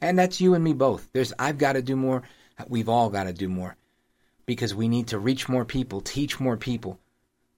And 0.00 0.18
that's 0.18 0.40
you 0.40 0.54
and 0.54 0.64
me 0.64 0.72
both. 0.72 1.10
There's 1.12 1.34
I've 1.38 1.58
got 1.58 1.74
to 1.74 1.82
do 1.82 1.96
more. 1.96 2.22
We've 2.66 2.88
all 2.88 3.10
got 3.10 3.24
to 3.24 3.32
do 3.32 3.48
more 3.48 3.76
because 4.46 4.74
we 4.74 4.88
need 4.88 5.08
to 5.08 5.18
reach 5.18 5.48
more 5.48 5.64
people, 5.64 6.00
teach 6.00 6.40
more 6.40 6.56
people 6.56 6.98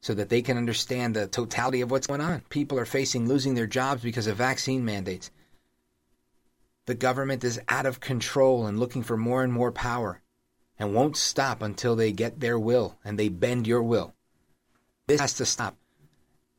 so 0.01 0.15
that 0.15 0.29
they 0.29 0.43
can 0.43 0.57
understand 0.57 1.15
the 1.15 1.27
totality 1.27 1.81
of 1.81 1.91
what's 1.91 2.07
going 2.07 2.21
on. 2.21 2.43
People 2.49 2.79
are 2.79 2.87
facing 2.87 3.29
losing 3.29 3.55
their 3.55 3.67
jobs 3.67 4.03
because 4.03 4.27
of 4.27 4.37
vaccine 4.37 4.85
mandates. 4.85 5.31
The 6.87 6.95
government 6.95 7.45
is 7.45 7.61
out 7.69 7.87
of 7.87 8.01
control 8.01 8.67
and 8.67 8.81
looking 8.81 9.03
for 9.03 9.17
more 9.17 9.45
and 9.45 9.53
more 9.53 9.71
power 9.71 10.21
and 10.79 10.95
won't 10.95 11.17
stop 11.17 11.63
until 11.63 11.95
they 11.95 12.13
get 12.13 12.41
their 12.41 12.59
will 12.59 12.99
and 13.05 13.19
they 13.19 13.29
bend 13.29 13.67
your 13.67 13.83
will. 13.83 14.15
This 15.07 15.21
has 15.21 15.35
to 15.35 15.47
stop. 15.47 15.77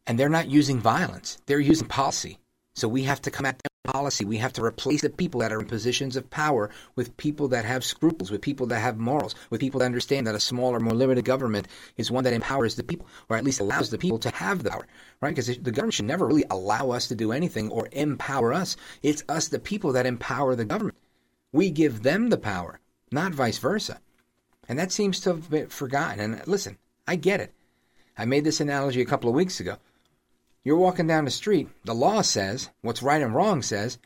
And 0.08 0.18
they're 0.20 0.30
not 0.30 0.50
using 0.50 0.80
violence, 0.80 1.38
they're 1.46 1.60
using 1.60 1.88
policy. 1.88 2.40
So 2.76 2.88
we 2.88 3.04
have 3.04 3.22
to 3.24 3.32
come 3.32 3.46
at 3.46 3.58
them 3.58 3.71
policy. 3.84 4.26
We 4.26 4.38
have 4.38 4.54
to 4.54 4.64
replace 4.64 5.02
the 5.02 5.10
people 5.10 5.42
that 5.42 5.52
are 5.52 5.60
in 5.60 5.66
positions 5.66 6.16
of 6.16 6.30
power 6.30 6.70
with 6.96 7.18
people 7.18 7.48
that 7.50 7.66
have 7.66 7.84
scruples, 7.84 8.30
with 8.30 8.42
people 8.42 8.68
that 8.68 8.80
have 8.80 8.98
morals, 8.98 9.36
with 9.50 9.62
people 9.62 9.80
that 9.80 9.86
understand 9.86 10.28
that 10.28 10.36
a 10.36 10.40
smaller, 10.40 10.80
more 10.80 10.94
limited 10.94 11.26
government 11.26 11.68
is 11.98 12.12
one 12.12 12.24
that 12.24 12.34
empowers 12.34 12.76
the 12.76 12.84
people, 12.84 13.08
or 13.30 13.38
at 13.38 13.44
least 13.44 13.60
allows 13.60 13.90
the 13.90 13.98
people 13.98 14.20
to 14.20 14.30
have 14.32 14.64
the 14.64 14.70
power, 14.70 14.88
right? 15.20 15.36
Because 15.36 15.48
the 15.48 15.72
government 15.72 15.96
should 15.96 16.06
never 16.06 16.28
really 16.28 16.46
allow 16.50 16.92
us 16.92 17.08
to 17.08 17.16
do 17.16 17.32
anything 17.32 17.70
or 17.70 17.90
empower 17.92 18.54
us. 18.54 18.78
It's 19.02 19.24
us, 19.28 19.48
the 19.48 19.60
people, 19.60 19.94
that 19.94 20.06
empower 20.06 20.56
the 20.56 20.66
government. 20.66 20.98
We 21.52 21.70
give 21.72 22.04
them 22.04 22.30
the 22.30 22.38
power, 22.38 22.80
not 23.12 23.34
vice 23.34 23.58
versa. 23.58 24.00
And 24.70 24.78
that 24.80 24.92
seems 24.92 25.20
to 25.22 25.30
have 25.32 25.50
been 25.50 25.68
forgotten. 25.68 26.20
And 26.20 26.48
listen, 26.48 26.78
I 27.08 27.16
get 27.16 27.42
it. 27.42 27.54
I 28.18 28.26
made 28.26 28.44
this 28.44 28.62
analogy 28.62 29.02
a 29.02 29.06
couple 29.06 29.30
of 29.30 29.36
weeks 29.36 29.60
ago. 29.60 29.78
You're 30.64 30.78
walking 30.78 31.08
down 31.08 31.26
the 31.26 31.32
street. 31.32 31.70
The 31.86 31.96
law 31.96 32.22
says, 32.22 32.70
what's 32.82 33.02
right 33.02 33.22
and 33.22 33.34
wrong 33.34 33.64
says, 33.64 33.98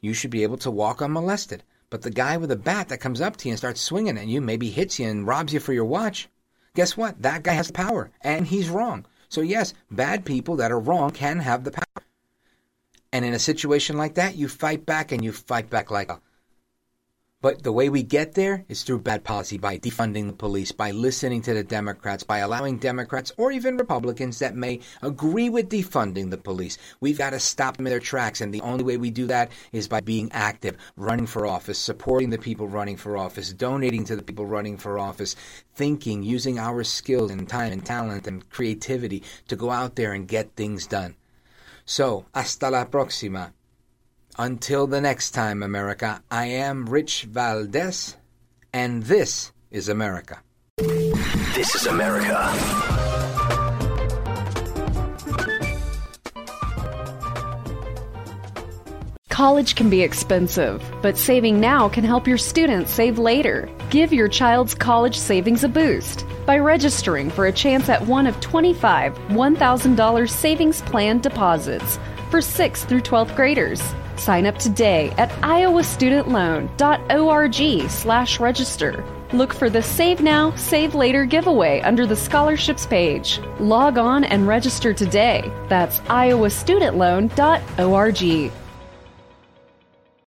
you 0.00 0.12
should 0.12 0.30
be 0.30 0.42
able 0.42 0.56
to 0.58 0.70
walk 0.70 1.00
unmolested. 1.00 1.62
But 1.88 2.02
the 2.02 2.10
guy 2.10 2.36
with 2.36 2.50
a 2.50 2.56
bat 2.56 2.88
that 2.88 2.98
comes 2.98 3.20
up 3.20 3.36
to 3.36 3.48
you 3.48 3.52
and 3.52 3.58
starts 3.58 3.80
swinging 3.80 4.18
at 4.18 4.26
you, 4.26 4.40
maybe 4.40 4.70
hits 4.70 4.98
you 4.98 5.08
and 5.08 5.26
robs 5.26 5.52
you 5.52 5.60
for 5.60 5.72
your 5.72 5.84
watch, 5.84 6.28
guess 6.74 6.96
what? 6.96 7.22
That 7.22 7.42
guy 7.44 7.52
has 7.52 7.68
the 7.68 7.72
power, 7.74 8.10
and 8.22 8.46
he's 8.46 8.68
wrong. 8.68 9.06
So, 9.28 9.40
yes, 9.40 9.74
bad 9.90 10.24
people 10.24 10.56
that 10.56 10.72
are 10.72 10.80
wrong 10.80 11.10
can 11.10 11.38
have 11.38 11.62
the 11.62 11.72
power. 11.72 12.04
And 13.12 13.24
in 13.24 13.34
a 13.34 13.38
situation 13.38 13.96
like 13.96 14.14
that, 14.14 14.36
you 14.36 14.48
fight 14.48 14.86
back 14.86 15.12
and 15.12 15.24
you 15.24 15.32
fight 15.32 15.70
back 15.70 15.90
like 15.90 16.10
a 16.10 16.20
But 17.42 17.62
the 17.62 17.72
way 17.72 17.88
we 17.88 18.02
get 18.02 18.34
there 18.34 18.66
is 18.68 18.82
through 18.82 18.98
bad 18.98 19.24
policy, 19.24 19.56
by 19.56 19.78
defunding 19.78 20.26
the 20.26 20.34
police, 20.34 20.72
by 20.72 20.90
listening 20.90 21.40
to 21.42 21.54
the 21.54 21.64
Democrats, 21.64 22.22
by 22.22 22.40
allowing 22.40 22.76
Democrats 22.76 23.32
or 23.38 23.50
even 23.50 23.78
Republicans 23.78 24.40
that 24.40 24.54
may 24.54 24.80
agree 25.00 25.48
with 25.48 25.70
defunding 25.70 26.28
the 26.28 26.36
police. 26.36 26.76
We've 27.00 27.16
got 27.16 27.30
to 27.30 27.40
stop 27.40 27.78
them 27.78 27.86
in 27.86 27.92
their 27.92 27.98
tracks. 27.98 28.42
And 28.42 28.52
the 28.52 28.60
only 28.60 28.84
way 28.84 28.98
we 28.98 29.10
do 29.10 29.26
that 29.28 29.50
is 29.72 29.88
by 29.88 30.02
being 30.02 30.30
active, 30.32 30.76
running 30.98 31.26
for 31.26 31.46
office, 31.46 31.78
supporting 31.78 32.28
the 32.28 32.36
people 32.36 32.68
running 32.68 32.98
for 32.98 33.16
office, 33.16 33.54
donating 33.54 34.04
to 34.04 34.16
the 34.16 34.22
people 34.22 34.44
running 34.44 34.76
for 34.76 34.98
office, 34.98 35.34
thinking, 35.74 36.22
using 36.22 36.58
our 36.58 36.84
skills 36.84 37.30
and 37.30 37.48
time 37.48 37.72
and 37.72 37.86
talent 37.86 38.26
and 38.26 38.50
creativity 38.50 39.22
to 39.48 39.56
go 39.56 39.70
out 39.70 39.96
there 39.96 40.12
and 40.12 40.28
get 40.28 40.56
things 40.56 40.86
done. 40.86 41.16
So, 41.86 42.26
hasta 42.34 42.68
la 42.68 42.84
próxima. 42.84 43.54
Until 44.40 44.86
the 44.86 45.02
next 45.02 45.32
time, 45.32 45.62
America, 45.62 46.22
I 46.30 46.46
am 46.46 46.86
Rich 46.88 47.24
Valdez, 47.24 48.16
and 48.72 49.02
this 49.02 49.52
is 49.70 49.90
America. 49.90 50.40
This 50.78 51.74
is 51.74 51.84
America. 51.84 52.50
College 59.28 59.74
can 59.74 59.90
be 59.90 60.00
expensive, 60.00 60.82
but 61.02 61.18
saving 61.18 61.60
now 61.60 61.90
can 61.90 62.04
help 62.04 62.26
your 62.26 62.38
students 62.38 62.94
save 62.94 63.18
later. 63.18 63.68
Give 63.90 64.10
your 64.10 64.28
child's 64.28 64.72
college 64.72 65.18
savings 65.18 65.64
a 65.64 65.68
boost 65.68 66.24
by 66.46 66.56
registering 66.56 67.28
for 67.28 67.44
a 67.44 67.52
chance 67.52 67.90
at 67.90 68.06
one 68.06 68.26
of 68.26 68.40
25 68.40 69.12
$1,000 69.12 70.30
savings 70.30 70.80
plan 70.80 71.18
deposits 71.18 71.98
for 72.30 72.40
6th 72.40 72.86
through 72.88 73.02
12th 73.02 73.36
graders. 73.36 73.82
Sign 74.20 74.44
up 74.44 74.58
today 74.58 75.14
at 75.16 75.30
iowastudentloan.org 75.40 77.90
slash 77.90 78.38
register. 78.38 79.02
Look 79.32 79.54
for 79.54 79.70
the 79.70 79.82
Save 79.82 80.20
Now, 80.20 80.54
Save 80.56 80.94
Later 80.94 81.24
giveaway 81.24 81.80
under 81.80 82.06
the 82.06 82.16
scholarships 82.16 82.86
page. 82.86 83.40
Log 83.58 83.96
on 83.96 84.24
and 84.24 84.46
register 84.46 84.92
today. 84.92 85.50
That's 85.68 86.00
iowastudentloan.org. 86.00 88.59